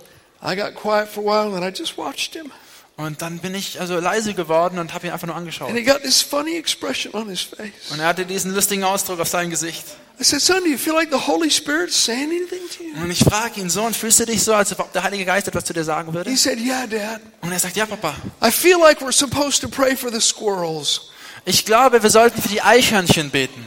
I 0.42 0.55
got 0.55 0.74
quiet 0.74 1.09
for 1.09 1.22
a 1.24 1.44
while 1.44 1.57
and 1.57 1.64
I 1.64 1.76
just 1.76 1.98
watched 1.98 2.35
him. 2.35 2.52
Und 2.96 3.20
dann 3.20 3.40
bin 3.40 3.55
ich 3.55 3.79
also 3.79 4.00
leise 4.00 4.33
geworden 4.33 4.79
und 4.79 4.94
habe 4.94 5.07
ihn 5.07 5.12
einfach 5.12 5.26
nur 5.26 5.37
angeschaut. 5.37 5.68
And 5.68 5.76
he 5.79 5.85
got 5.85 6.02
this 6.02 6.22
funny 6.22 6.57
expression 6.57 7.12
on 7.14 7.29
his 7.29 7.42
face. 7.42 7.90
Und 7.90 8.00
er 8.00 8.07
hatte 8.07 8.24
diesen 8.24 8.55
lustigen 8.55 8.85
Ausdruck 8.85 9.20
auf 9.20 9.29
seinem 9.29 9.50
Gesicht. 9.50 9.85
I 10.18 10.24
said, 10.24 10.40
Son, 10.40 10.62
do 10.62 10.70
you 10.70 10.79
feel 10.79 10.94
like 10.94 11.11
the 11.11 11.26
Holy 11.26 11.50
Spirit's 11.50 11.94
saying 11.94 12.31
anything 12.31 12.61
to 12.79 12.85
you? 12.85 13.02
Und 13.02 13.11
ich 13.11 13.18
frage 13.18 13.61
ihn, 13.61 13.68
Sohn, 13.68 13.92
fühlst 13.92 14.20
du 14.20 14.24
dich 14.24 14.42
so, 14.42 14.55
als 14.55 14.79
ob 14.79 14.90
der 14.94 15.02
Heilige 15.02 15.26
Geist 15.26 15.46
etwas 15.46 15.66
zu 15.66 15.74
dir 15.74 15.85
sagen 15.85 16.14
würde? 16.14 16.31
He 16.31 16.37
said, 16.37 16.59
Yeah, 16.59 16.87
Dad. 16.87 17.20
Und 17.42 17.52
er 17.52 17.59
sagt, 17.59 17.76
ja, 17.76 17.85
Papa. 17.85 18.14
I 18.42 18.50
feel 18.50 18.79
like 18.79 19.02
we're 19.02 19.12
supposed 19.12 19.61
to 19.61 19.68
pray 19.68 19.94
for 19.94 20.11
the 20.11 20.20
squirrels. 20.20 21.11
Ich 21.48 21.64
glaube, 21.64 22.02
wir 22.02 22.11
sollten 22.11 22.42
für 22.42 22.48
die 22.48 22.61
Eichhörnchen 22.61 23.30
beten. 23.30 23.64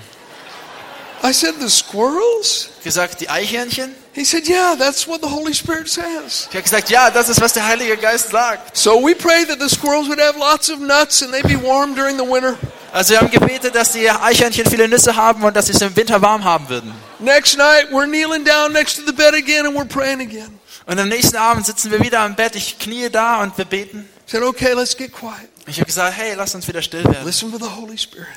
I 1.24 1.32
said, 1.34 1.56
The 1.60 1.70
squirrels? 1.70 2.70
Gesagt, 2.84 3.22
die 3.22 3.30
Eichhörnchen? 3.30 3.96
He 4.14 4.26
said, 4.26 4.48
Yeah, 4.48 4.76
that's 4.76 5.08
what 5.08 5.22
the 5.22 5.30
Holy 5.30 5.54
Spirit 5.54 5.88
says. 5.90 6.48
Ich 6.50 6.56
habe 6.56 6.64
gesagt, 6.64 6.90
ja, 6.90 7.10
das 7.10 7.30
ist, 7.30 7.40
was 7.40 7.54
der 7.54 7.66
Heilige 7.66 7.96
Geist 7.96 8.32
sagt. 8.32 8.76
So 8.76 9.02
we 9.02 9.16
pray 9.16 9.46
that 9.46 9.60
the 9.62 9.70
squirrels 9.74 10.10
would 10.10 10.20
have 10.20 10.38
lots 10.38 10.70
of 10.70 10.80
nuts 10.80 11.24
and 11.24 11.34
they'd 11.34 11.48
be 11.48 11.56
warm 11.62 11.96
during 11.96 12.18
the 12.18 12.26
winter. 12.26 12.58
Also 12.92 13.14
wir 13.14 13.22
haben 13.22 13.32
gebetet, 13.32 13.76
dass 13.76 13.94
die 13.94 14.10
Eichhörnchen 14.10 14.66
viele 14.70 14.90
Nüsse 14.90 15.16
haben 15.16 15.42
und 15.44 15.56
dass 15.56 15.68
sie 15.68 15.74
es 15.74 15.82
im 15.82 15.96
Winter 15.96 16.22
warm 16.22 16.44
haben 16.44 16.68
würden. 16.68 16.94
Next 17.20 17.58
night, 17.58 17.92
we're 17.92 18.08
kneeling 18.08 18.44
down 18.44 18.74
next 18.74 18.98
to 18.98 19.04
the 19.06 19.14
bed 19.14 19.34
again 19.34 19.66
and 19.66 19.78
we're 19.78 19.88
praying 19.88 20.20
again. 20.20 20.60
Und 20.86 21.00
am 21.00 21.08
nächsten 21.08 21.38
Abend 21.38 21.66
sitzen 21.66 21.92
wir 21.92 22.02
wieder 22.02 22.20
am 22.22 22.36
Bett, 22.36 22.56
ich 22.56 22.78
kniee 22.78 23.10
da 23.10 23.42
und 23.42 23.58
wir 23.58 23.66
beten. 23.66 24.10
I 24.28 24.32
said, 24.32 24.44
Okay, 24.44 24.74
let's 24.74 24.98
get 24.98 25.14
quiet. 25.14 25.50
Ich 25.70 25.78
habe 25.78 25.86
gesagt, 25.86 26.18
hey, 26.18 26.34
lass 26.36 26.56
uns 26.56 26.68
wieder 26.68 26.82
still 26.82 27.04
werden. 27.04 27.26
Listen 27.26 27.52
for 27.52 27.60
the 27.60 27.76
Holy 27.76 27.98
Spirit. 27.98 28.28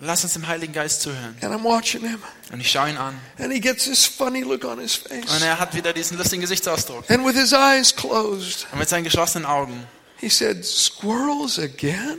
Lass 0.00 0.24
uns 0.24 0.32
dem 0.32 0.46
Heiligen 0.46 0.72
Geist 0.72 1.02
zuhören. 1.02 1.36
And 1.42 1.54
I'm 1.54 1.62
watching 1.64 2.00
him. 2.02 2.20
Und 2.52 2.60
ich 2.60 2.70
schaue 2.70 2.90
ihn 2.90 2.96
an. 2.96 3.18
And 3.38 3.52
he 3.52 3.60
gets 3.60 3.84
this 3.84 4.04
funny 4.04 4.42
look 4.42 4.64
on 4.64 4.80
his 4.80 4.96
face. 4.96 5.30
Und 5.32 5.42
er 5.42 5.58
hat 5.58 5.74
wieder 5.74 5.92
diesen 5.92 6.18
lustigen 6.18 6.42
Gesichtsausdruck. 6.42 7.08
And 7.10 7.24
with 7.24 7.36
his 7.36 7.52
eyes 7.52 7.94
closed, 7.94 8.66
Und 8.72 8.80
mit 8.80 8.88
seinen 8.88 9.04
geschlossenen 9.04 9.46
Augen. 9.46 9.86
he 10.18 10.28
said, 10.28 10.64
Squirrels 10.64 11.58
again? 11.58 12.18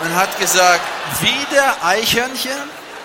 Und 0.00 0.14
hat 0.16 0.38
gesagt, 0.40 0.80
wieder 1.20 1.84
Eichhörnchen? 1.84 2.50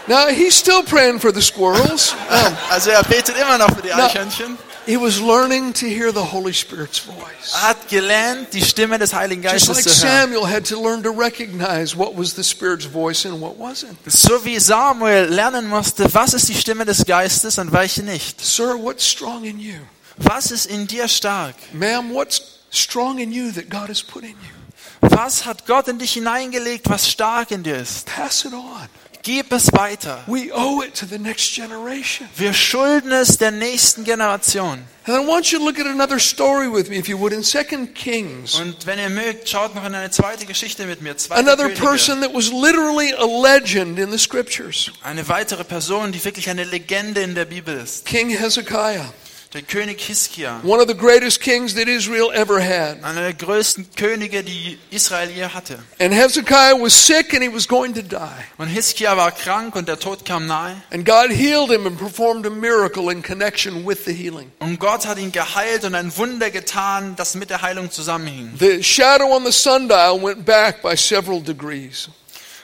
Now, 0.07 0.27
he's 0.29 0.57
still 0.57 0.83
praying 0.83 1.19
for 1.19 1.33
the 1.33 1.41
squirrels. 1.41 2.13
Um, 2.29 2.57
Also 2.69 2.91
er 2.91 3.03
betet 3.03 3.35
immer 3.37 3.57
noch 3.57 3.75
für 3.75 3.81
die 3.81 3.91
Eichhörnchen. 3.93 4.57
He 4.87 4.97
was 4.97 5.21
learning 5.21 5.73
to 5.73 5.85
hear 5.85 6.11
the 6.11 6.23
Holy 6.23 6.53
Spirit's 6.53 6.99
voice. 6.99 7.53
Er 7.53 7.69
hat 7.69 7.87
gelernt, 7.89 8.53
die 8.53 8.61
Stimme 8.61 8.97
des 8.97 9.13
Heiligen 9.13 9.43
Just 9.43 9.67
Geistes 9.67 9.75
like 9.75 9.95
zu 9.95 10.07
hören. 10.07 10.31
Samuel 10.31 10.47
had 10.47 10.65
to 10.65 10.81
learn 10.81 11.03
to 11.03 11.11
recognize 11.11 11.95
what 11.95 12.17
was 12.17 12.33
the 12.33 12.43
Spirit's 12.43 12.85
voice 12.85 13.25
and 13.25 13.39
what 13.41 13.59
wasn't. 13.59 13.97
So 14.07 14.43
wie 14.43 14.59
Samuel 14.59 15.25
lernen 15.25 15.67
musste, 15.67 16.11
was 16.13 16.33
ist 16.33 16.47
die 16.49 16.55
Stimme 16.55 16.85
des 16.85 17.05
Geistes 17.05 17.57
und 17.57 17.71
welche 17.71 18.01
nicht. 18.03 18.41
Sir, 18.43 18.75
what's 18.77 19.05
strong 19.05 19.43
in 19.43 19.59
you? 19.59 19.75
Was 20.17 20.51
ist 20.51 20.65
in 20.65 20.87
dir 20.87 21.07
stark? 21.07 21.55
Ma'am, 21.73 22.13
what's 22.13 22.41
strong 22.71 23.19
in 23.19 23.31
you 23.31 23.51
that 23.51 23.69
God 23.69 23.89
has 23.89 24.01
put 24.01 24.23
in 24.23 24.29
you? 24.31 24.57
Was 25.01 25.45
hat 25.45 25.67
Gott 25.67 25.87
in 25.87 25.99
dich 25.99 26.13
hineingelegt, 26.13 26.89
was 26.89 27.07
stark 27.07 27.51
in 27.51 27.63
dir 27.63 27.77
ist? 27.77 28.07
Pass 28.07 28.45
it 28.45 28.53
on. 28.53 28.87
Gib 29.27 29.51
es 29.51 29.73
weiter. 29.73 30.23
We 30.25 30.53
owe 30.53 30.81
it 30.81 30.93
to 30.97 31.05
the 31.05 31.19
next 31.19 31.53
generation. 31.53 32.29
Wir 32.37 32.53
schulden 32.53 33.11
es 33.11 33.37
der 33.37 33.51
nächsten 33.51 34.05
Generation. 34.05 34.79
And 35.03 35.21
I 35.21 35.27
want 35.27 35.51
you 35.51 35.59
to 35.59 35.65
look 35.65 35.77
at 35.77 35.85
another 35.85 36.17
story 36.17 36.71
with 36.71 36.87
me, 36.87 36.95
if 36.97 37.09
you 37.09 37.19
would, 37.19 37.33
in 37.33 37.43
2 37.43 37.87
Kings. 37.93 38.57
Und 38.57 38.85
wenn 38.85 38.97
ihr 38.99 39.09
mögt, 39.09 39.49
schaut 39.49 39.75
noch 39.75 39.85
in 39.85 39.93
eine 39.93 40.11
zweite 40.11 40.45
Geschichte 40.45 40.85
mit 40.85 41.01
mir. 41.01 41.17
Zweite 41.17 41.41
Another 41.41 41.65
Könige. 41.65 41.81
person 41.81 42.21
that 42.21 42.33
was 42.33 42.49
literally 42.53 43.13
a 43.15 43.25
legend 43.25 43.99
in 43.99 44.11
the 44.11 44.17
scriptures 44.17 44.93
Eine 45.03 45.27
weitere 45.27 45.65
Person, 45.65 46.13
die 46.13 46.23
wirklich 46.23 46.49
eine 46.49 46.63
Legende 46.63 47.19
in 47.19 47.35
der 47.35 47.45
Bibel 47.45 47.77
ist. 47.77 48.05
King 48.05 48.29
Hezekiah, 48.29 49.13
Der 49.53 49.61
König 49.61 50.01
Hiskia. 50.01 50.59
one 50.63 50.81
of 50.81 50.89
the 50.89 50.93
greatest 50.93 51.39
kings 51.41 51.73
that 51.75 51.87
Israel 51.87 52.31
ever 52.33 52.59
had. 52.59 53.01
Einer 53.03 53.21
der 53.21 53.33
größten 53.33 53.87
Könige, 53.95 54.43
die 54.43 54.77
Israel 54.91 55.29
je 55.29 55.45
hatte. 55.45 55.79
And 55.99 56.13
Hezekiah 56.13 56.73
was 56.79 56.93
sick 56.93 57.33
and 57.33 57.41
he 57.41 57.49
was 57.53 57.67
going 57.67 57.93
to 57.93 58.01
die. 58.01 58.43
Und 58.57 58.67
Hiskia 58.67 59.15
war 59.15 59.31
krank 59.31 59.75
und 59.75 59.87
der 59.87 59.99
Tod 59.99 60.25
kam 60.25 60.47
nahe. 60.47 60.75
And 60.91 61.05
God 61.05 61.31
healed 61.31 61.71
him 61.71 61.87
and 61.87 61.97
performed 61.97 62.45
a 62.45 62.49
miracle 62.49 63.09
in 63.09 63.21
connection 63.21 63.87
with 63.87 64.05
the 64.05 64.13
healing. 64.13 64.51
Und 64.59 64.79
Gott 64.79 65.05
hat 65.05 65.17
ihn 65.17 65.31
geheilt 65.31 65.85
und 65.85 65.95
ein 65.95 66.15
Wunder 66.17 66.51
getan, 66.51 67.15
das 67.15 67.35
mit 67.35 67.49
der 67.49 67.61
Heilung 67.61 67.89
zusammenhing. 67.89 68.51
The 68.59 68.83
shadow 68.83 69.33
on 69.33 69.45
the 69.45 69.51
sundial 69.51 70.21
went 70.21 70.45
back 70.45 70.81
by 70.81 70.95
several 70.97 71.41
degrees. 71.41 72.09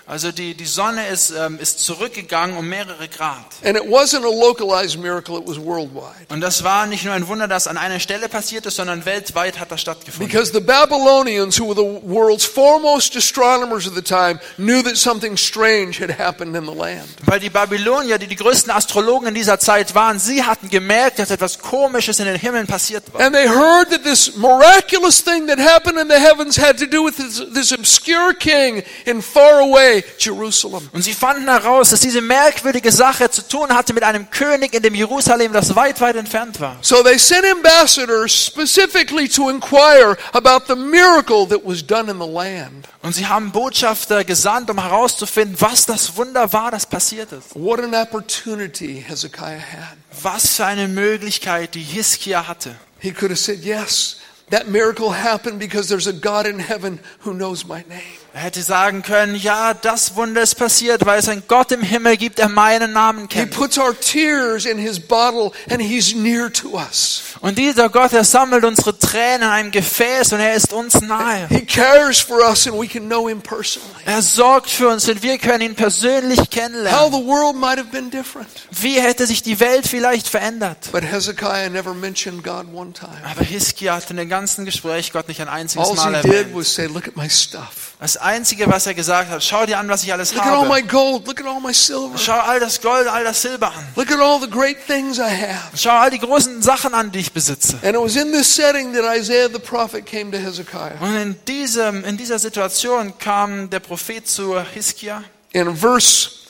Also 0.05 0.33
die, 0.33 0.53
die 0.53 0.65
Sonne 0.65 1.07
ist, 1.07 1.31
ähm, 1.31 1.57
ist 1.59 1.79
zurückgegangen 1.79 2.57
um 2.57 2.67
mehrere 2.67 3.07
Grad. 3.07 3.45
And 3.63 3.77
it 3.77 3.83
wasn't 3.83 4.25
a 4.25 4.29
localized 4.29 4.99
miracle, 4.99 5.37
it 5.37 5.47
was 5.47 5.57
worldwide. 5.57 6.27
Und 6.27 6.41
das 6.41 6.65
war 6.65 6.87
nicht 6.87 7.05
nur 7.05 7.13
ein 7.13 7.25
Wunder, 7.29 7.47
das 7.47 7.67
an 7.67 7.77
einer 7.77 8.01
Stelle 8.01 8.27
passiert 8.27 8.65
ist, 8.65 8.75
sondern 8.75 9.05
weltweit 9.05 9.61
hat 9.61 9.71
das 9.71 9.79
stattgefunden. 9.79 10.27
Because 10.27 10.51
the 10.51 10.59
Babylonians, 10.59 11.57
who 11.57 11.69
were 11.69 11.75
the 11.75 12.01
world's 12.05 12.43
foremost 12.43 13.15
astronomers 13.15 13.87
of 13.87 13.95
the 13.95 14.01
time, 14.01 14.41
knew 14.57 14.83
that 14.83 14.97
something 14.97 15.37
strange 15.37 16.01
had 16.01 16.19
happened 16.19 16.53
in 16.53 16.65
the 16.65 16.77
land. 16.77 17.07
Weil 17.25 17.39
die 17.39 17.49
Babylonier, 17.49 18.17
die 18.17 18.27
die 18.27 18.35
größten 18.35 18.71
Astrologen 18.71 19.29
in 19.29 19.35
dieser 19.35 19.57
Zeit 19.57 19.95
waren, 19.95 20.19
sie 20.19 20.43
hatten 20.43 20.69
gemerkt, 20.69 21.19
dass 21.19 21.31
etwas 21.31 21.59
Komisches 21.59 22.19
in 22.19 22.25
den 22.25 22.37
Himmeln 22.37 22.67
passiert 22.67 23.05
war. 23.13 23.21
And 23.21 23.33
they 23.33 23.47
heard 23.47 23.89
that 23.91 24.03
this 24.03 24.35
miraculous 24.35 25.23
thing 25.23 25.47
that 25.47 25.59
happened 25.59 25.97
in 25.97 26.09
the 26.09 26.19
heavens 26.19 26.57
had 26.57 26.77
to 26.79 26.85
do 26.85 27.05
with 27.05 27.15
this, 27.15 27.41
this 27.53 27.71
obscure 27.71 28.33
king 28.33 28.83
in 29.05 29.21
faraway 29.21 30.02
Jerusalem. 30.17 30.89
Und 30.93 31.01
sie 31.01 31.13
fanden 31.13 31.47
heraus, 31.47 31.89
dass 31.89 31.99
diese 31.99 32.21
merkwürdige 32.21 32.91
Sache 32.91 33.29
zu 33.29 33.47
tun 33.47 33.69
hatte 33.73 33.93
mit 33.93 34.03
einem 34.03 34.29
König 34.29 34.73
in 34.73 34.83
dem 34.83 34.95
Jerusalem, 34.95 35.53
das 35.53 35.75
weit, 35.75 35.99
weit 36.01 36.15
entfernt 36.15 36.59
war. 36.59 36.77
So 36.81 37.03
they 37.03 37.17
sent 37.17 37.45
ambassadors 37.45 38.31
specifically 38.33 39.27
to 39.29 39.49
inquire 39.49 40.17
about 40.33 40.65
the 40.67 40.75
miracle 40.75 41.47
that 41.47 41.65
was 41.65 41.85
done 41.85 42.09
in 42.09 42.19
the 42.19 42.27
land. 42.27 42.87
Und 43.01 43.13
sie 43.13 43.27
haben 43.27 43.51
Botschafter 43.51 44.23
gesandt, 44.23 44.69
um 44.69 44.81
herauszufinden, 44.81 45.59
was 45.59 45.85
das 45.85 46.15
Wunder 46.15 46.51
war, 46.53 46.71
das 46.71 46.85
passiert 46.85 47.31
ist. 47.31 47.55
What 47.55 47.79
an 47.81 47.93
opportunity 47.93 49.03
Hezekiah 49.05 49.59
had. 49.59 49.97
Was 50.21 50.55
für 50.55 50.65
eine 50.65 50.87
Möglichkeit, 50.87 51.75
die 51.75 51.81
Hiskia 51.81 52.47
hatte. 52.47 52.75
He 52.99 53.11
could 53.11 53.31
have 53.31 53.39
said, 53.39 53.63
Yes, 53.63 54.17
that 54.49 54.69
miracle 54.69 55.11
happened 55.11 55.59
because 55.59 55.89
there's 55.89 56.07
a 56.07 56.13
God 56.13 56.45
in 56.45 56.59
heaven 56.59 56.99
who 57.25 57.33
knows 57.33 57.65
my 57.65 57.83
name. 57.89 58.22
Er 58.35 58.41
hätte 58.41 58.63
sagen 58.63 59.03
können, 59.03 59.35
ja, 59.35 59.75
das 59.75 60.15
Wunder 60.15 60.41
ist 60.41 60.55
passiert, 60.55 61.05
weil 61.05 61.19
es 61.19 61.29
einen 61.29 61.43
Gott 61.47 61.71
im 61.71 61.83
Himmel 61.83 62.17
gibt, 62.17 62.39
der 62.39 62.49
meinen 62.49 62.91
Namen 62.91 63.21
He 63.21 63.27
kennt. 63.27 63.51
puts 63.51 63.77
our 63.77 63.93
tears 63.99 64.65
in 64.65 64.79
his 64.79 64.99
bottle 64.99 65.51
and 65.69 65.79
he's 65.79 66.15
near 66.15 66.51
to 66.51 66.69
us. 66.75 67.21
Und 67.41 67.59
dieser 67.59 67.89
Gott, 67.89 68.11
er 68.11 68.23
sammelt 68.23 68.65
unsere 68.65 68.97
Tränen 68.97 69.43
in 69.43 69.47
einem 69.49 69.71
Gefäß 69.71 70.33
und 70.33 70.39
er 70.39 70.55
ist 70.55 70.73
uns 70.73 70.99
nahe. 71.01 71.47
He 71.49 71.63
cares 71.63 72.19
for 72.21 72.39
us 72.39 72.65
and 72.65 72.75
we 72.81 72.87
can 72.87 73.05
know 73.07 73.29
him 73.29 73.39
personally. 73.39 73.91
Er 74.05 74.23
sorgt 74.23 74.71
für 74.71 74.87
uns 74.87 75.07
und 75.07 75.21
wir 75.21 75.37
können 75.37 75.61
ihn 75.61 75.75
persönlich 75.75 76.39
How 76.39 76.49
kennenlernen. 76.49 77.11
the 77.13 77.23
world 77.27 77.55
might 77.55 77.77
have 77.77 77.89
been 77.91 78.09
different. 78.09 78.49
Wie 78.71 78.99
hätte 78.99 79.27
sich 79.27 79.43
die 79.43 79.59
Welt 79.59 79.85
vielleicht 79.85 80.27
verändert? 80.27 80.89
But 80.91 81.03
Hezekiah 81.03 81.69
never 81.69 81.93
mentioned 81.93 82.43
God 82.43 82.65
one 82.73 82.93
time. 82.93 83.11
Aber 83.29 83.43
Hiskia 83.45 83.95
hat 83.97 84.09
in 84.09 84.17
dem 84.17 84.27
ganzen 84.29 84.65
Gespräch 84.65 85.11
Gott 85.13 85.27
nicht 85.27 85.39
ein 85.39 85.49
einziges 85.49 85.87
All 85.87 85.95
Mal 85.95 86.15
he 86.15 86.21
did 86.23 86.33
erwähnt. 86.33 86.55
was 86.55 86.73
say, 86.73 86.87
Look 86.87 87.07
at 87.07 87.15
my 87.15 87.29
stuff. 87.29 87.92
Das 88.03 88.17
Einzige, 88.17 88.67
was 88.67 88.85
er 88.85 88.93
gesagt 88.93 89.29
hat, 89.29 89.41
schau 89.41 89.65
dir 89.65 89.79
an, 89.79 89.87
was 89.87 90.03
ich 90.03 90.11
alles 90.11 90.33
Look 90.33 90.45
at 90.45 90.51
all 90.51 90.67
my 90.67 90.81
habe. 90.81 90.87
gold. 90.87 91.25
Look 91.25 91.39
at 91.39 91.47
all 91.47 91.61
my 91.61 91.73
silver. 91.73 92.17
Schau 92.17 92.37
all 92.37 92.59
das 92.59 92.81
Gold, 92.81 93.07
all 93.07 93.23
das 93.23 93.41
Silber 93.41 93.67
an. 93.67 93.85
Look 93.95 94.11
at 94.11 94.19
all 94.19 94.41
the 94.41 94.49
great 94.49 94.75
things 94.87 95.19
I 95.19 95.29
have. 95.29 95.77
Schau 95.77 95.91
all 95.91 96.09
die 96.09 96.19
großen 96.19 96.61
Sachen 96.61 96.93
an, 96.93 97.13
die 97.13 97.19
ich 97.19 97.31
besitze. 97.31 97.77
And 97.81 97.95
it 97.95 98.01
was 98.01 98.17
in 98.17 98.33
this 98.33 98.53
setting 98.53 98.91
that 98.91 99.05
Isaiah 99.05 99.47
the 99.47 99.57
prophet 99.57 100.05
came 100.05 100.31
to 100.31 100.37
Hezekiah. 100.37 100.99
Und 100.99 101.15
in, 101.15 101.35
diesem, 101.47 102.03
in 102.03 102.17
dieser 102.17 102.39
Situation 102.39 103.17
kam 103.19 103.69
der 103.69 103.79
Prophet 103.79 104.27
zu 104.27 104.59
Hiskia. 104.59 105.23
In 105.53 105.73
verse 105.73 106.42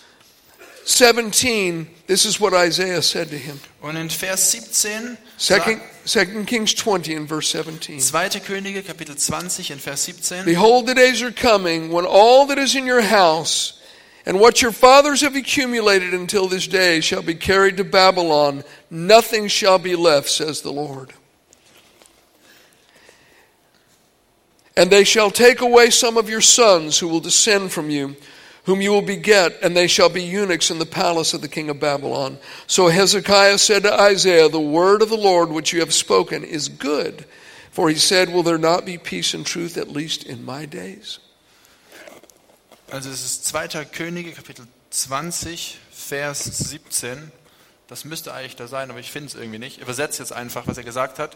17, 0.86 1.88
this 2.08 2.26
is 2.26 2.40
what 2.40 2.54
Isaiah 2.54 3.02
said 3.02 3.30
to 3.30 3.38
him. 3.38 3.60
Und 3.82 3.98
in 3.98 4.10
Vers 4.10 4.42
17, 4.42 5.18
Second, 5.38 5.82
Second 6.06 6.46
Kings 6.46 6.74
20 6.74 7.14
in 7.14 7.28
verse 7.28 7.48
17. 7.50 8.00
2. 8.00 8.40
Könige, 8.40 8.84
Kapitel 8.84 9.16
20, 9.16 9.74
in 9.74 9.80
Vers 9.80 10.02
17. 10.02 10.46
Behold, 10.46 10.88
the 10.88 10.94
days 10.94 11.22
are 11.22 11.32
coming 11.32 11.92
when 11.92 12.06
all 12.06 12.46
that 12.48 12.58
is 12.58 12.76
in 12.76 12.86
your 12.86 13.02
house 13.02 13.80
And 14.26 14.40
what 14.40 14.62
your 14.62 14.72
fathers 14.72 15.22
have 15.22 15.36
accumulated 15.36 16.14
until 16.14 16.48
this 16.48 16.68
day 16.68 17.02
shall 17.02 17.22
be 17.22 17.36
carried 17.36 17.78
to 17.78 17.84
Babylon. 17.84 18.64
Nothing 18.90 19.48
shall 19.50 19.80
be 19.80 19.96
left, 19.96 20.30
says 20.30 20.62
the 20.62 20.72
Lord. 20.72 21.14
And 24.78 24.90
they 24.90 25.04
shall 25.04 25.30
take 25.30 25.62
away 25.62 25.90
some 25.90 26.18
of 26.18 26.30
your 26.30 26.42
sons 26.42 26.98
who 26.98 27.08
will 27.08 27.20
descend 27.20 27.72
from 27.72 27.90
you, 27.90 28.16
whom 28.64 28.82
you 28.82 28.92
will 28.92 29.02
beget, 29.02 29.62
and 29.62 29.76
they 29.76 29.88
shall 29.88 30.10
be 30.10 30.24
eunuchs 30.24 30.72
in 30.72 30.80
the 30.80 30.86
palace 30.86 31.34
of 31.34 31.42
the 31.42 31.48
king 31.48 31.70
of 31.70 31.80
Babylon. 31.80 32.38
So 32.66 32.88
Hezekiah 32.88 33.58
said 33.58 33.84
to 33.84 33.94
Isaiah, 33.94 34.48
The 34.48 34.60
word 34.60 35.02
of 35.02 35.10
the 35.10 35.18
Lord 35.18 35.50
which 35.50 35.74
you 35.74 35.82
have 35.82 35.94
spoken 35.94 36.44
is 36.44 36.70
good. 36.70 37.26
For 37.72 37.90
he 37.90 37.96
said, 37.96 38.30
Will 38.30 38.44
there 38.44 38.58
not 38.58 38.86
be 38.86 38.98
peace 38.98 39.34
and 39.34 39.46
truth, 39.46 39.78
at 39.78 39.90
least 39.90 40.24
in 40.24 40.46
my 40.46 40.66
days? 40.66 41.20
Also 42.92 43.10
es 43.10 43.26
ist 43.26 43.46
2. 43.48 43.86
Könige, 43.86 44.32
Kapitel 44.32 44.68
20, 44.92 45.80
Vers 45.92 46.44
17. 46.44 47.32
Das 47.88 48.06
müsste 48.06 48.34
eigentlich 48.34 48.56
da 48.56 48.68
sein, 48.68 48.92
aber 48.92 49.00
ich 49.00 49.12
finde 49.12 49.28
es 49.28 49.36
irgendwie 49.36 49.60
nicht. 49.60 49.78
Ich 49.78 49.84
übersetze 49.84 50.22
jetzt 50.22 50.32
einfach, 50.32 50.68
was 50.68 50.78
er 50.78 50.84
gesagt 50.84 51.20
hat. 51.20 51.36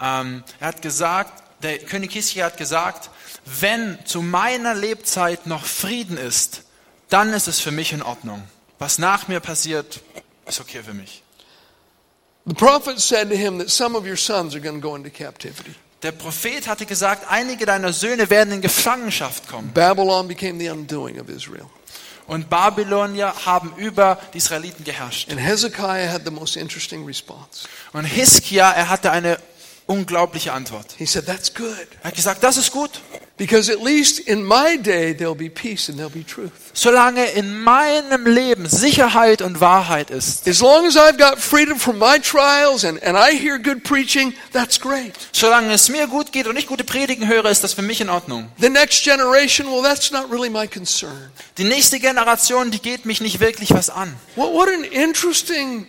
Ähm, 0.00 0.42
er 0.58 0.68
hat 0.68 0.82
gesagt, 0.82 1.42
der 1.62 1.78
König 1.78 2.12
Hiskia 2.12 2.46
hat 2.46 2.56
gesagt, 2.56 3.10
wenn 3.44 3.98
zu 4.04 4.22
meiner 4.22 4.74
Lebzeit 4.74 5.46
noch 5.46 5.64
Frieden 5.64 6.16
ist, 6.16 6.62
dann 7.08 7.32
ist 7.32 7.48
es 7.48 7.60
für 7.60 7.70
mich 7.70 7.92
in 7.92 8.02
Ordnung. 8.02 8.42
Was 8.78 8.98
nach 8.98 9.28
mir 9.28 9.40
passiert, 9.40 10.00
ist 10.46 10.60
okay 10.60 10.82
für 10.82 10.94
mich. 10.94 11.22
The 12.46 12.54
prophet 12.54 12.98
said 12.98 13.28
to 13.30 13.36
him 13.36 13.58
that 13.58 13.70
some 13.70 13.96
of 13.96 14.04
your 14.04 14.16
sons 14.16 14.54
are 14.54 14.60
going 14.60 14.80
to 14.80 14.88
go 14.88 14.96
into 14.96 15.10
captivity. 15.10 15.74
Der 16.02 16.12
Prophet 16.12 16.66
hatte 16.66 16.86
gesagt, 16.86 17.26
einige 17.28 17.66
deiner 17.66 17.92
Söhne 17.92 18.30
werden 18.30 18.54
in 18.54 18.60
Gefangenschaft 18.62 19.48
kommen. 19.48 19.70
Babylon 19.74 20.28
became 20.28 20.58
the 20.58 20.70
undoing 20.70 21.20
of 21.20 21.28
Israel. 21.28 21.66
Und 22.26 22.48
Babylonier 22.48 23.34
haben 23.44 23.74
über 23.76 24.18
die 24.32 24.38
Israeliten 24.38 24.84
geherrscht. 24.84 25.30
And 25.30 25.38
Hezekiah 25.38 26.10
had 26.10 26.22
the 26.24 26.30
most 26.30 26.56
interesting 26.56 27.04
response. 27.04 27.68
Und 27.92 28.04
Hiskia, 28.04 28.70
er 28.70 28.88
hatte 28.88 29.10
eine 29.10 29.38
unglaubliche 29.90 30.52
Antwort. 30.52 30.86
He 30.96 31.04
said, 31.06 31.26
That's 31.26 31.52
good. 31.52 31.74
Er 32.02 32.08
hat 32.08 32.14
gesagt, 32.14 32.42
das 32.42 32.56
ist 32.56 32.70
gut. 32.70 33.00
Because 33.36 33.72
at 33.72 33.82
least 33.82 34.18
in 34.20 34.44
my 34.44 34.76
day 34.76 35.14
there'll 35.14 35.34
be 35.34 35.48
peace 35.48 35.88
and 35.88 35.98
there'll 35.98 36.12
be 36.12 36.24
truth. 36.24 36.52
Solange 36.74 37.24
in 37.30 37.62
meinem 37.62 38.26
Leben 38.26 38.68
Sicherheit 38.68 39.40
und 39.40 39.60
Wahrheit 39.60 40.10
ist, 40.10 40.46
As 40.46 40.60
long 40.60 40.86
as 40.86 40.96
I've 40.96 41.16
got 41.18 41.38
freedom 41.38 41.78
from 41.78 41.98
my 41.98 42.18
trials 42.20 42.84
and, 42.84 43.02
and 43.02 43.16
I 43.16 43.34
hear 43.34 43.58
good 43.58 43.82
preaching, 43.82 44.34
that's 44.52 44.78
great. 44.78 45.14
solange 45.32 45.72
es 45.72 45.88
mir 45.88 46.06
gut 46.06 46.32
geht 46.32 46.46
und 46.46 46.56
ich 46.58 46.66
gute 46.66 46.84
Predigen 46.84 47.26
höre, 47.26 47.46
ist 47.46 47.64
das 47.64 47.72
für 47.72 47.82
mich 47.82 48.00
in 48.00 48.10
Ordnung. 48.10 48.50
The 48.60 48.68
next 48.68 49.02
generation, 49.04 49.66
well, 49.68 49.82
that's 49.82 50.12
not 50.12 50.30
really 50.30 50.50
my 50.50 50.68
concern. 50.68 51.32
Die 51.56 51.64
nächste 51.64 51.98
Generation, 51.98 52.70
die 52.70 52.80
geht 52.80 53.06
mich 53.06 53.20
nicht 53.22 53.40
wirklich 53.40 53.70
was 53.70 53.88
an. 53.90 54.14
What, 54.36 54.52
what 54.52 54.68
an 54.68 54.84
interesting 54.84 55.86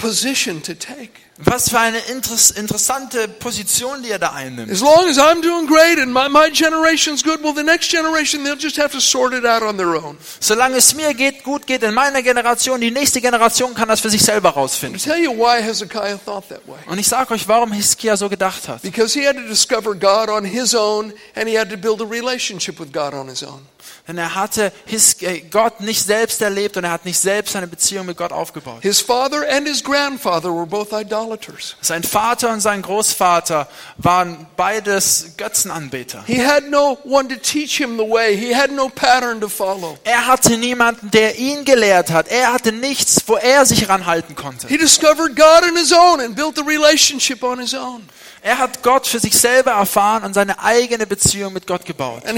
position 0.00 0.62
to 0.62 0.74
take. 0.74 1.10
Was 1.42 1.70
für 1.70 1.78
eine 1.78 1.98
interess 2.12 2.50
interessante 2.50 3.26
Position, 3.26 4.02
die 4.02 4.10
er 4.10 4.18
da 4.18 4.32
einnimmt. 4.32 4.70
As 4.70 4.80
long 4.80 5.08
as 5.08 5.16
I'm 5.16 5.40
doing 5.40 5.66
great 5.66 5.98
and 5.98 6.12
my, 6.12 6.28
my 6.28 6.50
generation's 6.52 7.22
good, 7.22 7.42
well, 7.42 7.54
the 7.54 7.62
next 7.62 7.90
generation, 7.90 8.44
they'll 8.44 8.58
just 8.60 8.76
have 8.76 8.92
to 8.92 9.00
sort 9.00 9.32
it 9.32 9.46
out 9.46 9.62
on 9.62 9.78
their 9.78 9.94
own. 9.96 10.18
Solange 10.38 10.76
es 10.76 10.94
mir 10.94 11.14
geht, 11.14 11.42
gut 11.42 11.66
geht 11.66 11.82
in 11.82 11.94
meiner 11.94 12.22
Generation, 12.22 12.78
die 12.78 12.90
nächste 12.90 13.22
Generation 13.22 13.74
kann 13.74 13.88
das 13.88 14.00
für 14.00 14.10
sich 14.10 14.22
selber 14.22 14.50
I'll 14.50 14.60
rausfinden. 14.60 15.00
tell 15.00 15.18
you 15.18 15.32
why 15.32 15.62
Hezekiah 15.62 16.18
thought 16.18 16.46
that 16.50 16.60
way. 16.66 16.76
Und 16.86 16.98
ich 16.98 17.08
sage 17.08 17.32
euch, 17.32 17.48
warum 17.48 17.72
Hiskia 17.72 18.18
so 18.18 18.28
gedacht 18.28 18.68
hat. 18.68 18.82
Because 18.82 19.18
he 19.18 19.26
had 19.26 19.36
to 19.36 19.42
discover 19.48 19.94
God 19.94 20.28
on 20.28 20.44
his 20.44 20.74
own 20.74 21.10
and 21.34 21.48
he 21.48 21.56
had 21.58 21.70
to 21.70 21.78
build 21.78 22.02
a 22.02 22.04
relationship 22.04 22.78
with 22.78 22.92
God 22.92 23.14
on 23.14 23.28
his 23.28 23.42
own. 23.42 23.62
Denn 24.08 24.18
er 24.18 24.34
hatte 24.34 24.72
His 24.86 25.20
äh, 25.22 25.40
Gott 25.40 25.80
nicht 25.80 26.02
selbst 26.02 26.42
erlebt 26.42 26.76
und 26.76 26.84
er 26.84 26.90
hat 26.90 27.04
nicht 27.04 27.18
selbst 27.18 27.54
eine 27.56 27.66
Beziehung 27.66 28.06
mit 28.06 28.16
Gott 28.16 28.32
aufgebaut. 28.32 28.82
His 28.82 29.00
father 29.00 29.44
and 29.50 29.66
his 29.66 29.82
grandfather 29.82 30.50
were 30.54 30.66
both 30.66 30.92
idolaters. 30.92 31.76
Sein 31.80 32.02
Vater 32.02 32.50
und 32.50 32.60
sein 32.60 32.82
Großvater 32.82 33.68
waren 33.98 34.46
beides 34.56 35.32
Götzenanbeter. 35.36 36.24
He 36.26 36.44
had 36.44 36.68
no 36.70 36.98
one 37.04 37.28
to 37.28 37.36
teach 37.36 37.78
him 37.78 37.96
the 37.96 38.08
way. 38.08 38.36
He 38.36 38.54
had 38.54 38.72
no 38.72 38.88
pattern 38.88 39.40
to 39.40 39.48
follow. 39.48 39.98
Er 40.04 40.26
hatte 40.26 40.56
niemanden, 40.56 41.10
der 41.10 41.36
ihn 41.38 41.64
gelehrt 41.64 42.10
hat. 42.10 42.28
Er 42.28 42.52
hatte 42.52 42.72
nichts, 42.72 43.22
wo 43.26 43.36
er 43.36 43.66
sich 43.66 43.88
ranhalten 43.88 44.34
konnte. 44.34 44.68
He 44.68 44.76
discovered 44.76 45.36
God 45.36 45.62
on 45.68 45.76
his 45.76 45.92
own 45.92 46.20
and 46.20 46.34
built 46.34 46.58
a 46.58 46.62
relationship 46.62 47.42
on 47.42 47.58
his 47.58 47.74
own. 47.74 48.08
Er 48.42 48.58
hat 48.58 48.82
Gott 48.82 49.06
für 49.06 49.18
sich 49.18 49.36
selber 49.38 49.72
erfahren 49.72 50.24
und 50.24 50.32
seine 50.34 50.62
eigene 50.62 51.06
Beziehung 51.06 51.52
mit 51.52 51.66
Gott 51.66 51.84
gebaut. 51.84 52.22
Und 52.24 52.36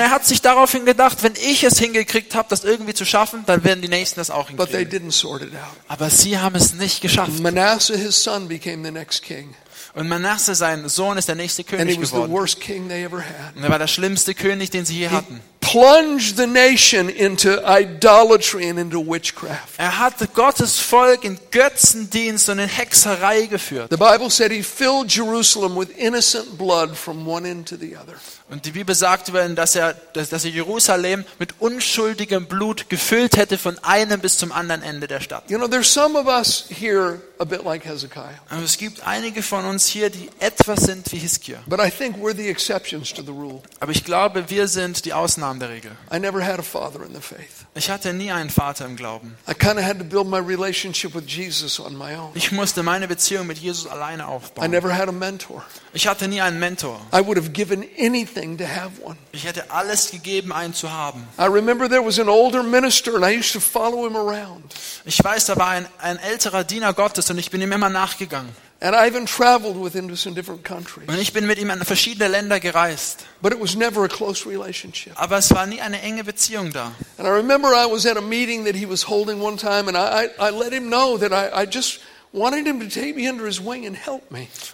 er 0.00 0.10
hat 0.10 0.26
sich 0.26 0.42
daraufhin 0.42 0.84
gedacht, 0.84 1.22
wenn 1.22 1.32
ich 1.34 1.64
es 1.64 1.78
hingekriegt 1.78 2.34
habe, 2.34 2.48
das 2.50 2.64
irgendwie 2.64 2.92
zu 2.92 3.06
schaffen, 3.06 3.44
dann 3.46 3.64
werden 3.64 3.80
die 3.80 3.88
Nächsten 3.88 4.20
das 4.20 4.30
auch 4.30 4.50
But 4.50 4.70
they 4.70 4.80
hinkriegen. 4.80 5.08
didn't 5.08 5.12
sort 5.12 5.42
it 5.42 5.54
out. 5.54 5.76
Aber 5.88 6.10
sie 6.10 6.38
haben 6.38 6.56
es 6.56 6.74
nicht 6.74 7.00
geschafft. 7.00 7.40
Manasseh, 7.40 7.96
his 7.96 8.22
son, 8.22 8.48
became 8.48 8.84
the 8.84 8.90
next 8.90 9.22
king. 9.22 9.54
Und 9.94 10.08
Manasse, 10.08 10.54
sein 10.56 10.88
Sohn, 10.88 11.16
ist 11.18 11.28
der 11.28 11.36
nächste 11.36 11.62
König 11.62 12.00
geworden. 12.00 12.32
Und 12.32 12.90
er 12.90 13.70
war 13.70 13.78
der 13.78 13.86
schlimmste 13.86 14.34
König, 14.34 14.70
den 14.70 14.84
sie 14.84 14.98
je 14.98 15.08
hatten. 15.08 15.40
Plunged 15.74 16.36
the 16.36 16.46
nation 16.46 17.10
into 17.10 17.60
idolatry 17.66 18.68
and 18.68 18.78
into 18.78 19.00
witchcraft. 19.00 19.76
Er 19.76 19.98
hatte 19.98 20.28
Gottes 20.28 20.78
Volk 20.78 21.24
in 21.24 21.36
Götzendienst 21.50 22.48
und 22.48 22.60
in 22.60 22.68
Hexerei 22.68 23.46
geführt. 23.46 23.90
The 23.90 23.96
Bible 23.96 24.30
said 24.30 24.52
he 24.52 24.62
filled 24.62 25.08
Jerusalem 25.08 25.76
with 25.76 25.88
innocent 25.98 26.56
blood 26.56 26.96
from 26.96 27.26
one 27.26 27.44
end 27.44 27.66
to 27.66 27.76
the 27.76 27.96
other. 27.96 28.14
Und 28.50 28.66
die 28.66 28.72
Bibel 28.72 28.94
sagt 28.94 29.28
über 29.30 29.44
ihn, 29.44 29.56
dass 29.56 29.74
er, 29.74 29.94
dass, 30.12 30.28
dass 30.28 30.44
er 30.44 30.50
Jerusalem 30.50 31.24
mit 31.38 31.54
unschuldigem 31.60 32.46
Blut 32.46 32.90
gefüllt 32.90 33.38
hätte 33.38 33.56
von 33.56 33.78
einem 33.82 34.20
bis 34.20 34.36
zum 34.36 34.52
anderen 34.52 34.82
Ende 34.82 35.06
der 35.06 35.20
Stadt. 35.20 35.50
You 35.50 35.56
know, 35.56 35.66
there's 35.66 35.92
some 35.92 36.18
of 36.18 36.26
us 36.26 36.66
here 36.68 37.22
a 37.38 37.44
bit 37.44 37.64
like 37.64 37.84
Hezekiah, 37.86 38.38
Aber 38.50 38.62
es 38.62 38.76
gibt 38.76 39.06
einige 39.06 39.42
von 39.42 39.64
uns 39.64 39.86
hier, 39.86 40.10
die 40.10 40.28
etwas 40.40 40.82
sind 40.82 41.10
wie 41.10 41.18
Hiskia. 41.18 41.58
but 41.66 41.80
I 41.80 41.90
think 41.90 42.16
we're 42.18 42.36
the 42.36 42.48
exceptions 42.48 43.12
to 43.14 43.22
the 43.22 43.30
rule. 43.32 43.62
Aber 43.80 43.92
ich 43.92 44.04
glaube, 44.04 44.50
wir 44.50 44.68
sind 44.68 45.06
die 45.06 45.14
Ausnahmen 45.14 45.58
der 45.58 45.70
Regel. 45.70 45.92
I 46.12 46.18
never 46.20 46.44
had 46.44 46.58
a 46.58 46.62
father 46.62 47.02
in 47.04 47.14
the 47.14 47.22
faith. 47.22 47.63
Ich 47.76 47.90
hatte 47.90 48.12
nie 48.12 48.30
einen 48.30 48.50
Vater 48.50 48.84
im 48.84 48.94
Glauben. 48.94 49.36
I 49.50 49.54
kind 49.54 49.78
of 49.78 49.84
had 49.84 49.98
to 49.98 50.04
build 50.04 50.28
my 50.28 50.38
relationship 50.38 51.12
with 51.12 51.24
Jesus 51.26 51.80
on 51.80 51.96
my 51.96 52.14
own. 52.16 52.30
Ich 52.34 52.52
musste 52.52 52.84
meine 52.84 53.08
Beziehung 53.08 53.48
mit 53.48 53.58
Jesus 53.58 53.88
alleine 53.88 54.22
I 54.22 54.26
aufbauen. 54.26 54.70
never 54.70 54.96
had 54.96 55.08
a 55.08 55.12
mentor. 55.12 55.64
Ich 55.92 56.06
hatte 56.06 56.28
nie 56.28 56.40
einen 56.40 56.60
Mentor. 56.60 57.00
I 57.12 57.18
would 57.26 57.36
have 57.36 57.50
given 57.50 57.84
anything 57.98 58.56
to 58.58 58.64
have 58.64 58.90
one. 59.02 59.16
Ich 59.32 59.44
hätte 59.44 59.70
alles 59.72 60.12
gegeben, 60.12 60.52
einen 60.52 60.72
zu 60.72 60.92
haben. 60.92 61.26
I 61.36 61.46
remember 61.46 61.88
there 61.88 62.04
was 62.04 62.20
an 62.20 62.28
older 62.28 62.62
minister 62.62 63.16
and 63.16 63.24
I 63.24 63.36
used 63.36 63.52
to 63.54 63.60
follow 63.60 64.06
him 64.06 64.14
around. 64.14 64.72
Ich 65.04 65.22
weiß, 65.22 65.46
da 65.46 65.56
war 65.56 65.70
ein, 65.70 65.86
ein 65.98 66.18
älterer 66.18 66.62
Diener 66.62 66.94
Gottes 66.94 67.28
und 67.30 67.38
ich 67.38 67.50
bin 67.50 67.60
ihm 67.60 67.72
immer 67.72 67.88
nachgegangen. 67.88 68.54
And 68.84 68.94
I 68.94 69.06
even 69.06 69.24
traveled 69.24 69.80
with 69.80 69.94
him 69.94 70.08
to 70.08 70.14
some 70.14 70.34
different 70.34 70.62
countries. 70.62 71.08
Und 71.08 71.18
ich 71.18 71.32
bin 71.32 71.46
mit 71.46 71.58
ihm 71.58 71.70
in 71.70 71.82
verschiedene 71.86 72.28
Länder 72.28 72.60
gereist. 72.60 73.24
But 73.40 73.54
it 73.54 73.58
was 73.58 73.74
never 73.74 74.04
a 74.04 74.08
close 74.08 74.46
relationship. 74.46 75.14
Aber 75.16 75.38
es 75.38 75.50
war 75.54 75.66
nie 75.66 75.80
eine 75.80 76.02
enge 76.02 76.22
Beziehung 76.22 76.70
da. 76.70 76.92
And 77.16 77.26
I 77.26 77.30
remember 77.30 77.68
I 77.68 77.90
was 77.90 78.04
at 78.04 78.18
a 78.18 78.20
meeting 78.20 78.66
that 78.66 78.74
he 78.74 78.84
was 78.86 79.08
holding 79.08 79.40
one 79.40 79.56
time, 79.56 79.88
and 79.88 79.96
I, 79.96 80.26
I, 80.38 80.48
I 80.48 80.50
let 80.50 80.70
him 80.70 80.90
know 80.90 81.16
that 81.16 81.32
I, 81.32 81.62
I 81.62 81.64
just 81.64 82.00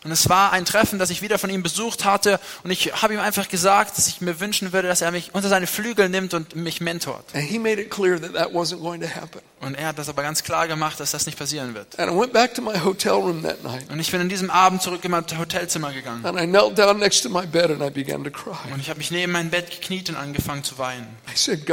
Und 0.03 0.13
es 0.13 0.29
war 0.31 0.53
ein 0.53 0.65
Treffen, 0.65 0.99
das 0.99 1.11
ich 1.11 1.21
wieder 1.21 1.39
von 1.39 1.51
ihm 1.51 1.63
besucht 1.63 2.07
hatte. 2.07 2.41
Und 2.65 2.71
ich 2.71 3.03
habe 3.03 3.13
ihm 3.13 3.21
einfach 3.21 3.49
gesagt, 3.49 3.99
dass 3.99 4.07
ich 4.07 4.23
mir 4.23 4.41
wünschen 4.41 4.73
würde, 4.73 4.89
dass 4.89 5.03
er 5.03 5.11
mich 5.11 5.35
unter 5.35 5.51
seine 5.51 5.67
Flügel 5.67 6.09
nimmt 6.09 6.33
und 6.33 6.57
mich 6.57 6.81
mentort. 6.81 7.25
And 7.35 7.43
he 7.45 7.59
made 7.59 7.79
it 7.79 7.91
clear 7.91 8.19
that 8.19 8.33
that 8.33 8.53
wasn't 8.55 8.81
going 8.81 9.03
to 9.03 9.09
happen. 9.09 9.41
Und 9.61 9.75
er 9.75 9.89
hat 9.89 9.99
das 9.99 10.09
aber 10.09 10.23
ganz 10.23 10.43
klar 10.43 10.69
gemacht, 10.69 10.99
dass 11.01 11.11
das 11.11 11.27
nicht 11.27 11.37
passieren 11.39 11.75
wird. 11.75 11.99
And 11.99 12.11
I 12.11 12.17
went 12.19 12.33
back 12.33 12.55
to 12.55 12.63
my 12.63 12.79
hotel 12.83 13.13
room 13.13 13.43
that 13.43 13.63
night, 13.63 13.91
Und 13.91 14.01
ich 14.01 14.11
bin 14.11 14.23
an 14.23 14.31
diesem 14.31 14.49
Abend 14.51 14.81
zurück 14.81 15.05
in 15.05 15.11
mein 15.11 15.27
Hotelzimmer 15.39 15.93
gegangen. 15.93 16.25
and 16.25 16.41
I 16.41 16.47
knelt 16.47 16.79
down 16.79 16.99
next 16.99 17.23
to 17.25 17.29
my 17.29 17.45
bed 17.47 17.71
and 17.71 17.83
I 17.83 17.91
began 17.91 18.25
to 18.25 18.31
cry. 18.31 18.57
Und 18.73 18.81
ich 18.81 18.89
habe 18.89 18.97
mich 18.97 19.11
neben 19.11 19.33
mein 19.33 19.51
Bett 19.51 19.71
gekniet 19.71 20.09
und 20.09 20.17
angefangen 20.17 20.65
zu 20.65 20.79
weinen. 20.79 21.07
Ich 21.35 21.47
habe 21.47 21.65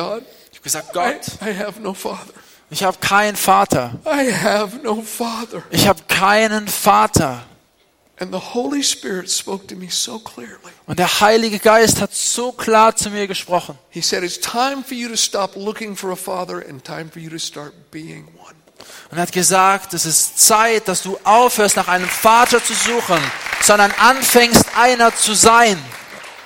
gesagt, 0.64 0.90
I, 0.90 0.94
Gott, 0.94 1.28
I 1.42 1.58
have 1.58 1.80
no 1.82 1.94
father. 1.94 2.34
Ich 2.70 2.84
habe 2.84 2.98
keinen 3.00 3.36
Vater. 3.36 3.94
I 4.06 4.32
have 4.34 4.78
no 4.84 5.02
father. 5.02 5.64
Ich 5.72 5.88
habe 5.88 6.02
keinen 6.08 6.68
Vater. 6.68 7.44
And 8.20 8.34
the 8.34 8.40
Holy 8.40 8.84
Spirit 8.84 9.30
spoke 9.30 9.68
to 9.68 9.76
me 9.76 9.90
so 9.92 10.18
clearly. 10.18 10.74
Und 10.88 10.98
der 10.98 11.20
Heilige 11.20 11.60
Geist 11.60 12.02
hat 12.02 12.14
so 12.14 12.52
klar 12.52 12.96
zu 12.96 13.12
mir 13.12 13.28
gesprochen. 13.28 13.78
He 13.90 14.02
said, 14.02 14.24
It's 14.24 14.40
time 14.40 14.84
for 14.84 14.94
you 14.94 15.08
to 15.08 15.16
stop 15.16 15.56
looking 15.56 15.96
for 15.96 16.12
a 16.12 16.16
father 16.16 16.66
and 16.68 16.84
time 16.84 17.10
for 17.12 17.22
you 17.22 17.30
to 17.30 17.38
start 17.38 17.74
being 17.92 18.28
one. 18.40 18.56
Und 19.12 19.18
er 19.18 19.24
hat 19.24 19.32
gesagt, 19.32 19.94
es 19.94 20.06
ist 20.06 20.40
Zeit, 20.40 20.88
dass 20.88 21.04
du 21.04 21.18
aufhörst, 21.24 21.76
nach 21.76 21.88
einem 21.88 22.08
Vater 22.08 22.64
zu 22.64 22.74
suchen, 22.74 23.20
sondern 23.62 23.92
anfängst, 23.92 24.66
einer 24.76 25.16
zu 25.16 25.34
sein. 25.34 25.78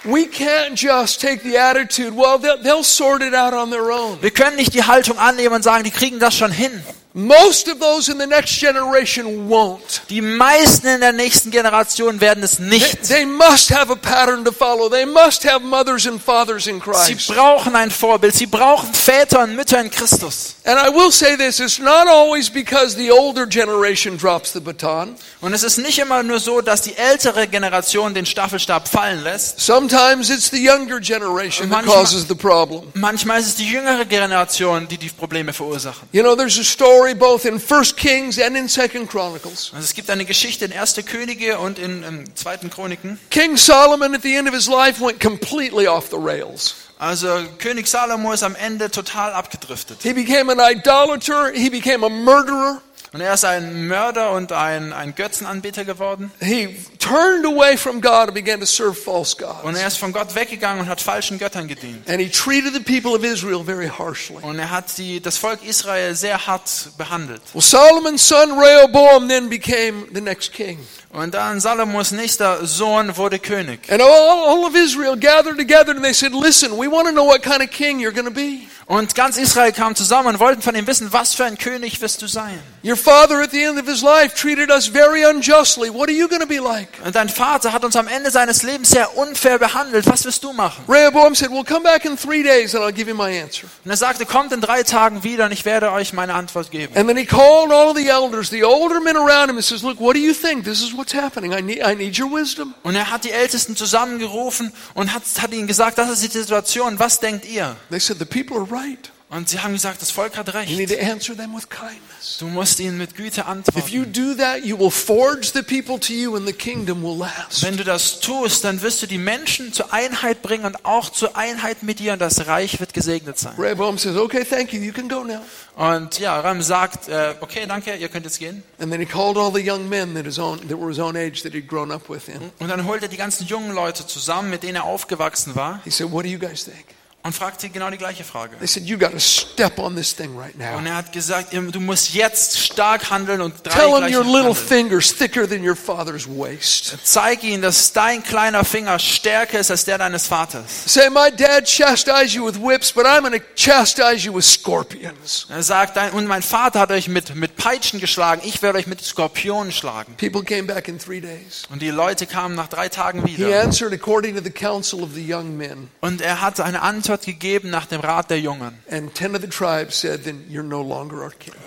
We 0.04 0.26
can't 0.26 0.76
just 0.76 1.22
take 1.22 1.44
the 1.44 1.58
attitude, 1.58 2.16
well, 2.16 2.40
they'll, 2.40 2.84
sort 2.84 3.22
it 3.22 3.36
out 3.36 3.54
on 3.54 3.70
their 3.70 3.92
own. 3.92 4.20
Wir 4.22 4.32
können 4.32 4.56
nicht 4.56 4.74
die 4.74 4.84
Haltung 4.84 5.20
annehmen 5.20 5.54
und 5.54 5.64
sagen, 5.64 5.84
die 5.84 5.92
kriegen 5.92 6.20
das 6.20 6.36
schon 6.36 6.52
hin. 6.52 6.84
Most 7.14 7.68
of 7.68 7.80
those 7.80 8.08
in 8.10 8.18
the 8.20 8.26
next 8.26 8.58
generation 8.60 9.50
won't. 9.50 10.02
Die 10.10 10.22
meisten 10.22 10.88
in 10.88 11.02
der 11.02 11.12
nächsten 11.12 11.52
Generation 11.52 12.22
werden 12.22 12.42
es 12.42 12.56
They, 12.56 12.66
nicht. 12.70 13.04
they 13.10 13.26
must 13.26 13.70
have 13.70 13.92
a 13.92 13.96
pattern 13.96 14.46
to 14.46 14.52
follow. 14.54 14.88
They 14.90 15.06
must 15.06 15.44
have 15.44 15.60
mothers 15.62 16.08
and 16.08 16.22
fathers 16.22 16.68
in 16.68 16.76
Sie 16.76 16.80
Christ. 17.16 17.28
brauchen 17.28 17.76
ein 17.76 17.92
Vorbild. 17.92 18.34
Sie 18.34 18.46
brauchen 18.46 18.94
Väter 18.94 19.42
und 19.44 19.58
Mütter 19.58 19.82
in 19.82 19.92
Christus. 19.92 20.56
And 20.64 20.80
I 20.80 20.90
will 20.90 21.12
say 21.12 21.36
this, 21.36 21.60
it's 21.60 21.80
not 21.80 22.08
always 22.08 22.50
because 22.50 22.96
the 22.96 23.12
older 23.12 23.46
generation 23.46 24.16
drops 24.18 24.54
the 24.54 24.62
baton. 24.62 25.16
Und 25.42 25.54
es 25.54 25.64
ist 25.64 25.80
nicht 25.80 26.00
immer 26.00 26.24
nur 26.24 26.40
so, 26.40 26.62
dass 26.62 26.84
die 26.84 26.96
ältere 26.96 27.48
Generation 27.48 28.14
den 28.14 28.26
Staffelstab 28.26 28.88
fallen 28.88 29.22
lässt. 29.24 29.60
Sometimes 29.60 30.30
it's 30.30 30.50
the 30.50 30.64
younger 30.64 31.00
generation 31.02 31.70
that 31.70 31.84
Manchmal- 31.84 31.96
causes 31.96 32.26
the 32.30 32.36
problem. 32.36 32.84
Manchmal 32.94 33.42
ist 33.42 33.48
es 33.48 33.56
die 33.56 33.68
jüngere 33.68 34.06
Generation, 34.06 34.88
die 34.88 34.98
die 34.98 35.10
Probleme 35.10 35.52
verursachen. 35.52 36.08
You 36.14 36.22
know, 36.22 36.36
there's 36.36 36.58
a 36.60 36.64
story 36.64 37.01
both 37.14 37.46
in 37.46 37.60
1 37.60 37.96
Kings 37.96 38.40
and 38.40 38.56
in 38.56 38.68
2 38.68 39.06
Chronicles. 39.08 39.72
Also 39.74 39.86
es 39.86 39.94
gibt 39.94 40.10
eine 40.10 40.26
Geschichte 40.26 40.66
in 40.66 40.74
1. 40.74 40.96
Könige 41.06 41.60
und 41.60 41.80
in, 41.80 42.04
in 42.04 42.36
2. 42.36 42.70
Chroniken. 42.70 43.20
King 43.30 43.58
Solomon 43.58 44.16
at 44.16 44.22
the 44.22 44.36
end 44.36 44.48
of 44.48 44.54
his 44.54 44.68
life 44.68 45.00
went 45.00 45.20
completely 45.20 45.88
off 45.88 46.10
the 46.10 46.18
rails. 46.18 46.76
Also 47.00 47.28
König 47.58 47.88
Salomo 47.88 48.32
ist 48.32 48.44
am 48.44 48.56
Ende 48.56 48.92
total 48.92 49.34
abgedriftet. 49.34 50.04
He 50.04 50.14
became 50.14 50.52
an 50.52 50.60
idolater, 50.60 51.52
he 51.52 51.70
became 51.70 52.06
a 52.06 52.10
murderer. 52.10 52.82
Und 53.14 53.20
er 53.20 53.34
ist 53.34 53.44
ein 53.44 53.88
Mörder 53.88 54.32
und 54.32 54.54
ein, 54.54 54.94
ein 54.94 55.16
Götzenanbeter 55.16 55.84
geworden. 55.84 56.32
He 56.40 56.78
turned 57.02 57.46
away 57.46 57.76
from 57.76 58.00
God 58.00 58.28
and 58.28 58.34
began 58.34 58.60
to 58.60 58.66
serve 58.66 58.98
false 58.98 59.34
Und 59.34 59.64
gods. 59.64 59.80
er 59.80 59.88
ist 59.88 59.98
von 59.98 60.14
Gott 60.14 60.36
weggegangen 60.36 60.82
und 60.82 60.88
hat 60.88 61.02
falschen 61.02 61.40
Göttern 61.40 61.68
gedient. 61.68 62.08
And 62.10 62.22
he 62.22 62.30
treated 62.30 62.74
the 62.74 62.80
people 62.80 63.14
of 63.16 63.24
Israel 63.24 63.64
very 63.64 63.90
harshly. 63.90 64.38
Und 64.42 64.60
er 64.60 64.70
hat 64.70 64.98
die, 64.98 65.20
das 65.20 65.38
Volk 65.38 65.64
Israel 65.64 66.16
sehr 66.16 66.46
hart 66.48 66.92
behandelt. 66.98 67.42
Well, 67.54 67.62
Solomon's 67.62 68.26
son 68.28 68.58
Rehoboam 68.58 69.28
then 69.28 69.50
became 69.50 70.06
the 70.14 70.22
next 70.22 70.54
king. 70.54 70.80
Und 71.12 71.34
dann 71.34 71.60
Salomos 71.60 72.12
nächster 72.12 72.66
Sohn 72.66 73.18
wurde 73.18 73.40
König. 73.40 73.92
And 73.92 74.02
all, 74.02 74.10
all 74.10 74.66
of 74.66 74.76
Israel 74.76 75.18
gathered 75.18 75.58
together 75.58 75.92
and 75.92 76.04
they 76.04 76.14
said, 76.14 76.32
Listen, 76.34 76.72
we 76.78 76.88
want 76.88 77.08
to 77.08 77.12
know 77.12 77.26
what 77.26 77.42
kind 77.42 77.62
of 77.62 77.70
king 77.70 78.00
you're 78.00 78.14
going 78.14 78.26
to 78.26 78.32
be. 78.32 78.68
Und 78.86 79.16
ganz 79.16 79.38
Israel 79.38 79.72
kam 79.72 79.96
zusammen 79.96 80.30
und 80.30 80.40
wollten 80.40 80.62
von 80.62 80.76
ihm 80.76 80.86
wissen, 80.86 81.14
was 81.14 81.34
für 81.34 81.46
ein 81.46 81.58
König 81.58 82.02
wirst 82.02 82.22
du 82.22 82.28
sein? 82.28 82.60
Your 82.84 82.98
father 82.98 83.42
at 83.42 83.52
the 83.52 83.64
end 83.64 83.80
of 83.80 83.88
his 83.88 84.02
life 84.02 84.36
treated 84.36 84.70
us 84.70 84.88
very 84.88 85.24
unjustly. 85.24 85.90
What 85.90 86.10
are 86.10 86.16
you 86.16 86.28
going 86.28 86.42
to 86.42 86.48
be 86.48 86.60
like? 86.60 86.90
Und 87.04 87.16
dein 87.16 87.30
Vater 87.30 87.74
hat 87.74 87.84
uns 87.84 87.96
am 87.96 88.08
Ende 88.08 88.32
seines 88.32 88.64
Lebens 88.64 88.90
sehr 88.90 89.18
unfair 89.18 89.58
behandelt. 89.60 90.06
Was 90.08 90.26
wirst 90.26 90.44
du 90.44 90.54
machen? 90.54 90.84
Rehoboam 90.88 91.36
said, 91.36 91.50
Well, 91.50 91.64
come 91.64 91.84
back 91.84 92.06
in 92.06 92.18
three 92.18 92.44
days 92.44 92.76
and 92.76 92.84
I'll 92.84 92.94
give 92.94 93.10
you 93.10 93.16
my 93.16 93.42
answer. 93.42 93.68
Und 93.84 93.92
er 93.92 93.98
sagte, 93.98 94.26
kommt 94.26 94.52
in 94.52 94.62
drei 94.62 94.84
Tagen 94.84 95.24
wieder 95.24 95.46
und 95.46 95.52
ich 95.52 95.66
werde 95.66 95.92
euch 95.92 96.14
meine 96.14 96.34
Antwort 96.34 96.72
geben. 96.72 96.96
And 96.96 97.08
then 97.08 97.18
he 97.18 97.26
called 97.26 97.72
all 97.72 97.96
the 97.96 98.08
elders, 98.08 98.50
the 98.50 98.64
older 98.64 99.00
men 99.00 99.16
around 99.16 99.50
him, 99.50 99.58
and 99.58 99.64
says, 99.64 99.84
Look, 99.84 100.00
what 100.00 100.16
do 100.16 100.20
you 100.20 100.34
think? 100.34 100.64
This 100.64 100.82
is 100.82 100.96
what's 100.96 101.14
happening. 101.14 101.54
I 101.54 101.62
need, 101.62 101.82
I 101.84 101.96
need 101.96 102.18
your 102.20 102.32
wisdom. 102.32 102.74
Und 102.84 102.96
er 102.96 103.10
hat 103.10 103.24
die 103.24 103.32
Ältesten 103.32 103.76
zusammengerufen 103.76 104.72
und 104.94 105.14
hat, 105.14 105.24
hat 105.42 105.54
ihnen 105.54 105.68
gesagt, 105.68 105.98
das 105.98 106.10
ist 106.10 106.22
die 106.22 106.40
Situation, 106.40 107.00
was 107.00 107.20
denkt 107.20 107.46
ihr? 107.46 107.76
They 107.90 108.00
said, 108.00 108.20
The 108.20 108.26
people 108.26 108.58
are 108.58 108.68
right. 108.70 109.12
Und 109.32 109.48
sie 109.48 109.60
haben 109.62 109.72
gesagt, 109.72 110.02
das 110.02 110.12
Volk 110.12 110.36
hat 110.36 110.54
You 110.68 110.76
need 110.76 110.92
recht. 110.92 111.00
to 111.00 111.10
answer 111.10 111.38
them 111.38 111.56
with 111.56 111.70
kindness. 111.70 112.36
Du 112.38 112.48
musst 112.48 112.82
ihnen 112.82 112.98
mit 112.98 113.16
Güte 113.16 113.40
If 113.40 113.88
you 113.88 114.02
antworten. 114.04 114.12
do 114.14 114.34
that, 114.36 114.66
you 114.66 114.78
will 114.78 114.92
forge 114.92 115.52
the 115.54 115.62
people 115.62 115.98
to 116.02 116.12
you 116.12 116.36
and 116.36 116.46
the 116.46 116.52
kingdom 116.52 117.02
will 117.02 117.18
last. 117.18 117.64
Wenn 117.64 117.78
du 117.78 117.86
das 117.86 118.20
tust, 118.20 118.66
dann 118.66 118.82
wirst 118.82 119.02
du 119.02 119.08
die 119.08 119.18
Menschen 119.18 119.72
zur 119.72 119.94
Einheit 119.94 120.42
bringen 120.42 120.66
und 120.66 120.84
auch 120.84 121.10
zur 121.10 121.38
Einheit 121.38 121.82
mit 121.82 122.00
dir 122.00 122.12
und 122.12 122.20
das 122.20 122.46
Reich 122.46 122.82
wird 122.82 122.94
gesegnet 122.94 123.40
sein. 123.40 123.54
Rehoboam 123.58 123.98
says, 123.98 124.18
Okay, 124.18 124.44
thank 124.44 124.74
you. 124.74 124.82
You 124.82 124.92
can 124.92 125.08
go 125.08 125.24
now. 125.24 125.40
Und 125.78 126.20
ja, 126.20 126.38
Ram 126.42 126.62
sagt, 126.62 127.08
äh, 127.08 127.34
okay, 127.40 127.66
danke, 127.66 127.96
ihr 127.96 128.10
könnt 128.10 128.26
jetzt 128.26 128.38
gehen. 128.40 128.64
And 128.80 128.92
then 128.92 129.00
he 129.00 129.06
called 129.06 129.38
all 129.38 129.50
the 129.54 129.66
young 129.66 129.88
men 129.88 130.14
that, 130.16 130.26
his 130.26 130.40
own, 130.40 130.60
that 130.68 130.78
were 130.78 130.90
his 130.90 131.00
own 131.00 131.16
age 131.16 131.42
that 131.44 131.54
he'd 131.54 131.70
grown 131.70 131.90
up 131.94 132.10
with 132.10 132.26
him. 132.26 132.42
Und 132.60 132.68
dann 132.68 132.86
holt 132.86 133.02
er 133.02 133.08
die 133.08 133.16
ganzen 133.16 133.48
jungen 133.48 133.74
Leute 133.74 134.06
zusammen, 134.06 134.50
mit 134.50 134.64
denen 134.64 134.76
er 134.76 134.84
aufgewachsen 134.84 135.56
war 135.56 135.80
He 135.86 135.90
said, 135.90 136.12
What 136.12 136.26
do 136.26 136.30
you 136.30 136.38
guys 136.38 136.66
think? 136.66 136.84
Und 137.24 137.34
fragt 137.36 137.62
sie 137.62 137.70
genau 137.70 137.90
die 137.92 137.98
gleiche 137.98 138.24
Frage. 138.24 138.58
They 138.58 138.68
said, 138.68 138.84
You 138.86 138.98
got 138.98 139.12
to 139.12 139.20
step 139.20 139.78
on 139.78 139.96
this 139.96 140.16
thing 140.16 140.36
right 140.38 140.54
Und 140.56 140.84
now. 140.84 140.90
er 140.90 140.96
hat 140.96 141.12
gesagt, 141.12 141.54
du 141.54 141.80
musst 141.80 142.14
jetzt 142.14 142.58
stark 142.60 143.10
handeln 143.12 143.42
und 143.42 143.54
drei 143.64 143.72
Tell 143.74 144.04
him 144.04 144.16
your 144.16 144.24
little 144.24 144.56
finger's 144.56 145.14
thicker 145.16 145.48
than 145.48 145.64
your 145.68 145.76
father's 145.76 146.28
waist. 146.28 146.98
Zeig 147.04 147.44
ihnen, 147.44 147.62
dass 147.62 147.94
dein 147.94 148.24
kleiner 148.24 148.66
Finger 148.66 148.98
stärker 148.98 149.60
ist 149.60 149.70
als 149.70 149.86
der 149.86 150.00
deines 150.00 150.26
Vaters. 150.28 150.64
Say, 150.86 151.10
My 151.12 151.30
dad 151.32 151.66
chastised 151.68 152.34
you 152.34 152.46
with 152.46 152.56
whips, 152.60 152.92
but 152.92 153.06
I'm 153.06 153.22
going 153.22 153.40
to 153.40 153.46
chastise 153.56 154.26
you 154.26 154.34
with 154.34 154.46
scorpions. 154.46 155.46
Er 155.50 155.62
sagt, 155.62 155.98
und 156.14 156.26
mein 156.26 156.42
Vater 156.42 156.80
hat 156.80 156.92
euch 156.92 157.08
mit, 157.08 157.36
mit 157.36 157.56
Peitschen 157.56 158.00
geschlagen, 158.00 158.42
ich 158.46 158.62
werde 158.64 158.80
euch 158.80 158.88
mit 158.88 159.00
Skorpionen 159.04 159.72
schlagen. 159.72 160.16
People 160.18 160.44
came 160.44 160.64
back 160.64 160.88
in 160.88 160.98
three 160.98 161.22
days. 161.22 161.64
Und 161.70 161.82
die 161.84 161.90
Leute 161.92 162.26
kamen 162.26 162.56
nach 162.56 162.68
drei 162.68 162.90
Tagen 162.90 163.26
He 163.26 163.38
wieder. 163.38 163.62
answered 163.62 163.94
according 163.94 164.36
to 164.36 164.42
the 164.44 164.50
counsel 164.50 165.04
of 165.04 165.10
the 165.14 165.22
young 165.34 165.56
men. 165.56 165.90
Und 166.02 166.22
er 166.22 166.42
hat 166.42 166.60
eine 166.60 166.82
Antwort 166.82 167.11
gegeben 167.20 167.70
nach 167.70 167.86
dem 167.86 168.02
Rat 168.02 168.30
der 168.30 168.40
Jungen. 168.40 168.78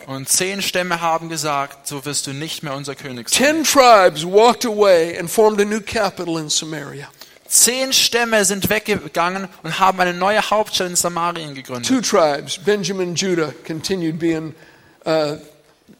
Und 0.06 0.28
zehn 0.28 0.62
Stämme 0.62 1.00
haben 1.00 1.28
gesagt, 1.28 1.86
so 1.86 2.04
wirst 2.04 2.26
du 2.26 2.32
nicht 2.32 2.62
mehr 2.62 2.74
unser 2.74 2.94
König 2.94 3.28
sein. 3.28 3.46
Ten 3.46 3.64
tribes 3.64 4.24
walked 4.24 4.64
away 4.64 5.18
and 5.18 5.30
formed 5.30 5.60
a 5.60 5.64
new 5.64 5.80
capital 5.80 6.38
in 6.38 6.48
Samaria. 6.48 7.08
Zehn 7.46 7.92
Stämme 7.92 8.44
sind 8.44 8.68
weggegangen 8.68 9.48
und 9.62 9.78
haben 9.78 10.00
eine 10.00 10.14
neue 10.14 10.40
Hauptstadt 10.50 10.88
in 10.88 10.96
Samarien 10.96 11.54
gegründet. 11.54 11.86
Two 11.86 12.00
tribes, 12.00 12.58
Benjamin 12.58 13.10
and 13.10 13.20
Judah, 13.20 13.52
continued 13.66 14.18
being, 14.18 14.54
uh, 15.06 15.36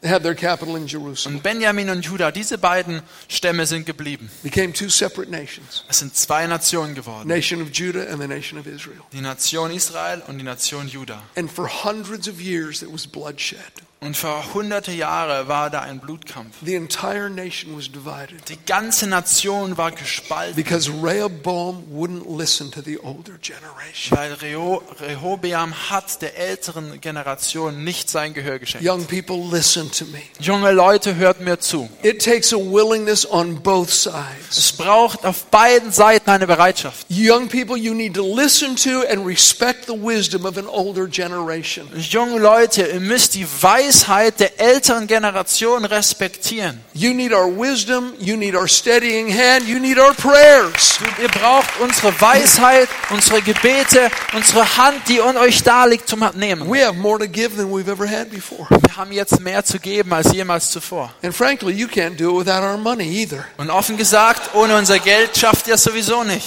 had 0.03 0.23
their 0.23 0.35
capital 0.35 0.75
in 0.75 0.87
Jerusalem. 0.87 1.37
Und 1.37 1.43
Benjamin 1.43 1.89
und 1.89 2.05
Judah, 2.05 2.31
diese 2.31 2.57
beiden 2.57 3.01
Stämme 3.27 3.65
sind 3.65 3.85
geblieben. 3.85 4.29
Became 4.43 4.73
two 4.73 4.89
separate 4.89 5.29
nations 5.29 5.83
Es 5.87 5.99
sind 5.99 6.15
zwei 6.15 6.47
Nationen 6.47 6.95
geworden. 6.95 7.27
nation 7.27 7.61
of 7.61 7.69
Judah 7.71 8.07
and 8.11 8.21
the 8.21 8.27
nation 8.27 8.59
of 8.59 8.65
Israel. 8.67 9.01
Die 9.13 9.21
Nation 9.21 9.71
Israel 9.71 10.21
und 10.27 10.37
die 10.39 10.43
Nation 10.43 10.87
Judah. 10.87 11.21
And 11.35 11.51
for 11.51 11.67
hundreds 11.67 12.27
of 12.27 12.41
years, 12.41 12.79
there 12.79 12.91
was 12.91 13.05
bloodshed. 13.07 13.59
Und 14.05 14.15
für 14.15 14.53
hunderte 14.53 14.91
Jahre 14.91 15.47
war 15.47 15.71
da 15.71 15.81
ein 15.81 15.99
Blutkampf. 15.99 16.57
The 16.63 16.75
entire 16.75 17.27
nation 17.27 17.75
was 17.75 17.85
divided 17.91 18.47
Die 18.49 18.57
ganze 18.67 19.07
Nation 19.07 19.77
war 19.77 19.91
gespalten, 19.91 20.55
because 20.55 20.91
Rehoboam 20.91 21.83
wouldn't 21.91 22.37
listen 22.37 22.69
to 22.71 22.81
the 22.81 22.99
older 22.99 23.33
generation. 23.41 24.15
weil 24.15 24.33
Reho 24.33 24.83
Rehobeam 24.99 25.73
hat 25.89 26.21
der 26.21 26.37
älteren 26.37 27.01
Generation 27.01 27.83
nicht 27.83 28.07
sein 28.07 28.35
Gehör 28.35 28.59
geschenkt. 28.59 28.87
Young 28.87 29.05
people, 29.07 29.37
listen 29.51 29.91
to 29.91 30.05
me. 30.05 30.21
Junge 30.39 30.71
Leute, 30.71 31.15
hört 31.15 31.41
mir 31.41 31.59
zu. 31.59 31.89
It 32.03 32.23
takes 32.23 32.53
a 32.53 32.57
willingness 32.57 33.27
on 33.27 33.59
both 33.59 33.89
sides. 33.89 34.55
Es 34.55 34.71
braucht 34.71 35.25
auf 35.25 35.45
beiden 35.45 35.91
Seiten 35.91 36.29
eine 36.29 36.45
Bereitschaft. 36.45 37.07
Young 37.09 37.47
people, 37.47 37.75
you 37.75 37.95
need 37.95 38.13
to 38.13 38.35
listen 38.35 38.75
to 38.75 39.01
and 39.09 39.25
respect 39.25 39.87
the 39.87 39.93
wisdom 39.93 40.45
of 40.45 40.59
an 40.59 40.67
older 40.67 41.07
generation. 41.07 41.87
Junge 41.97 42.37
Leute, 42.37 42.83
ihr 42.83 42.99
müsst 42.99 43.33
die 43.33 43.47
Weisheit 43.63 43.94
der 44.39 44.59
älteren 44.59 45.07
Generation 45.07 45.85
respektieren. 45.85 46.79
You 46.93 47.13
need 47.13 47.33
our 47.33 47.47
wisdom, 47.47 48.13
you 48.19 48.35
need 48.35 48.55
our 48.55 48.67
steadying 48.67 49.29
hand, 49.29 49.67
you 49.67 49.79
need 49.79 49.97
our 49.97 50.13
prayers. 50.13 50.99
Ihr 51.21 51.27
braucht 51.29 51.79
unsere 51.79 52.19
Weisheit, 52.19 52.89
unsere 53.09 53.41
Gebete, 53.41 54.09
unsere 54.33 54.77
Hand, 54.77 55.07
die 55.07 55.21
an 55.21 55.37
euch 55.37 55.63
da 55.63 55.85
liegt, 55.85 56.07
zum 56.07 56.25
Nehmen. 56.35 56.69
We 56.69 56.85
have 56.85 56.97
more 56.97 57.19
to 57.19 57.27
give 57.27 57.55
than 57.55 57.71
we've 57.71 57.89
ever 57.89 58.07
had 58.09 58.29
before. 58.29 58.67
Wir 58.69 58.97
haben 58.97 59.11
jetzt 59.11 59.39
mehr 59.39 59.63
zu 59.63 59.79
geben 59.79 60.13
als 60.13 60.33
jemals 60.33 60.71
zuvor. 60.71 61.13
And 61.23 61.35
frankly, 61.35 61.73
you 61.73 61.87
can't 61.87 62.17
do 62.17 62.39
it 62.39 62.47
without 62.47 62.63
our 62.63 62.77
money 62.77 63.21
either. 63.21 63.45
Und 63.57 63.69
offen 63.69 63.97
gesagt, 63.97 64.55
ohne 64.55 64.75
unser 64.75 64.99
Geld 64.99 65.37
schafft 65.37 65.67
ihr 65.67 65.75
es 65.75 65.83
sowieso 65.83 66.23
nicht. 66.23 66.45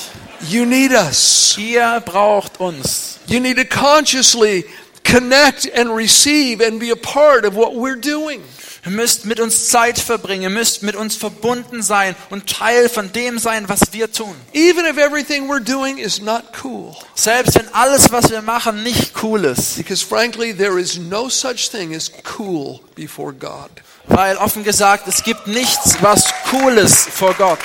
You 0.49 0.65
need 0.65 0.93
us. 0.93 1.57
Ihr 1.59 2.01
braucht 2.05 2.61
uns. 2.61 3.19
You 3.27 3.41
need 3.41 3.57
to 3.57 3.65
consciously 3.65 4.65
connect 5.11 5.67
and 5.75 5.95
receive 5.95 6.61
and 6.61 6.79
be 6.79 6.91
a 6.91 6.97
part 6.97 7.45
of 7.45 7.57
what 7.57 7.75
we're 7.75 8.01
doing. 8.01 8.43
Ihr 8.85 8.93
müsst 8.93 9.27
mit 9.27 9.41
uns 9.41 9.69
Zeit 9.69 9.99
verbringen, 9.99 10.43
ihr 10.43 10.51
müsst 10.51 10.83
mit 10.83 10.95
uns 10.95 11.17
verbunden 11.17 11.83
sein 11.83 12.15
und 12.31 12.49
Teil 12.49 12.89
von 12.89 13.13
dem 13.13 13.39
sein, 13.39 13.69
was 13.69 13.93
wir 13.93 14.11
tun. 14.13 14.35
Even 14.55 14.87
if 14.87 14.97
everything 14.97 15.49
we're 15.49 15.61
doing 15.61 15.99
is 15.99 16.23
not 16.23 16.45
cool. 16.63 16.97
Selbst 17.15 17.57
wenn 17.57 17.69
alles, 17.75 18.13
was 18.13 18.31
wir 18.31 18.41
machen, 18.41 18.83
nicht 18.83 19.13
cool 19.23 19.45
ist. 19.45 19.77
Because 19.77 20.03
frankly, 20.03 20.55
there 20.55 20.79
is 20.79 20.97
no 20.99 21.29
such 21.29 21.71
thing 21.71 21.95
as 21.95 22.11
cool 22.39 22.81
before 22.95 23.33
God. 23.33 23.71
Weil 24.07 24.37
offen 24.37 24.65
gesagt, 24.65 25.07
es 25.07 25.23
gibt 25.23 25.47
nichts, 25.47 25.99
was 26.01 26.25
cool 26.53 26.79
ist 26.79 27.11
vor 27.11 27.35
Gott. 27.35 27.59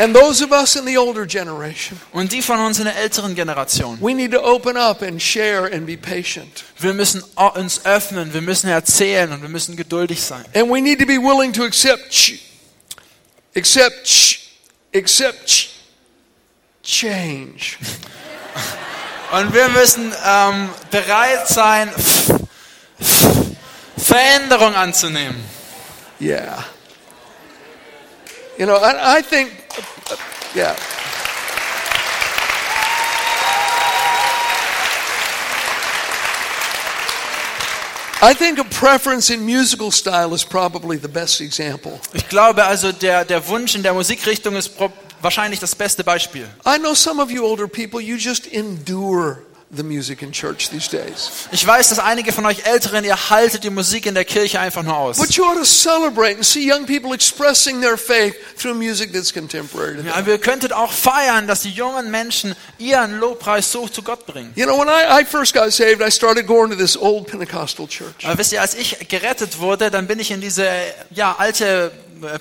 And 0.00 0.14
those 0.16 0.42
of 0.42 0.50
us 0.50 0.76
in 0.76 0.86
the 0.86 0.96
older 0.96 1.26
generation, 1.26 2.00
Und 2.12 2.32
die 2.32 2.40
von 2.42 2.58
uns 2.60 2.78
in 2.78 2.86
der 2.86 2.96
älteren 2.96 3.34
Generation. 3.34 3.98
we 4.00 4.14
need 4.14 4.32
to 4.32 4.40
open 4.42 4.76
up 4.76 5.02
and 5.02 5.20
share 5.20 5.70
and 5.72 5.84
be 5.86 5.96
patient. 5.96 6.64
Wir 6.78 6.94
müssen 6.94 7.22
uns 7.36 7.84
öffnen, 7.84 8.32
wir 8.32 8.40
müssen 8.40 8.68
erzählen 8.70 9.30
und 9.32 9.42
wir 9.42 9.48
müssen 9.50 9.76
geduldig 9.76 10.22
sein. 10.22 10.44
And 10.54 10.70
we 10.70 10.80
need 10.80 10.98
to 11.00 11.06
be 11.06 11.18
willing 11.18 11.52
to 11.52 11.64
accept, 11.64 12.32
accept, 13.54 14.38
accept 14.94 15.46
ch- 15.48 15.68
change. 16.82 17.76
Und 19.32 19.54
wir 19.54 19.68
müssen 19.68 20.12
ähm, 20.26 20.70
bereit 20.90 21.46
sein, 21.46 21.88
Veränderung 23.96 24.74
anzunehmen. 24.74 25.36
Yeah. 26.20 26.64
You 28.60 28.66
know, 28.66 28.76
I, 28.76 29.16
I 29.16 29.22
think, 29.22 29.52
yeah. 30.54 30.76
I 38.20 38.34
think 38.34 38.58
a 38.58 38.64
preference 38.64 39.30
in 39.30 39.46
musical 39.46 39.90
style 39.90 40.34
is 40.34 40.44
probably 40.44 40.98
the 40.98 41.08
best 41.08 41.40
example. 41.40 41.98
Ich 42.12 42.28
glaube 42.28 42.66
also, 42.66 42.92
der, 42.92 43.24
der 43.24 43.48
Wunsch 43.48 43.74
in 43.74 43.82
der 43.82 43.94
Musikrichtung 43.94 44.54
ist 44.56 44.72
wahrscheinlich 45.22 45.60
das 45.60 45.74
beste 45.74 46.04
Beispiel. 46.04 46.46
I 46.66 46.76
know 46.76 46.92
some 46.92 47.18
of 47.18 47.30
you 47.30 47.42
older 47.42 47.66
people, 47.66 47.98
you 47.98 48.16
just 48.16 48.46
endure 48.46 49.38
the 49.72 49.82
music 49.84 50.22
in 50.22 50.32
church 50.32 50.68
these 50.70 50.88
days. 50.88 51.30
Ich 51.52 51.64
weiß, 51.64 51.90
dass 51.90 51.98
einige 52.00 52.32
von 52.32 52.44
euch 52.44 52.66
Älteren, 52.66 53.04
ihr 53.04 53.30
haltet 53.30 53.62
die 53.62 53.70
Musik 53.70 54.06
in 54.06 54.14
der 54.14 54.24
Kirche 54.24 54.58
einfach 54.58 54.82
nur 54.82 54.96
aus. 54.96 55.18
But 55.18 55.30
you 55.36 55.44
ought 55.44 55.56
to 55.56 55.64
celebrate 55.64 56.36
and 56.36 56.44
see 56.44 56.68
young 56.68 56.86
people 56.86 57.14
expressing 57.14 57.80
their 57.80 57.96
faith 57.96 58.34
through 58.58 58.74
music 58.74 59.12
that's 59.12 59.32
contemporary 59.32 59.96
to 59.96 60.02
them. 60.02 60.06
Ja, 60.06 60.26
wir 60.26 60.38
könntet 60.38 60.72
auch 60.72 60.92
feiern, 60.92 61.46
dass 61.46 61.62
die 61.62 61.70
jungen 61.70 62.10
Menschen 62.10 62.54
ihren 62.78 63.18
Lobpreis 63.18 63.70
so 63.70 63.86
zu 63.86 64.02
Gott 64.02 64.26
bringen. 64.26 64.52
You 64.56 64.66
know, 64.66 64.78
when 64.78 64.88
I, 64.88 65.22
I 65.22 65.24
first 65.24 65.54
got 65.54 65.72
saved, 65.72 66.00
I 66.00 66.10
started 66.10 66.46
going 66.46 66.70
to 66.70 66.76
this 66.76 66.96
old 66.96 67.28
Pentecostal 67.28 67.86
church. 67.86 68.24
Aber 68.24 68.38
wisst 68.38 68.52
ihr, 68.52 68.60
als 68.60 68.74
ich 68.74 69.08
gerettet 69.08 69.60
wurde, 69.60 69.90
dann 69.90 70.08
bin 70.08 70.18
ich 70.18 70.32
in 70.32 70.40
diese 70.40 70.68
ja, 71.10 71.36
alte 71.38 71.92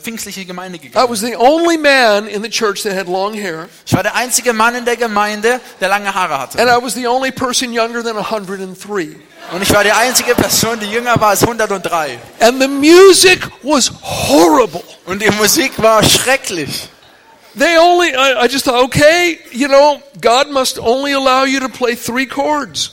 pfingstliche 0.01 0.45
Gemeinde 0.45 0.77
I 0.77 0.81
gegangen. 0.81 1.09
was 1.09 1.21
the 1.21 1.35
only 1.37 1.77
man 1.77 2.27
in 2.27 2.41
the 2.43 2.49
church 2.49 2.83
that 2.83 2.93
had 2.93 3.07
long 3.07 3.33
hair, 3.33 3.67
Ich 3.85 3.93
war 3.93 4.03
der 4.03 4.15
einzige 4.15 4.53
Mann 4.53 4.75
in 4.75 4.85
der 4.85 4.97
Gemeinde, 4.97 5.59
der 5.79 5.89
lange 5.89 6.13
Haare 6.13 6.39
hatte. 6.39 6.59
and 6.59 6.69
I 6.69 6.83
was 6.83 6.93
the 6.93 7.07
only 7.07 7.31
person 7.31 7.71
younger 7.73 8.03
than 8.03 8.17
103. 8.17 9.15
Und 9.51 9.63
ich 9.63 9.73
war 9.73 9.83
die 9.83 9.91
einzige 9.91 10.35
Person, 10.35 10.79
die 10.79 10.85
jünger 10.91 11.19
war 11.19 11.29
als 11.29 11.41
103. 11.41 12.19
And 12.39 12.61
the 12.61 12.67
music 12.67 13.39
was 13.63 13.91
horrible. 14.03 14.83
Und 15.05 15.21
die 15.21 15.31
Musik 15.31 15.71
war 15.81 16.03
schrecklich. 16.03 16.89
They 17.57 17.77
only, 17.79 18.09
I, 18.09 18.45
I 18.45 18.47
just 18.47 18.65
thought, 18.65 18.83
okay, 18.83 19.39
you 19.51 19.67
know, 19.67 20.01
God 20.21 20.51
must 20.51 20.77
only 20.77 21.13
allow 21.13 21.45
you 21.45 21.59
to 21.59 21.67
play 21.67 21.95
three 21.95 22.27
chords. 22.27 22.91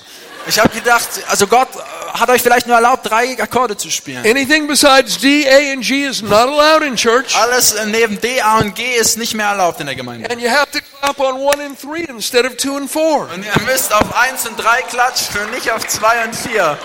Ich 0.49 0.59
habe 0.59 0.71
gedacht, 0.71 1.09
also 1.29 1.47
Gott 1.47 1.69
äh, 1.77 1.79
hat 2.19 2.29
euch 2.31 2.43
vielleicht 2.43 2.67
nur 2.67 2.77
erlaubt, 2.77 3.09
drei 3.09 3.41
Akkorde 3.41 3.77
zu 3.77 3.91
spielen. 3.91 4.25
Anything 4.27 4.67
besides 4.67 5.19
D, 5.19 5.47
A, 5.49 5.73
and 5.73 5.83
G 5.83 6.05
is 6.05 6.23
not 6.23 6.49
allowed 6.49 6.83
in 6.83 6.97
church. 6.97 7.35
Alles 7.37 7.73
äh, 7.73 7.87
neben 7.87 8.21
D, 8.21 8.41
A 8.41 8.59
und 8.59 8.75
G 8.75 8.97
ist 8.97 9.19
nicht 9.19 9.35
mehr 9.35 9.47
erlaubt 9.49 9.81
in 9.81 9.87
der 9.87 9.95
Gemeinde. 9.95 10.31
And 10.31 10.41
you 10.41 10.49
have 10.49 10.71
to 10.73 10.79
clap 11.01 11.19
on 11.21 11.37
one 11.41 11.63
and 11.63 11.79
three 11.81 12.05
instead 12.05 12.45
of 12.45 12.57
two 12.57 12.77
and 12.77 12.91
four. 12.91 13.29
Und 13.35 13.45
ihr 13.45 13.63
müsst 13.65 13.93
auf 13.93 14.15
1 14.15 14.47
und 14.47 14.57
3 14.57 14.83
klatschen 14.83 15.41
und 15.43 15.51
nicht 15.53 15.71
auf 15.71 15.87
2 15.87 16.25
und 16.25 16.35
4. 16.35 16.79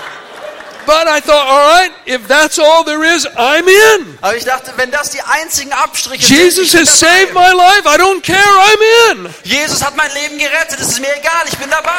But 0.86 1.08
I 1.08 1.20
thought, 1.20 1.46
all 1.46 1.68
right, 1.70 1.92
if 2.08 2.28
that's 2.28 2.58
all 2.58 2.84
there 2.84 3.04
is, 3.04 3.28
I'm 3.38 3.68
in. 3.68 4.18
Aber 4.22 4.36
ich 4.36 4.46
dachte, 4.46 4.74
wenn 4.78 4.90
das 4.90 5.12
die 5.12 5.22
einzigen 5.22 5.72
Abstriche 5.74 6.34
Jesus 6.34 6.72
sind, 6.72 6.82
has 6.82 7.00
saved 7.00 7.34
my 7.34 7.52
life. 7.52 7.86
I 7.86 7.98
don't 7.98 8.22
care. 8.24 8.40
I'm 8.40 9.12
in. 9.12 9.34
Jesus 9.44 9.84
hat 9.84 9.96
mein 9.96 10.12
Leben 10.14 10.40
gerettet, 10.40 10.80
es 10.80 10.90
ist 10.90 11.00
mir 11.00 11.16
egal, 11.16 11.44
ich 11.48 11.58
bin 11.58 11.70
dabei. 11.70 11.92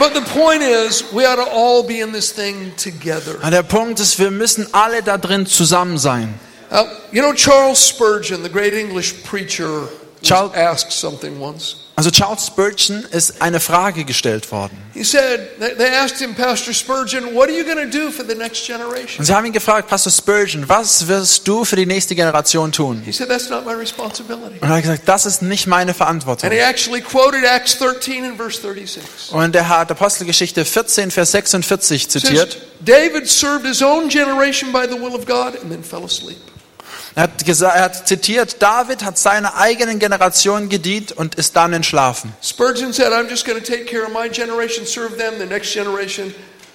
But 0.00 0.14
the 0.14 0.22
point 0.22 0.62
is, 0.62 1.04
we 1.12 1.26
ought 1.26 1.36
to 1.36 1.46
all 1.52 1.82
be 1.86 2.00
in 2.00 2.10
this 2.10 2.32
thing 2.32 2.72
together. 2.76 3.38
Ja, 3.42 3.50
Der 3.50 3.62
Punkt 3.62 4.00
ist, 4.00 4.18
wir 4.18 4.30
müssen 4.30 4.66
alle 4.72 5.02
da 5.02 5.18
drin 5.18 5.44
zusammen 5.44 5.98
sein. 5.98 6.32
Uh, 6.70 6.84
you 7.12 7.20
know, 7.20 7.34
Charles 7.34 7.86
Spurgeon, 7.86 8.42
the 8.42 8.48
great 8.48 8.72
English 8.72 9.22
preacher, 9.24 9.88
Charles- 10.22 10.54
asked 10.54 10.92
something 10.92 11.40
once. 11.40 11.76
Also 11.96 12.10
Charles 12.10 12.46
Spurgeon 12.46 13.04
ist 13.10 13.42
eine 13.42 13.60
Frage 13.60 14.04
gestellt 14.06 14.50
worden. 14.50 14.74
He 14.94 15.04
said, 15.04 15.50
they 15.58 15.74
they 15.74 15.88
asked 15.94 16.18
him, 16.18 16.34
Pastor 16.34 16.72
Spurgeon, 16.72 17.34
what 17.34 17.50
are 17.50 17.52
you 17.54 17.62
going 17.62 17.76
to 17.76 17.98
do 17.98 18.10
for 18.10 18.24
the 18.26 18.34
next 18.34 18.66
generation? 18.66 19.18
Und 19.18 19.26
sie 19.26 19.34
haben 19.34 19.44
ihn 19.44 19.52
gefragt, 19.52 19.86
Pastor 19.88 20.10
Spurgeon, 20.10 20.66
was 20.66 21.06
wirst 21.08 21.46
du 21.46 21.62
für 21.66 21.76
die 21.76 21.84
nächste 21.84 22.14
Generation 22.14 22.72
tun? 22.72 23.02
He 23.04 23.12
said, 23.12 23.28
that's 23.28 23.50
not 23.50 23.66
my 23.66 23.74
responsibility. 23.74 24.58
Und 24.60 24.70
er 24.70 24.76
hat 24.76 24.82
gesagt, 24.82 25.02
das 25.06 25.26
ist 25.26 25.42
nicht 25.42 25.66
meine 25.66 25.92
Verantwortung. 25.92 26.48
And 26.48 26.58
he 26.58 26.64
actually 26.64 27.02
quoted 27.02 27.44
Acts 27.44 27.76
13 27.76 28.24
and 28.24 28.38
verse 28.38 28.58
36. 28.62 29.32
Und 29.32 29.54
er 29.54 29.68
hat 29.68 29.90
Apostelgeschichte 29.90 30.64
14, 30.64 31.10
Vers 31.10 31.32
46 31.32 32.04
It 32.04 32.10
says, 32.10 32.22
zitiert. 32.22 32.56
David 32.80 33.28
served 33.28 33.66
his 33.66 33.82
own 33.82 34.08
generation 34.08 34.72
by 34.72 34.86
the 34.88 34.98
will 34.98 35.14
of 35.14 35.26
God 35.26 35.54
and 35.60 35.70
then 35.70 35.84
fell 35.84 36.04
asleep. 36.04 36.38
Er 37.16 37.24
hat, 37.24 37.42
gesa- 37.44 37.68
er 37.70 37.82
hat 37.84 38.06
zitiert, 38.06 38.62
David 38.62 39.02
hat 39.04 39.18
seiner 39.18 39.56
eigenen 39.56 39.98
Generation 39.98 40.68
gedient 40.68 41.12
und 41.12 41.34
ist 41.34 41.56
dann 41.56 41.72
entschlafen. 41.72 42.32
Spurgeon 42.42 42.92
said, 42.92 43.12
I'm 43.12 43.28
just 43.28 43.44
going 43.44 43.60
to 43.60 43.64
take 43.64 43.84
care 43.86 44.04
of 44.04 44.12
my 44.12 44.28
generation, 44.28 44.86
serve 44.86 45.16
them, 45.16 45.34
the 45.38 45.46
next 45.46 45.72
generation, 45.74 46.32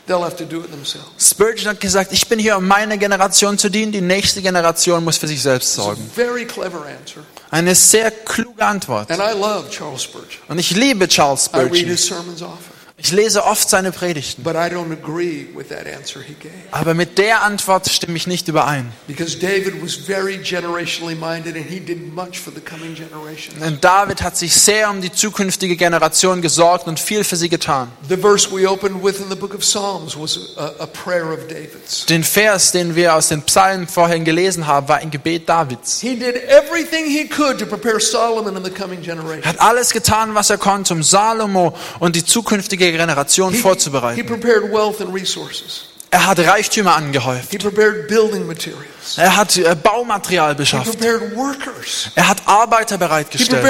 they'll 0.07 0.21
have 0.23 0.36
to 0.36 0.43
do 0.43 0.59
it 0.59 0.69
themselves. 0.71 1.07
Spurgeon 1.17 1.69
hat 1.69 1.79
gesagt, 1.79 2.11
ich 2.11 2.27
bin 2.27 2.38
hier, 2.38 2.57
um 2.57 2.67
meine 2.67 2.97
Generation 2.97 3.57
zu 3.57 3.69
dienen, 3.69 3.93
die 3.93 4.01
nächste 4.01 4.41
Generation 4.41 5.03
muss 5.05 5.17
für 5.17 5.27
sich 5.27 5.41
selbst 5.41 5.73
sorgen. 5.73 6.11
very 6.13 6.45
clever 6.45 6.86
answer. 6.86 7.21
Eine 7.51 7.73
sehr 7.73 8.11
kluge 8.11 8.65
Antwort. 8.65 9.09
And 9.09 9.21
I 9.21 9.31
love 9.39 9.69
Charles 9.69 10.03
Spurgeon. 10.03 10.41
Und 10.49 10.59
ich 10.59 10.71
liebe 10.71 11.07
Charles 11.07 11.47
I 11.53 11.57
read 11.59 11.65
Spurgeon. 11.67 11.88
his 11.89 12.05
sermons 12.07 12.41
often. 12.41 12.74
Ich 13.06 13.12
lese 13.12 13.45
oft 13.45 13.70
seine 13.70 13.91
Predigten. 13.91 14.41
But 14.41 14.56
I 14.56 14.68
don't 14.68 14.91
agree 14.91 15.45
with 15.53 15.68
that 15.68 15.86
answer 15.86 16.24
he 16.26 16.34
gave. 16.34 16.51
Aber 16.72 16.95
mit 16.95 17.20
der 17.20 17.43
Antwort 17.43 17.88
stimme 17.88 18.18
ich 18.18 18.26
nicht 18.26 18.47
überein. 18.47 18.91
Because 19.06 19.38
David 19.38 19.76
was 19.84 19.93
very 19.93 20.38
generationally 20.38 21.14
minded 21.14 21.56
and 21.56 21.68
he 21.70 21.80
did 21.80 22.12
much 22.16 22.39
for 22.39 22.51
the 22.51 22.60
coming 22.60 22.95
generations. 22.95 23.60
Denn 23.62 23.80
David 23.80 24.24
hat 24.24 24.36
sich 24.36 24.56
sehr 24.56 24.89
um 24.89 25.01
die 25.01 25.12
zukünftige 25.12 25.76
Generation 25.76 26.41
gesorgt 26.41 26.88
und 26.88 26.99
viel 26.99 27.24
für 27.24 27.36
sie 27.36 27.47
getan. 27.47 27.91
Den 32.10 32.24
Vers, 32.24 32.72
den 32.72 32.95
wir 32.95 33.14
aus 33.14 33.28
den 33.28 33.41
Psalmen 33.43 33.88
vorhin 33.88 34.26
gelesen 34.26 34.66
haben, 34.66 34.88
war 34.88 34.97
ein 34.97 35.12
Gebet 35.12 35.47
Davids. 35.47 36.01
Er 36.03 36.16
generation. 38.95 39.45
hat 39.45 39.60
alles 39.60 39.91
getan, 39.91 40.34
was 40.34 40.49
er 40.49 40.58
konnte, 40.58 40.95
um 40.95 41.03
Salomo 41.03 41.78
und 41.99 42.16
die 42.16 42.26
zukünftige 42.26 42.95
Generation 42.98 43.52
He, 43.52 43.58
vorzubereiten. 43.60 44.26
prepared 44.26 44.72
wealth 44.72 45.02
and 45.02 45.14
resources. 45.14 45.89
Er 46.12 46.28
hat 46.28 46.39
Reichtümer 46.39 46.96
angehäuft. 46.96 47.52
He 47.52 47.58
prepared 47.58 48.08
building 48.08 48.48
materials. 48.48 49.18
Er 49.18 49.36
hat 49.36 49.58
äh, 49.58 49.76
Baumaterial 49.76 50.52
He 50.52 50.56
beschafft. 50.56 50.98
prepared 50.98 51.36
workers. 51.36 52.10
Er 52.16 52.30
hat 52.30 52.38
Arbeiter 52.46 52.96
He 52.96 53.00
bereitgestellt. 53.00 53.66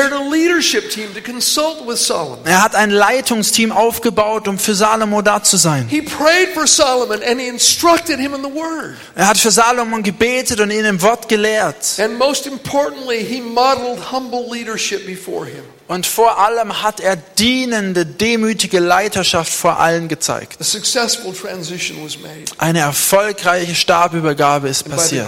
Er 2.45 2.63
hat 2.63 2.75
ein 2.75 2.91
Leitungsteam 2.91 3.71
aufgebaut, 3.71 4.47
um 4.47 4.59
für 4.59 4.75
Salomo 4.75 5.23
da 5.23 5.41
zu 5.41 5.57
sein. 5.57 5.87
He 5.89 6.03
prayed 6.03 6.49
for 6.53 6.67
Solomon 6.67 7.23
and 7.23 7.39
he 7.39 7.47
instructed 7.47 8.19
him 8.19 8.35
in 8.35 8.43
the 8.43 8.53
word. 8.53 8.95
Er 9.15 9.27
hat 9.27 9.39
für 9.39 9.49
Salomon 9.49 10.03
gebetet 10.03 10.59
und 10.59 10.69
ihn 10.69 10.85
im 10.85 11.01
Wort 11.01 11.27
gelehrt. 11.27 11.97
And 11.99 12.19
most 12.19 12.45
importantly, 12.45 13.25
he 13.25 13.41
modeled 13.41 14.11
humble 14.11 14.45
leadership 14.51 15.07
before 15.07 15.47
him. 15.47 15.63
Und 15.87 16.07
vor 16.07 16.39
allem 16.39 16.81
hat 16.81 16.99
er 16.99 17.15
dienende, 17.15 18.07
demütige 18.07 18.79
Leiterschaft 18.79 19.53
vor 19.53 19.79
allen 19.79 20.07
gezeigt. 20.07 20.57
Eine 22.57 22.79
erfolgreiche 22.79 23.75
Stabübergabe 23.75 24.67
ist 24.67 24.89
passiert. 24.89 25.27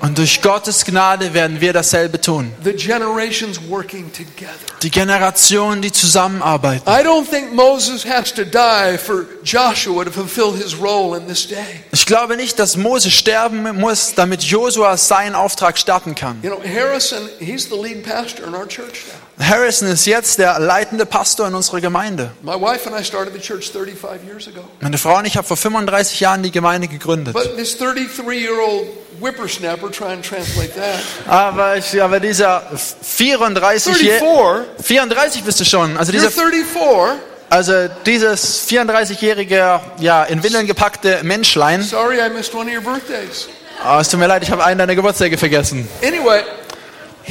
Und 0.00 0.18
durch 0.18 0.42
Gottes 0.42 0.84
Gnade 0.84 1.32
werden 1.32 1.60
wir 1.60 1.72
dasselbe 1.72 2.20
tun. 2.20 2.52
The 2.64 2.72
generations 2.72 3.60
working 3.68 4.10
together. 4.12 4.50
Die 4.82 4.90
Generationen, 4.90 5.80
die 5.80 5.92
zusammenarbeiten. 5.92 6.88
I 6.88 7.04
don't 7.04 7.28
think 7.28 7.52
Moses 7.52 8.04
has 8.04 8.34
to 8.34 8.44
die 8.44 8.98
for 8.98 9.26
Joshua 9.44 10.04
to 10.04 10.10
fulfill 10.10 10.52
his 10.52 10.74
role 10.76 11.16
in 11.16 11.28
this 11.28 11.46
day. 11.46 11.84
Ich 11.92 12.04
glaube 12.04 12.36
nicht, 12.36 12.58
dass 12.58 12.76
Mose 12.76 13.10
sterben 13.10 13.78
muss, 13.78 14.14
damit 14.14 14.42
Josua 14.42 14.96
seinen 14.96 15.34
Auftrag 15.34 15.78
starten 15.78 16.14
kann. 16.14 16.40
You 16.42 16.50
know, 16.50 16.62
Harrison, 16.64 17.28
he's 17.38 17.68
the 17.68 17.76
lead 17.76 18.02
pastor 18.02 18.39
in 18.46 18.54
our 18.54 18.66
church 18.66 19.04
now. 19.06 19.44
Harrison 19.44 19.88
ist 19.88 20.06
jetzt 20.06 20.38
der 20.38 20.58
leitende 20.58 21.06
Pastor 21.06 21.48
in 21.48 21.54
unserer 21.54 21.80
Gemeinde. 21.80 22.30
My 22.42 22.54
wife 22.54 22.86
and 22.88 22.98
I 22.98 23.04
started 23.04 23.32
the 23.34 23.40
church 23.40 23.70
35 23.70 24.24
years 24.26 24.46
ago. 24.48 24.64
Meine 24.80 24.98
Frau 24.98 25.18
und 25.18 25.24
ich 25.24 25.36
haben 25.36 25.46
vor 25.46 25.56
35 25.56 26.20
Jahren 26.20 26.42
die 26.42 26.50
Gemeinde 26.50 26.88
gegründet. 26.88 27.34
But 27.34 27.56
this 27.56 27.76
33 27.76 28.40
year 28.40 28.58
old 28.60 28.86
whippersnapper, 29.20 29.90
try 29.90 30.12
and 30.12 30.24
translate 30.24 30.74
that. 30.74 31.00
Aber, 31.26 31.76
ich, 31.76 32.00
aber 32.02 32.20
dieser 32.20 32.62
34 33.02 33.94
34? 33.94 34.84
34 34.84 35.44
bist 35.44 35.60
du 35.60 35.64
schon. 35.64 35.96
Also 35.96 36.12
You're 36.12 36.16
dieser 36.16 36.30
34? 36.30 37.20
Also 37.50 37.88
dieses 38.06 38.68
34-jährige, 38.68 39.80
ja, 39.98 40.22
in 40.22 40.40
Windeln 40.44 40.68
gepackte 40.68 41.18
Menschlein. 41.24 41.82
Sorry 41.82 42.18
I 42.20 42.28
missed 42.28 42.54
one 42.54 42.68
of 42.68 42.74
your 42.74 42.80
birthdays. 42.82 43.48
Oh, 43.84 43.98
es 43.98 44.08
tut 44.08 44.20
mir 44.20 44.26
leid, 44.26 44.42
ich 44.42 44.50
habe 44.50 44.62
einen 44.62 44.78
deiner 44.78 44.94
Geburtstage 44.94 45.36
vergessen. 45.36 45.88
Anyway, 46.02 46.42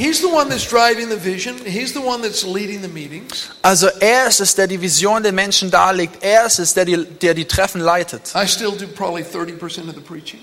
he's 0.00 0.20
the 0.20 0.28
one 0.28 0.48
that's 0.48 0.66
driving 0.66 1.08
the 1.08 1.16
vision. 1.16 1.56
He's 1.64 1.92
the 1.92 2.00
one 2.00 2.22
that's 2.22 2.42
leading 2.44 2.80
the 2.80 2.88
meetings. 2.88 3.50
Also 3.62 3.88
er 4.00 4.28
ist 4.28 4.40
es, 4.40 4.54
der 4.54 4.66
die 4.66 4.80
Vision 4.80 5.22
den 5.22 5.34
Menschen 5.34 5.70
darlegt. 5.70 6.22
Er 6.22 6.46
ist 6.46 6.58
es, 6.58 6.74
der 6.74 6.84
die, 6.84 7.04
der 7.04 7.34
die 7.34 7.44
Treffen 7.44 7.80
leitet. 7.80 8.32
I 8.34 8.46
still 8.46 8.72
do 8.72 8.86
probably 8.86 9.22
30% 9.22 9.88
of 9.88 9.94
the 9.94 10.00
preaching. 10.00 10.40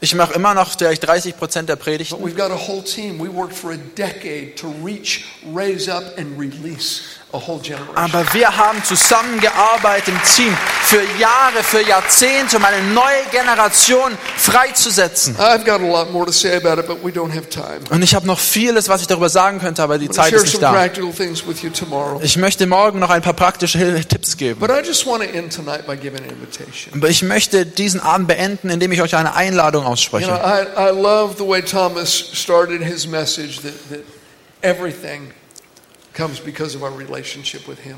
Ich 0.00 0.14
mache 0.14 0.34
immer 0.34 0.54
noch 0.54 0.76
vielleicht 0.76 1.06
30 1.06 1.36
Prozent 1.36 1.68
der 1.68 1.76
But 1.76 2.20
we've 2.20 2.34
got 2.34 2.50
a 2.50 2.56
whole 2.56 2.82
team. 2.82 3.18
We 3.20 3.28
worked 3.28 3.54
for 3.54 3.72
a 3.72 3.76
decade 3.76 4.56
to 4.56 4.68
reach, 4.82 5.26
raise 5.54 5.88
up, 5.88 6.18
and 6.18 6.38
release 6.38 7.02
a 7.02 7.19
whole 7.19 7.19
generation. 7.19 7.19
Aber 7.32 8.24
wir 8.32 8.56
haben 8.56 8.82
zusammengearbeitet 8.82 10.08
im 10.08 10.20
Team 10.34 10.56
für 10.82 11.02
Jahre, 11.20 11.62
für 11.62 11.80
Jahrzehnte, 11.80 12.56
um 12.56 12.64
eine 12.64 12.82
neue 12.92 13.24
Generation 13.30 14.18
freizusetzen. 14.36 15.36
I've 15.36 15.64
got 15.64 15.80
a 15.80 15.86
lot 15.86 16.10
more 16.10 16.26
to 16.26 16.32
say 16.32 16.56
about 16.56 16.80
it, 16.80 16.88
but 16.88 17.04
we 17.04 17.10
don't 17.10 17.30
have 17.30 17.48
time. 17.48 17.80
Und 17.90 18.02
ich 18.02 18.14
habe 18.14 18.26
noch 18.26 18.40
vieles, 18.40 18.88
was 18.88 19.02
ich 19.02 19.06
darüber 19.06 19.28
sagen 19.28 19.60
könnte, 19.60 19.82
aber 19.82 19.98
die 19.98 20.10
Zeit 20.10 20.32
ist 20.32 20.44
nicht 20.44 20.62
da. 20.62 20.88
Ich 22.22 22.36
möchte 22.36 22.66
morgen 22.66 22.98
noch 22.98 23.10
ein 23.10 23.22
paar 23.22 23.34
praktische 23.34 23.78
Tipps 24.08 24.36
geben. 24.36 24.58
But 24.58 24.70
I 24.70 24.84
just 24.84 25.06
want 25.06 25.22
to 25.22 25.28
end 25.28 25.54
tonight 25.54 25.86
by 25.86 25.96
giving 25.96 26.18
an 26.24 26.30
invitation. 26.30 26.94
Aber 26.94 27.08
ich 27.08 27.22
möchte 27.22 27.64
diesen 27.64 28.00
Abend 28.00 28.26
beenden, 28.26 28.70
indem 28.70 28.90
ich 28.90 29.02
euch 29.02 29.14
eine 29.14 29.34
Einladung 29.34 29.86
ausspreche. 29.86 30.30
I, 30.30 30.90
love 30.90 31.36
the 31.38 31.46
way 31.46 31.62
Thomas 31.62 32.12
started 32.12 32.82
his 32.82 33.06
message 33.06 33.60
that 33.62 33.72
everything 34.62 35.32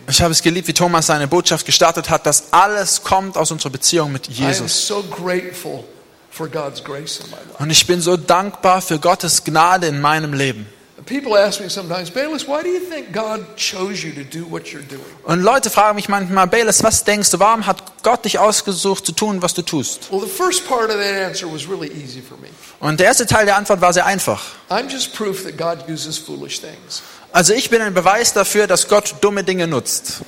Ich 0.09 0.23
habe 0.23 0.33
es 0.33 0.43
geliebt, 0.43 0.69
wie 0.69 0.73
Thomas 0.75 1.07
seine 1.07 1.29
Botschaft 1.29 1.67
gestartet 1.67 2.11
hat, 2.11 2.27
dass 2.27 2.53
alles 2.53 3.03
kommt 3.03 3.37
aus 3.37 3.51
unserer 3.51 3.71
Beziehung 3.71 4.13
mit 4.13 4.29
I 4.29 4.43
am 4.43 4.49
Jesus. 4.49 4.87
so 4.87 5.03
grateful 5.03 5.85
for 6.31 6.49
God's 6.49 6.83
grace 6.85 7.21
in 7.21 7.31
my 7.31 7.37
life. 7.37 7.63
Und 7.63 7.71
ich 7.71 7.87
bin 7.87 8.01
so 8.01 8.17
dankbar 8.17 8.83
für 8.83 8.99
Gottes 8.99 9.45
Gnade 9.45 9.87
in 9.87 10.01
meinem 10.01 10.35
Leben. 10.35 10.67
People 11.07 11.37
ask 11.37 11.61
me 11.61 11.69
sometimes, 11.69 12.11
Bayless, 12.11 12.47
why 12.47 12.63
do 12.63 12.69
you 12.69 12.81
think 12.81 13.13
God 13.13 13.57
chose 13.57 14.05
you 14.05 14.13
to 14.13 14.25
do 14.25 14.45
what 14.45 14.73
you're 14.73 14.87
doing? 14.89 15.03
Und 15.25 15.43
Leute 15.43 15.71
fragen 15.71 15.97
mich 15.97 16.09
manchmal, 16.09 16.47
Bayless, 16.47 16.83
was 16.83 17.05
denkst 17.05 17.31
du, 17.31 17.39
warum 17.39 17.67
hat 17.67 18.03
Gott 18.03 18.25
dich 18.25 18.39
ausgesucht 18.39 19.07
zu 19.07 19.13
tun, 19.13 19.43
was 19.43 19.55
du 19.55 19.63
tust? 19.63 20.11
Well, 20.11 20.21
the 20.21 20.27
first 20.27 20.67
part 20.67 20.91
of 20.91 20.97
that 20.97 21.15
answer 21.15 21.47
was 21.47 21.69
really 21.69 21.89
easy 21.89 22.21
for 22.21 22.37
me. 22.39 22.49
Und 22.81 23.01
der 23.01 23.07
erste 23.07 23.27
Teil 23.27 23.47
der 23.47 23.57
Antwort 23.57 23.81
war 23.81 23.93
sehr 23.93 24.07
einfach. 24.07 24.43
I'm 24.71 24.89
just 24.89 25.15
proof 25.15 25.45
that 25.45 25.57
God 25.57 25.89
uses 25.89 26.19
foolish 26.19 26.61
things. 26.61 27.03
Also 27.33 27.55
ich 27.55 27.71
bin 27.71 27.81
ein 27.81 27.95
Beweis 27.95 28.33
dafür, 28.33 28.67
dass 28.67 28.89
Gott 28.89 29.15
dumme 29.21 29.43
Dinge 29.45 29.67
nutzt. 29.67 30.23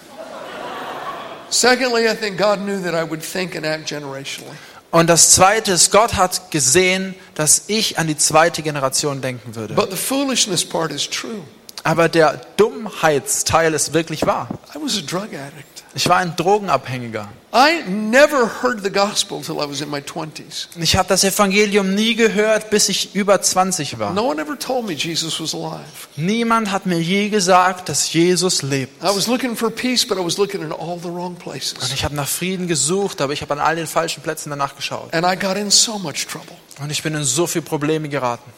Secondly, 1.50 2.08
I 2.08 2.14
think 2.14 2.36
God 2.36 2.60
knew 2.60 2.80
that 2.82 2.94
I 2.94 3.08
would 3.08 3.22
think 3.22 3.54
and 3.54 3.64
act 3.64 3.86
generationally. 3.86 4.56
Und 4.94 5.08
das 5.08 5.30
Zweite 5.30 5.72
ist, 5.72 5.90
Gott 5.90 6.14
hat 6.14 6.52
gesehen, 6.52 7.16
dass 7.34 7.64
ich 7.66 7.98
an 7.98 8.06
die 8.06 8.16
zweite 8.16 8.62
Generation 8.62 9.20
denken 9.20 9.56
würde. 9.56 9.74
But 9.74 9.90
the 9.90 9.96
foolishness 9.96 10.64
part 10.64 10.92
is 10.92 11.10
true. 11.10 11.42
Aber 11.82 12.08
der 12.08 12.40
Dummheitsteil 12.56 13.74
ist 13.74 13.92
wirklich 13.92 14.24
wahr. 14.24 14.48
I 14.72 14.78
was 14.80 14.96
a 14.96 15.00
drug 15.00 15.34
addict. 15.34 15.73
Ich 15.96 16.08
war 16.08 16.16
ein 16.16 16.34
Drogenabhängiger. 16.34 17.28
I 17.54 17.88
never 17.88 18.50
heard 18.62 18.82
the 18.82 18.90
gospel 18.90 19.40
till 19.40 19.54
I 19.58 19.68
was 19.70 19.80
in 19.80 19.88
my 19.88 20.00
20s. 20.00 20.66
Ich 20.80 20.96
habe 20.96 21.08
das 21.08 21.22
Evangelium 21.22 21.94
nie 21.94 22.16
gehört, 22.16 22.68
bis 22.70 22.88
ich 22.88 23.14
über 23.14 23.40
20 23.40 24.00
war. 24.00 24.12
No 24.12 24.28
one 24.28 24.42
ever 24.42 24.58
told 24.58 24.86
me 24.86 24.92
Jesus 24.94 25.40
was 25.40 25.54
alive. 25.54 25.84
Niemand 26.16 26.72
hat 26.72 26.86
mir 26.86 27.00
je 27.00 27.28
gesagt, 27.28 27.88
dass 27.88 28.12
Jesus 28.12 28.62
lebt. 28.62 29.00
I 29.04 29.06
was 29.14 29.28
looking 29.28 29.54
for 29.54 29.70
peace, 29.70 30.04
but 30.04 30.18
I 30.18 30.24
was 30.24 30.36
looking 30.36 30.62
in 30.62 30.72
all 30.72 30.98
the 31.00 31.08
wrong 31.08 31.34
Und 31.34 31.38
places. 31.38 31.92
ich 31.94 32.04
habe 32.04 32.16
nach 32.16 32.26
Frieden 32.28 32.66
gesucht, 32.66 33.20
aber 33.20 33.32
ich 33.32 33.40
habe 33.42 33.52
an 33.54 33.60
all 33.60 33.76
den 33.76 33.86
falschen 33.86 34.20
Plätzen 34.20 34.50
danach 34.50 34.74
geschaut. 34.74 35.14
And 35.14 35.24
I 35.24 35.36
got 35.38 35.56
in 35.56 35.70
so 35.70 35.96
much 36.00 36.26
trouble. 36.26 36.56
Und 36.82 36.90
ich 36.90 37.04
bin 37.04 37.14
in 37.14 37.22
so 37.22 37.46
viele 37.46 37.62
Probleme 37.64 38.08
geraten. 38.08 38.50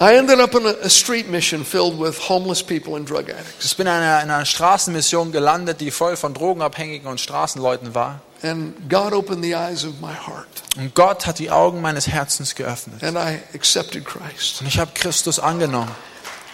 I 0.00 0.14
ended 0.14 0.38
up 0.38 0.54
in 0.54 0.64
a, 0.64 0.88
street 0.88 1.28
mission 1.28 1.64
filled 1.64 1.98
with 1.98 2.28
homeless 2.28 2.62
people 2.62 2.94
and 2.94 3.08
drug 3.08 3.28
addicts. 3.30 3.64
Ich 3.64 3.76
bin 3.76 3.88
in 3.88 3.92
einer, 3.92 4.22
in 4.22 4.30
einer 4.30 4.44
Straßenmission 4.44 5.32
gelandet, 5.32 5.80
die 5.80 5.90
voll 5.90 6.16
von 6.16 6.34
Drogenabhängigen 6.34 7.08
und 7.08 7.20
Straßenleuten 7.20 7.96
war. 7.96 8.20
And 8.42 8.88
God 8.88 9.12
opened 9.12 9.42
the 9.42 9.54
eyes 9.54 9.84
of 9.84 10.00
my 10.00 10.14
heart. 10.14 10.46
Und 10.76 10.94
Gott 10.94 11.26
hat 11.26 11.40
die 11.40 11.50
Augen 11.50 11.80
meines 11.80 12.06
Herzens 12.06 12.54
geöffnet. 12.54 13.02
And 13.02 13.16
I 13.16 13.40
accepted 13.56 14.04
Christ. 14.04 14.60
Und 14.60 14.68
ich 14.68 14.78
habe 14.78 14.92
Christus 14.94 15.40
angenommen. 15.40 15.90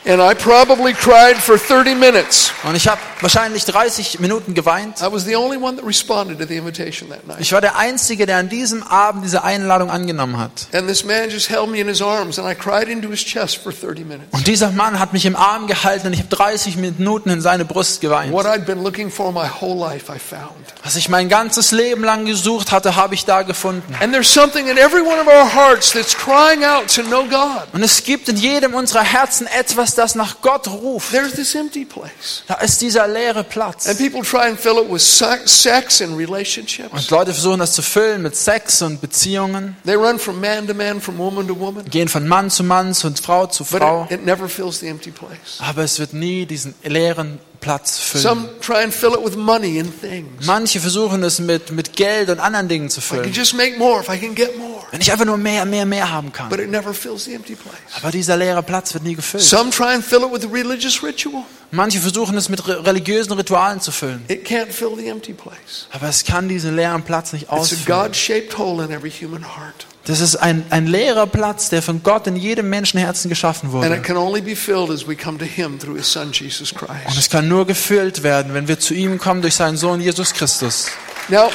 And 0.06 0.20
I 0.20 0.34
probably 0.34 0.92
cried 0.92 1.36
for 1.36 1.56
30 1.56 1.94
minutes. 1.94 2.52
Und 2.62 2.76
ich 2.76 2.88
habe 2.88 3.00
wahrscheinlich 3.20 3.64
30 3.64 4.20
Minuten 4.20 4.52
geweint. 4.52 5.00
I 5.00 5.10
was 5.10 5.24
the 5.24 5.34
only 5.34 5.56
one 5.56 5.76
that 5.76 5.86
responded 5.86 6.38
to 6.40 6.46
the 6.46 6.58
invitation 6.58 7.08
that 7.08 7.26
night. 7.26 7.38
Ich 7.40 7.52
war 7.52 7.62
der 7.62 7.76
Einzige, 7.76 8.26
der 8.26 8.36
an 8.36 8.50
diesem 8.50 8.82
Abend 8.82 9.24
diese 9.24 9.44
Einladung 9.44 9.90
angenommen 9.90 10.38
hat. 10.38 10.66
And 10.74 10.86
this 10.86 11.04
man 11.04 11.30
just 11.30 11.48
held 11.48 11.70
me 11.70 11.80
in 11.80 11.88
his 11.88 12.02
arms, 12.02 12.38
and 12.38 12.46
I 12.46 12.54
cried 12.54 12.88
into 12.88 13.08
his 13.08 13.24
chest 13.24 13.56
for 13.62 13.72
30 13.72 14.04
minutes. 14.04 14.28
Und 14.32 14.46
dieser 14.46 14.72
Mann 14.72 14.98
hat 15.00 15.14
mich 15.14 15.24
im 15.24 15.36
Arm 15.36 15.66
gehalten 15.66 16.08
und 16.08 16.12
ich 16.12 16.18
habe 16.18 16.28
30 16.28 16.76
Minuten 16.76 17.30
in 17.30 17.40
seine 17.40 17.64
Brust 17.64 18.02
geweint. 18.02 18.30
What 18.30 18.44
I'd 18.44 18.66
been 18.66 18.82
looking 18.82 19.10
for 19.10 19.32
my 19.32 19.48
whole 19.48 19.78
life, 19.78 20.12
I 20.12 20.18
found. 20.18 20.52
Was 20.82 20.96
ich 20.96 21.08
mein 21.08 21.30
ganzes 21.30 21.72
Leben 21.72 22.04
lang 22.04 22.26
gesucht 22.26 22.72
hatte, 22.72 22.94
habe 22.94 23.14
ich 23.14 23.24
da 23.24 23.40
gefunden. 23.40 23.94
And 24.02 24.12
there's 24.12 24.30
something 24.30 24.68
in 24.68 24.76
every 24.76 25.00
one 25.00 25.18
of 25.18 25.26
our 25.26 25.50
hearts 25.50 25.92
that's 25.92 26.14
crying 26.14 26.62
out 26.62 26.94
to 26.94 27.02
know 27.04 27.24
God. 27.24 27.68
Und 27.72 27.82
es 27.82 28.04
gibt 28.04 28.28
in 28.28 28.36
jedem 28.36 28.74
unserer 28.74 29.02
Herzen 29.02 29.46
etwas, 29.46 29.93
das 29.94 30.14
nach 30.14 30.40
Gott 30.42 30.66
ruft. 30.68 31.10
There's 31.10 31.32
this 31.34 31.54
empty 31.54 31.84
place. 31.84 32.42
Da 32.46 32.54
ist 32.54 32.80
dieser 32.80 33.06
leere 33.06 33.44
Platz. 33.44 33.86
And 33.86 33.98
people 33.98 34.22
try 34.22 34.48
and 34.48 34.58
fill 34.58 34.78
it 34.78 34.90
with 34.92 35.02
se- 35.02 35.40
sex 35.46 36.00
and 36.02 36.12
Und 36.12 36.18
relationships. 36.18 37.10
Leute 37.10 37.32
versuchen 37.32 37.58
das 37.60 37.72
zu 37.72 37.82
füllen 37.82 38.22
mit 38.22 38.36
Sex 38.36 38.82
und 38.82 39.00
Beziehungen, 39.00 39.76
They 39.84 39.94
run 39.94 40.18
from 40.18 40.40
man 40.40 40.66
to 40.66 40.74
man, 40.74 41.00
from 41.00 41.18
woman 41.18 41.46
to 41.48 41.58
woman. 41.58 41.84
gehen 41.90 42.08
von 42.08 42.26
Mann 42.26 42.50
zu 42.50 42.62
Mann, 42.64 42.94
von 42.94 43.14
Frau 43.16 43.46
zu 43.46 43.64
But 43.64 43.80
Frau. 43.80 44.04
it, 44.04 44.12
it 44.20 44.24
never 44.26 44.48
fills 44.48 44.80
the 44.80 44.88
empty 44.88 45.10
place. 45.10 45.58
Aber 45.58 45.82
es 45.82 45.98
wird 45.98 46.12
nie 46.14 46.46
diesen 46.46 46.74
leeren 46.82 47.38
Platz 47.60 47.98
füllen. 47.98 48.22
Some 48.22 48.48
try 48.60 48.82
and 48.84 48.92
fill 48.92 49.12
it 49.14 49.24
with 49.24 49.36
money 49.36 49.80
and 49.80 49.90
things. 50.00 50.44
Manche 50.44 50.80
versuchen 50.80 51.22
es 51.22 51.38
mit, 51.38 51.70
mit 51.72 51.96
Geld 51.96 52.28
und 52.28 52.38
anderen 52.40 52.68
Dingen 52.68 52.90
zu 52.90 52.98
If 53.00 53.06
I 53.06 53.08
can 53.14 53.18
füllen. 53.24 53.32
just 53.34 53.54
make 53.54 53.78
more, 53.78 54.00
if 54.02 54.08
I 54.08 54.18
can 54.18 54.34
get 54.34 54.58
more. 54.58 54.73
Wenn 54.94 55.00
ich 55.00 55.10
einfach 55.10 55.24
nur 55.24 55.36
mehr, 55.36 55.64
mehr, 55.64 55.84
mehr 55.86 56.08
haben 56.08 56.28
But 56.28 56.34
kann. 56.36 56.58
it 56.60 56.70
never 56.70 56.94
fills 56.94 57.24
the 57.24 57.34
empty 57.34 57.56
place. 57.56 57.74
Aber 58.00 58.12
dieser 58.12 58.36
leere 58.36 58.62
Platz 58.62 58.94
wird 58.94 59.02
nie 59.02 59.16
gefüllt. 59.16 59.42
Some 59.42 59.70
try 59.70 59.92
and 59.94 60.04
fill 60.04 60.20
it 60.22 60.32
with 60.32 60.44
a 60.48 60.52
religious 60.52 61.02
ritual. 61.02 61.42
Manche 61.72 61.98
versuchen 61.98 62.36
es 62.36 62.48
mit 62.48 62.64
re- 62.68 62.86
religiösen 62.86 63.32
Ritualen 63.32 63.80
zu 63.80 63.90
füllen. 63.90 64.22
It 64.28 64.46
can't 64.46 64.70
fill 64.70 64.90
the 64.96 65.08
empty 65.08 65.32
place. 65.32 65.88
Aber 65.90 66.08
es 66.08 66.24
kann 66.24 66.48
diesen 66.48 66.76
leeren 66.76 67.02
Platz 67.02 67.32
nicht 67.32 67.42
It's 67.46 67.52
a 67.52 67.56
ausfüllen. 67.56 67.84
God-shaped 68.04 68.56
hole 68.56 68.84
in 68.84 68.92
every 68.92 69.10
human 69.10 69.42
heart. 69.42 69.86
Das 70.06 70.20
ist 70.20 70.36
ein, 70.36 70.64
ein 70.70 70.86
leerer 70.86 71.26
Platz, 71.26 71.70
der 71.70 71.82
von 71.82 72.02
Gott 72.04 72.28
in 72.28 72.36
jedem 72.36 72.68
Menschenherzen 72.70 73.28
geschaffen 73.28 73.70
And 73.74 73.84
it 73.86 73.90
wurde. 73.90 74.02
can 74.02 74.16
only 74.16 74.40
be 74.42 74.54
filled 74.54 74.90
as 74.90 75.08
we 75.08 75.16
come 75.16 75.38
to 75.38 75.44
Him 75.44 75.80
through 75.80 75.96
His 75.96 76.12
Son, 76.12 76.30
Jesus 76.30 76.72
Und 76.72 77.18
es 77.18 77.28
kann 77.30 77.48
nur 77.48 77.66
gefüllt 77.66 78.22
werden, 78.22 78.54
wenn 78.54 78.68
wir 78.68 78.78
zu 78.78 78.94
ihm 78.94 79.18
kommen 79.18 79.42
durch 79.42 79.54
seinen 79.56 79.76
Sohn 79.76 80.00
Jesus 80.00 80.32
Christus. 80.34 80.86
Now, 81.28 81.48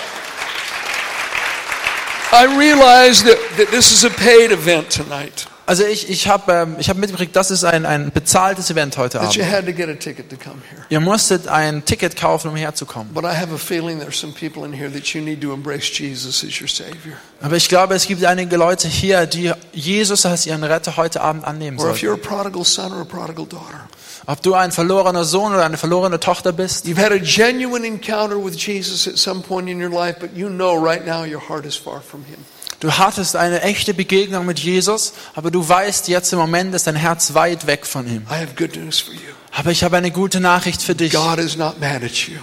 I 2.31 2.45
realize 2.45 3.23
that, 3.23 3.37
that 3.57 3.69
this 3.71 3.91
is 3.91 4.03
a 4.05 4.09
paid 4.09 4.51
event 4.51 4.89
tonight, 4.91 5.47
Also 5.65 5.83
ich, 5.85 6.09
ich 6.09 6.27
habe 6.27 6.51
ähm, 6.51 6.75
ich 6.79 6.89
hab 6.89 6.97
mitgekriegt, 6.97 7.35
das 7.35 7.51
ist 7.51 7.63
ein, 7.63 7.85
ein 7.85 8.11
bezahltes 8.11 8.69
Event 8.71 8.97
heute 8.97 9.19
that 9.19 9.35
you 9.35 9.43
Abend. 9.43 9.55
had 9.55 9.65
to 9.67 9.71
get 9.71 9.87
a 9.89 9.93
ticket 9.93 10.27
to 10.29 10.35
come 10.35 10.57
here. 10.71 10.83
Ihr 10.89 10.99
musstet 10.99 11.47
ein 11.47 11.85
Ticket 11.85 12.15
kaufen, 12.15 12.49
um 12.49 12.55
herzukommen. 12.55 13.13
But 13.13 13.23
I 13.23 13.35
have 13.35 13.53
a 13.53 13.57
feeling 13.57 13.99
there's 13.99 14.19
some 14.19 14.33
people 14.33 14.65
in 14.65 14.73
here 14.73 14.89
that 14.91 15.13
you 15.13 15.21
need 15.21 15.41
to 15.41 15.53
embrace 15.53 15.85
Jesus 15.91 16.43
as 16.43 16.59
your 16.59 16.67
Savior. 16.67 17.17
Aber 17.41 17.55
ich 17.55 17.67
glaube, 17.69 17.93
es 17.95 18.07
gibt 18.07 18.23
einige 18.25 18.57
Leute 18.57 18.87
hier, 18.87 19.25
die 19.27 19.51
Jesus 19.73 20.25
als 20.25 20.45
ihren 20.47 20.63
Retter 20.63 20.97
heute 20.97 21.21
Abend 21.21 21.45
annehmen 21.45 21.79
Or 21.79 21.91
if 21.91 21.99
sollten. 21.99 22.05
you're 22.05 22.13
a 22.13 22.27
prodigal 22.43 22.63
son 22.65 22.91
or 22.91 23.01
a 23.01 23.05
prodigal 23.05 23.45
daughter, 23.45 23.87
Ob 24.29 24.43
du 24.43 24.53
ein 24.53 24.71
verlorener 24.71 25.23
Sohn 25.25 25.53
oder 25.53 25.65
eine 25.65 25.77
verlorene 25.77 26.19
Tochter 26.19 26.51
bist, 26.51 26.85
you've 26.85 27.03
had 27.03 27.11
a 27.11 27.17
genuine 27.17 27.83
encounter 27.83 28.37
with 28.37 28.55
Jesus 28.55 29.07
at 29.07 29.17
some 29.17 29.41
point 29.41 29.67
in 29.67 29.81
your 29.81 29.89
life, 29.89 30.19
but 30.19 30.37
you 30.37 30.47
know 30.49 30.75
right 30.75 31.03
now 31.03 31.25
your 31.25 31.41
heart 31.49 31.65
is 31.65 31.75
far 31.75 31.99
from 31.99 32.23
Him. 32.25 32.37
du 32.79 32.95
hattest 32.95 33.35
eine 33.35 33.63
echte 33.63 33.95
Begegnung 33.95 34.45
mit 34.45 34.59
Jesus, 34.59 35.13
aber 35.33 35.49
du 35.49 35.67
weißt 35.67 36.09
jetzt 36.09 36.31
im 36.31 36.37
Moment, 36.37 36.75
ist 36.75 36.85
dein 36.85 36.95
Herz 36.95 37.33
weit 37.33 37.65
weg 37.65 37.87
von 37.87 38.05
ihm. 38.05 38.21
I 38.29 38.35
have 38.35 38.53
good 38.55 38.75
news 38.75 38.99
for 38.99 39.15
you. 39.15 39.19
Aber 39.51 39.71
ich 39.71 39.83
habe 39.83 39.97
eine 39.97 40.11
gute 40.11 40.39
Nachricht 40.39 40.83
für 40.83 40.93
dich. 40.93 41.11
God 41.11 41.39
is 41.39 41.57
not 41.57 41.79
mad 41.79 42.03
at 42.03 42.11
you, 42.27 42.37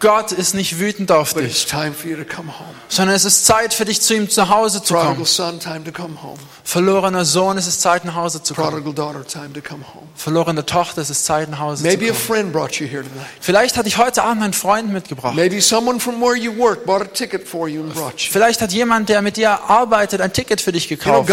Gott 0.00 0.32
ist 0.32 0.54
nicht 0.54 0.78
wütend 0.78 1.12
auf 1.12 1.34
dich, 1.34 1.66
sondern 2.88 3.16
es 3.16 3.24
ist 3.24 3.46
Zeit 3.46 3.72
für 3.74 3.84
dich, 3.84 4.00
zu 4.00 4.14
ihm 4.14 4.28
zu 4.28 4.48
Hause 4.48 4.82
zu 4.82 4.94
kommen. 4.94 5.24
Verlorener 6.64 7.24
Sohn, 7.24 7.58
es 7.58 7.66
ist 7.66 7.80
Zeit, 7.80 8.04
nach 8.04 8.14
Hause 8.14 8.42
zu 8.42 8.54
kommen. 8.54 8.94
Verlorene 10.14 10.64
Tochter, 10.66 11.02
es 11.02 11.10
ist 11.10 11.24
Zeit, 11.24 11.50
nach 11.50 11.58
Hause 11.58 11.82
zu 11.82 11.98
kommen. 11.98 12.14
Vielleicht 13.40 13.76
hat 13.76 13.86
dich 13.86 13.96
heute 13.98 14.22
Abend 14.22 14.42
ein 14.42 14.52
Freund 14.52 14.92
mitgebracht. 14.92 15.34
Vielleicht 18.16 18.60
hat 18.60 18.72
jemand, 18.72 19.08
der 19.08 19.22
mit 19.22 19.36
dir 19.36 19.50
arbeitet, 19.68 20.20
ein 20.20 20.32
Ticket 20.32 20.60
für 20.60 20.72
dich 20.72 20.88
gekauft. 20.88 21.28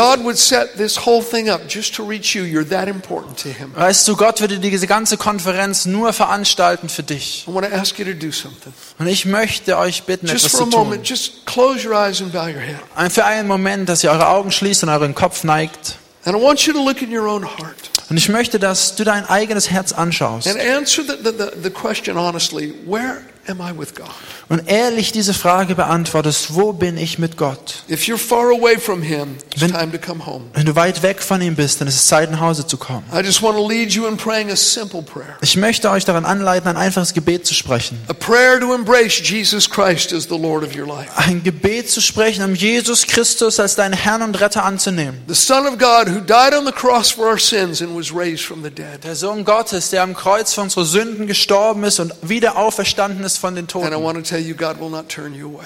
Weißt 3.76 4.08
du, 4.08 4.16
Gott 4.16 4.42
würde 4.42 4.60
diese 4.60 4.88
ganze 4.88 5.18
Konferenz 5.18 5.86
nur 5.86 6.14
veranstalten 6.14 6.90
für 6.90 7.04
dich. 7.04 7.46
I 7.48 7.54
want 7.54 7.68
to 7.70 7.76
ask 7.76 8.00
you 8.00 8.06
to 8.06 8.14
do 8.14 8.27
something. 8.32 8.74
Und 9.00 9.08
ich 9.08 9.26
möchte 9.26 9.78
euch 9.78 10.04
bitten, 10.04 10.28
Just 10.28 10.46
etwas 10.46 10.52
for 10.52 10.62
a 10.62 10.64
zu 10.66 10.70
tun. 10.72 10.80
moment, 10.84 11.08
just 11.10 11.46
close 11.46 11.88
your 11.88 11.96
eyes 11.96 12.22
and 12.22 12.32
bow 12.32 12.46
your 12.48 12.62
head. 12.62 13.12
Für 13.12 13.26
einen 13.26 13.48
Moment, 13.48 13.90
dass 13.90 14.04
ihr 14.04 14.12
eure 14.12 14.28
Augen 14.30 14.52
schließt 14.52 14.84
und 14.84 14.90
euren 14.90 15.16
Kopf 15.16 15.44
neigt. 15.44 15.96
And 16.26 16.36
I 16.38 16.42
want 16.42 16.60
you 16.66 16.74
to 16.74 16.84
look 16.84 17.02
in 17.02 17.16
your 17.16 17.26
own 17.28 17.44
heart 17.46 17.90
Und 18.10 18.18
ich 18.18 18.30
möchte, 18.30 18.60
dass 18.60 18.96
du 18.96 19.04
dein 19.04 19.26
eigenes 19.26 19.70
Herz 19.70 19.92
anschaust. 19.94 20.48
and 20.48 20.60
answer 20.60 21.04
the, 21.04 21.14
the, 21.24 21.32
the, 21.38 21.62
the 21.64 21.70
question 21.70 22.18
honestly 22.18 22.74
where 22.86 23.22
am 23.50 23.62
I 23.62 23.78
with 23.78 23.96
God? 23.96 24.08
und 24.50 24.68
ehrlich 24.70 25.12
diese 25.12 25.34
Frage 25.34 25.76
beantwortest, 25.76 26.56
wo 26.56 26.72
bin 26.74 26.98
ich 26.98 27.20
mit 27.20 27.38
Gott? 27.38 27.84
If 27.90 28.04
you're 28.08 28.18
far 28.18 28.50
away 28.52 28.78
from 28.78 29.02
Him, 29.02 29.38
it's 29.52 29.62
Wenn- 29.62 29.72
time 29.74 29.92
to 29.92 29.98
come 29.98 30.26
home. 30.26 30.46
Wenn 30.54 30.66
du 30.66 30.76
weit 30.76 31.02
weg 31.04 31.22
von 31.22 31.42
ihm 31.42 31.56
bist, 31.56 31.82
dann 31.82 31.88
ist 31.88 31.96
es 31.96 32.08
Zeit, 32.08 32.32
nach 32.32 32.40
Hause 32.40 32.66
zu 32.66 32.78
kommen. 32.78 33.04
I 33.14 33.20
just 33.22 33.42
want 33.42 33.58
to 33.58 33.68
lead 33.68 33.92
you 33.92 34.06
in 34.08 34.16
praying 34.18 34.52
a 34.52 34.56
simple 34.56 35.02
prayer. 35.02 35.36
Ich 35.42 35.56
möchte 35.58 35.90
euch 35.92 36.06
daran 36.06 36.26
anleiten, 36.26 36.70
ein 36.70 36.78
einfaches 36.78 37.14
Gebet 37.14 37.46
zu 37.46 37.54
sprechen. 37.54 38.00
A 38.08 38.14
prayer 38.14 38.60
to 38.60 38.74
embrace 38.74 39.20
Jesus 39.24 39.70
Christ 39.70 40.14
as 40.14 40.24
the 40.24 40.38
Lord 40.38 40.64
of 40.64 40.76
your 40.76 40.88
life. 40.88 41.10
Ein 41.16 41.44
Gebet 41.44 41.90
zu 41.90 42.02
sprechen, 42.02 42.44
um 42.44 42.56
Jesus 42.56 43.06
Christus 43.06 43.60
als 43.60 43.76
deinen 43.76 43.94
Herrn 43.94 44.22
und 44.22 44.40
Retter 44.40 44.64
anzunehmen. 44.64 45.22
The 45.28 45.36
Son 45.36 45.66
of 45.68 45.78
God 45.78 46.08
who 46.08 46.20
died 46.22 46.54
on 46.58 46.66
the 46.66 46.72
cross 46.72 47.12
for 47.12 47.26
our 47.28 47.40
sins 47.40 47.82
and 47.82 47.96
was 47.98 48.14
raised 48.16 48.46
from 48.46 48.64
the 48.64 48.70
dead. 48.72 49.04
Der 49.04 49.16
Sohn 49.16 49.44
Gottes, 49.44 49.90
der 49.90 50.04
am 50.04 50.14
Kreuz 50.14 50.54
für 50.54 50.62
unsere 50.62 50.86
Sünden 50.86 51.28
gestorben 51.28 51.84
ist 51.84 52.00
und 52.00 52.14
wieder 52.22 52.58
auferstanden 52.58 53.24
ist 53.26 53.37
von 53.38 53.56
den 53.56 53.66
And 53.66 53.76
I 53.76 53.90
Toten. 53.90 54.04
want 54.04 54.18
to 54.18 54.24
tell 54.24 54.42
you, 54.42 54.56
God 54.56 54.80
will 54.80 54.90
not 54.90 55.10
turn 55.10 55.34
you 55.34 55.56
away. 55.56 55.66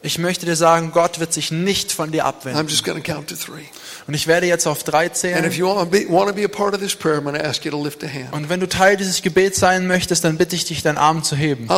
Ich 0.00 0.16
möchte 0.18 0.46
dir 0.46 0.54
sagen, 0.54 0.92
Gott 0.92 1.18
wird 1.18 1.32
sich 1.32 1.50
nicht 1.50 1.90
von 1.90 2.12
dir 2.12 2.24
I'm 2.24 2.28
abwenden. 2.28 2.68
just 2.68 2.84
going 2.84 3.02
to 3.02 3.12
count 3.12 3.30
to 3.30 3.34
three. 3.34 3.64
Und 4.06 4.14
ich 4.14 4.28
werde 4.28 4.46
jetzt 4.46 4.68
auf 4.68 4.84
drei 4.84 5.08
zählen. 5.08 5.44
Und 5.44 5.58
wenn 8.48 8.60
du 8.60 8.68
Teil 8.68 8.96
dieses 8.96 9.22
Gebets 9.22 9.58
sein 9.58 9.88
möchtest, 9.88 10.22
dann 10.24 10.38
bitte 10.38 10.54
ich 10.54 10.64
dich, 10.64 10.82
deinen 10.82 10.98
Arm 10.98 11.24
zu 11.24 11.34
heben. 11.34 11.68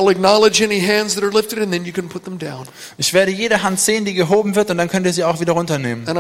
Ich 2.99 3.15
werde 3.15 3.33
jede 3.33 3.63
Hand 3.63 3.81
sehen, 3.81 4.05
die 4.05 4.15
gehoben 4.15 4.55
wird, 4.55 4.71
und 4.71 4.77
dann 4.79 4.89
könnt 4.89 5.07
ihr 5.07 5.13
sie 5.15 5.25
auch 5.25 5.41
wieder 5.41 5.55
runternehmen. 5.55 6.07
Und 6.07 6.15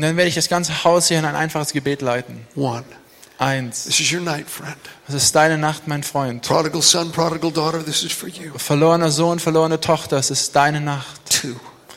dann 0.00 0.16
werde 0.16 0.28
ich 0.28 0.34
das 0.34 0.48
ganze 0.48 0.84
Haus 0.84 1.08
hier 1.08 1.18
in 1.18 1.26
ein 1.26 1.36
einfaches 1.36 1.72
Gebet 1.72 2.00
leiten. 2.00 2.46
One. 2.56 2.84
Eins. 3.38 3.84
This 3.84 4.00
is 4.00 4.10
your 4.10 4.20
night, 4.20 4.48
friend. 4.48 4.74
Es 5.08 5.14
ist 5.14 5.36
deine 5.36 5.56
Nacht, 5.56 5.86
mein 5.86 6.02
Freund. 6.02 6.42
Prodigal 6.42 6.82
son, 6.82 7.12
prodigal 7.12 7.52
daughter, 7.52 7.84
this 7.84 8.02
is 8.02 8.12
for 8.12 8.28
you. 8.28 8.52
Verlorener 8.56 9.10
Sohn, 9.10 9.38
verlorene 9.38 9.80
Tochter, 9.80 10.16
es 10.16 10.30
ist 10.30 10.56
deine 10.56 10.80
Nacht. 10.80 11.20
Two. 11.30 11.54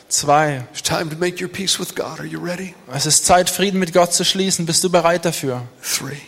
Zwei. 0.08 0.64
It's 0.72 0.82
time 0.82 1.08
to 1.10 1.16
make 1.16 1.42
your 1.42 1.50
peace 1.50 1.78
with 1.80 1.94
God. 1.94 2.18
Are 2.18 2.26
you 2.26 2.40
ready? 2.40 2.74
Es 2.92 3.06
ist 3.06 3.26
Zeit, 3.26 3.50
Frieden 3.50 3.80
mit 3.80 3.92
Gott 3.92 4.12
zu 4.12 4.24
schließen. 4.24 4.66
Bist 4.66 4.84
du 4.84 4.90
bereit 4.90 5.24
dafür? 5.24 5.62
Three. 5.82 6.18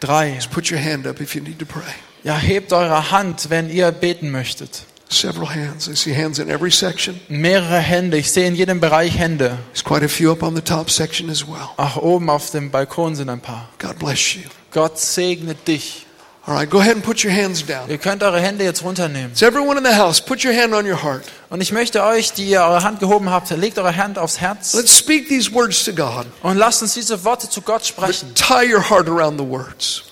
Drei. 0.00 0.38
Put 0.50 0.70
your 0.70 0.80
hand 0.80 1.06
up 1.06 1.20
if 1.20 1.34
you 1.34 1.42
need 1.42 1.58
to 1.58 1.66
pray. 1.66 1.82
Ja, 2.24 2.36
hebt 2.36 2.72
eure 2.72 3.10
Hand, 3.10 3.50
wenn 3.50 3.68
ihr 3.70 3.90
beten 3.92 4.30
möchtet. 4.30 4.84
Several 5.08 5.48
hands. 5.48 5.88
I 5.88 5.94
see 5.94 6.14
hands 6.16 6.38
in 6.38 6.48
every 6.48 6.70
section. 6.70 7.20
Mehrere 7.28 7.78
Hände. 7.78 8.16
Ich 8.16 8.32
sehe 8.32 8.46
in 8.46 8.54
jedem 8.54 8.80
Bereich 8.80 9.18
Hände. 9.18 9.58
There's 9.72 9.84
quite 9.84 10.04
a 10.04 10.08
few 10.08 10.32
up 10.32 10.42
on 10.42 10.56
the 10.56 10.62
top 10.62 10.90
section 10.90 11.28
as 11.28 11.46
well. 11.46 11.68
Auch 11.76 11.96
oben 11.96 12.30
auf 12.30 12.50
dem 12.50 12.70
Balkon 12.70 13.14
sind 13.14 13.28
ein 13.28 13.40
paar. 13.40 13.68
God 13.78 13.98
bless 13.98 14.34
you. 14.34 14.42
Gott 14.70 14.98
segne 14.98 15.54
dich. 15.54 16.06
All 16.44 16.54
right, 16.54 16.68
go 16.68 16.80
ahead 16.80 16.96
and 16.96 17.04
put 17.04 17.22
your 17.24 17.32
hands 17.32 17.64
down. 17.64 17.88
Ihr 17.88 17.98
könnt 17.98 18.20
eure 18.24 18.40
Hände 18.40 18.64
jetzt 18.64 18.82
runternehmen. 18.82 19.36
So 19.36 19.46
everyone 19.46 19.78
in 19.78 19.84
the 19.84 19.94
house, 19.96 20.20
put 20.20 20.44
your 20.44 20.52
hand 20.52 20.74
on 20.74 20.84
your 20.84 21.00
heart. 21.00 21.22
Und 21.50 21.60
ich 21.60 21.70
möchte 21.70 22.02
euch, 22.02 22.32
die 22.32 22.46
ihr 22.48 22.62
eure 22.62 22.82
Hand 22.82 22.98
gehoben 22.98 23.30
habt, 23.30 23.48
legt 23.50 23.78
eure 23.78 23.96
Hand 23.96 24.18
aufs 24.18 24.40
Herz 24.40 24.74
Let's 24.74 24.96
speak 24.98 25.28
these 25.28 25.52
words 25.54 25.84
to 25.84 25.92
God. 25.92 26.26
und 26.42 26.56
lasst 26.56 26.82
uns 26.82 26.94
diese 26.94 27.22
Worte 27.24 27.48
zu 27.48 27.62
Gott 27.62 27.86
sprechen. 27.86 28.34
Tie 28.34 28.74
your 28.74 28.90
heart 28.90 29.08
around 29.08 29.38
the 29.38 29.46
words. 29.46 30.02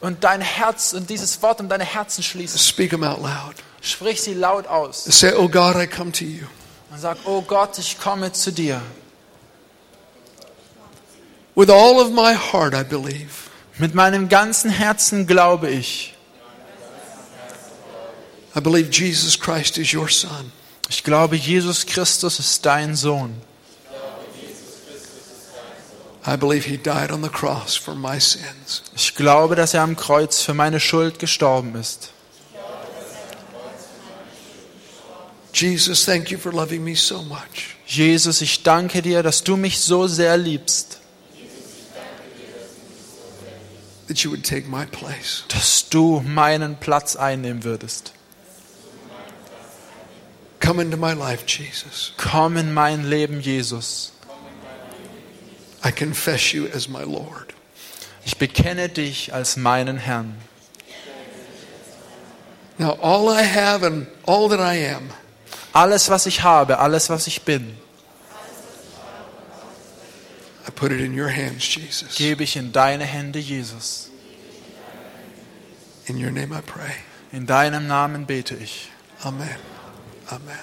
Und 0.00 0.24
dein 0.24 0.40
Herz 0.40 0.92
und 0.92 1.08
dieses 1.08 1.40
Wort 1.42 1.60
um 1.60 1.68
deine 1.68 1.84
Herzen 1.84 2.24
schließen. 2.24 2.58
Speak 2.58 2.90
them 2.90 3.04
out 3.04 3.18
loud. 3.22 3.54
Sprich 3.80 4.20
sie 4.20 4.34
laut 4.34 4.66
aus 4.66 5.04
Say, 5.04 5.34
Oh 5.36 5.48
God, 5.48 5.76
I 5.76 5.86
come 5.86 6.10
to 6.10 6.24
you. 6.24 6.46
und 6.90 6.98
sag, 7.00 7.16
oh 7.26 7.42
Gott, 7.42 7.78
ich 7.78 7.96
komme 8.00 8.32
zu 8.32 8.50
dir. 8.50 8.80
With 11.54 11.70
all 11.70 12.00
of 12.00 12.10
my 12.10 12.34
heart, 12.34 12.74
I 12.74 12.82
believe. 12.82 13.45
Mit 13.78 13.94
meinem 13.94 14.28
ganzen 14.28 14.70
Herzen 14.70 15.26
glaube 15.26 15.70
ich. 15.70 16.14
I 18.56 18.60
believe 18.60 18.90
Jesus 18.90 19.38
Christ 19.38 19.76
is 19.76 19.92
your 19.92 20.08
Son. 20.08 20.50
Ich 20.88 21.04
glaube, 21.04 21.36
Jesus 21.36 21.84
Christus 21.84 22.38
ist 22.38 22.64
dein 22.64 22.96
Sohn. 22.96 23.34
I 26.26 26.36
believe 26.36 26.66
He 26.66 26.78
died 26.78 27.12
on 27.12 27.22
the 27.22 27.28
cross 27.28 27.76
for 27.76 27.94
my 27.94 28.18
sins. 28.18 28.82
Ich 28.96 29.14
glaube, 29.14 29.54
dass 29.54 29.74
er 29.74 29.82
am 29.82 29.94
Kreuz 29.94 30.42
für 30.42 30.54
meine 30.54 30.80
Schuld 30.80 31.18
gestorben 31.18 31.74
ist. 31.76 32.10
Jesus, 35.52 36.04
thank 36.04 36.30
you 36.30 36.38
for 36.38 36.52
loving 36.52 36.82
me 36.82 36.96
so 36.96 37.22
much. 37.22 37.76
Jesus, 37.86 38.40
ich 38.40 38.62
danke 38.62 39.02
dir, 39.02 39.22
dass 39.22 39.44
du 39.44 39.56
mich 39.56 39.80
so 39.80 40.06
sehr 40.06 40.36
liebst, 40.36 40.98
That 41.30 41.40
you 41.40 41.48
would 41.48 41.64
take 41.94 42.04
my 42.04 42.30
place. 43.44 43.95
Dass 44.08 45.88
du 45.88 46.20
meinen 46.26 46.76
Platz 46.76 47.16
einnehmen 47.16 47.64
würdest. 47.64 48.12
Come 50.60 50.82
into 50.82 50.96
my 50.96 51.12
life, 51.12 51.44
Jesus. 51.46 52.12
Komm 52.16 52.56
in 52.56 52.72
mein 52.72 53.04
Leben, 53.04 53.40
Jesus. 53.40 54.12
I 55.84 55.92
confess 55.92 56.52
you 56.52 56.66
as 56.74 56.88
my 56.88 57.04
Lord. 57.04 57.54
Ich 58.24 58.38
bekenne 58.38 58.88
dich 58.88 59.32
als 59.32 59.56
meinen 59.56 59.98
Herrn. 59.98 60.36
Now, 62.78 62.98
all 63.00 63.28
I 63.28 63.42
have 63.42 63.86
and 63.86 64.06
all 64.26 64.48
that 64.48 64.60
I 64.60 64.92
am, 64.92 65.10
Alles, 65.76 66.08
was 66.08 66.24
ich 66.24 66.42
habe, 66.42 66.78
alles, 66.78 67.10
was 67.10 67.26
ich 67.26 67.42
bin, 67.42 67.76
I 70.66 70.70
put 70.70 70.90
it 70.90 71.00
in 71.00 71.14
your 71.14 71.28
hands, 71.28 71.62
Jesus. 71.62 72.16
gebe 72.16 72.42
ich 72.42 72.56
in 72.56 72.72
deine 72.72 73.04
Hände, 73.04 73.38
Jesus. 73.38 74.10
In 76.06 76.18
your 76.18 76.30
name 76.30 76.52
I 76.52 76.60
pray. 76.60 76.94
In 77.32 77.46
deinem 77.46 77.86
Namen 77.86 78.26
bete 78.26 78.54
ich. 78.56 78.88
Amen. 79.24 79.56
Amen. 80.30 80.58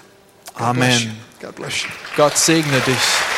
God 0.56 0.76
bless. 0.76 1.04
Amen. 1.04 1.18
God 1.40 1.56
bless 1.56 1.84
you. 1.84 1.90
Gott 2.16 2.38
segne 2.38 2.80
dich. 2.82 3.33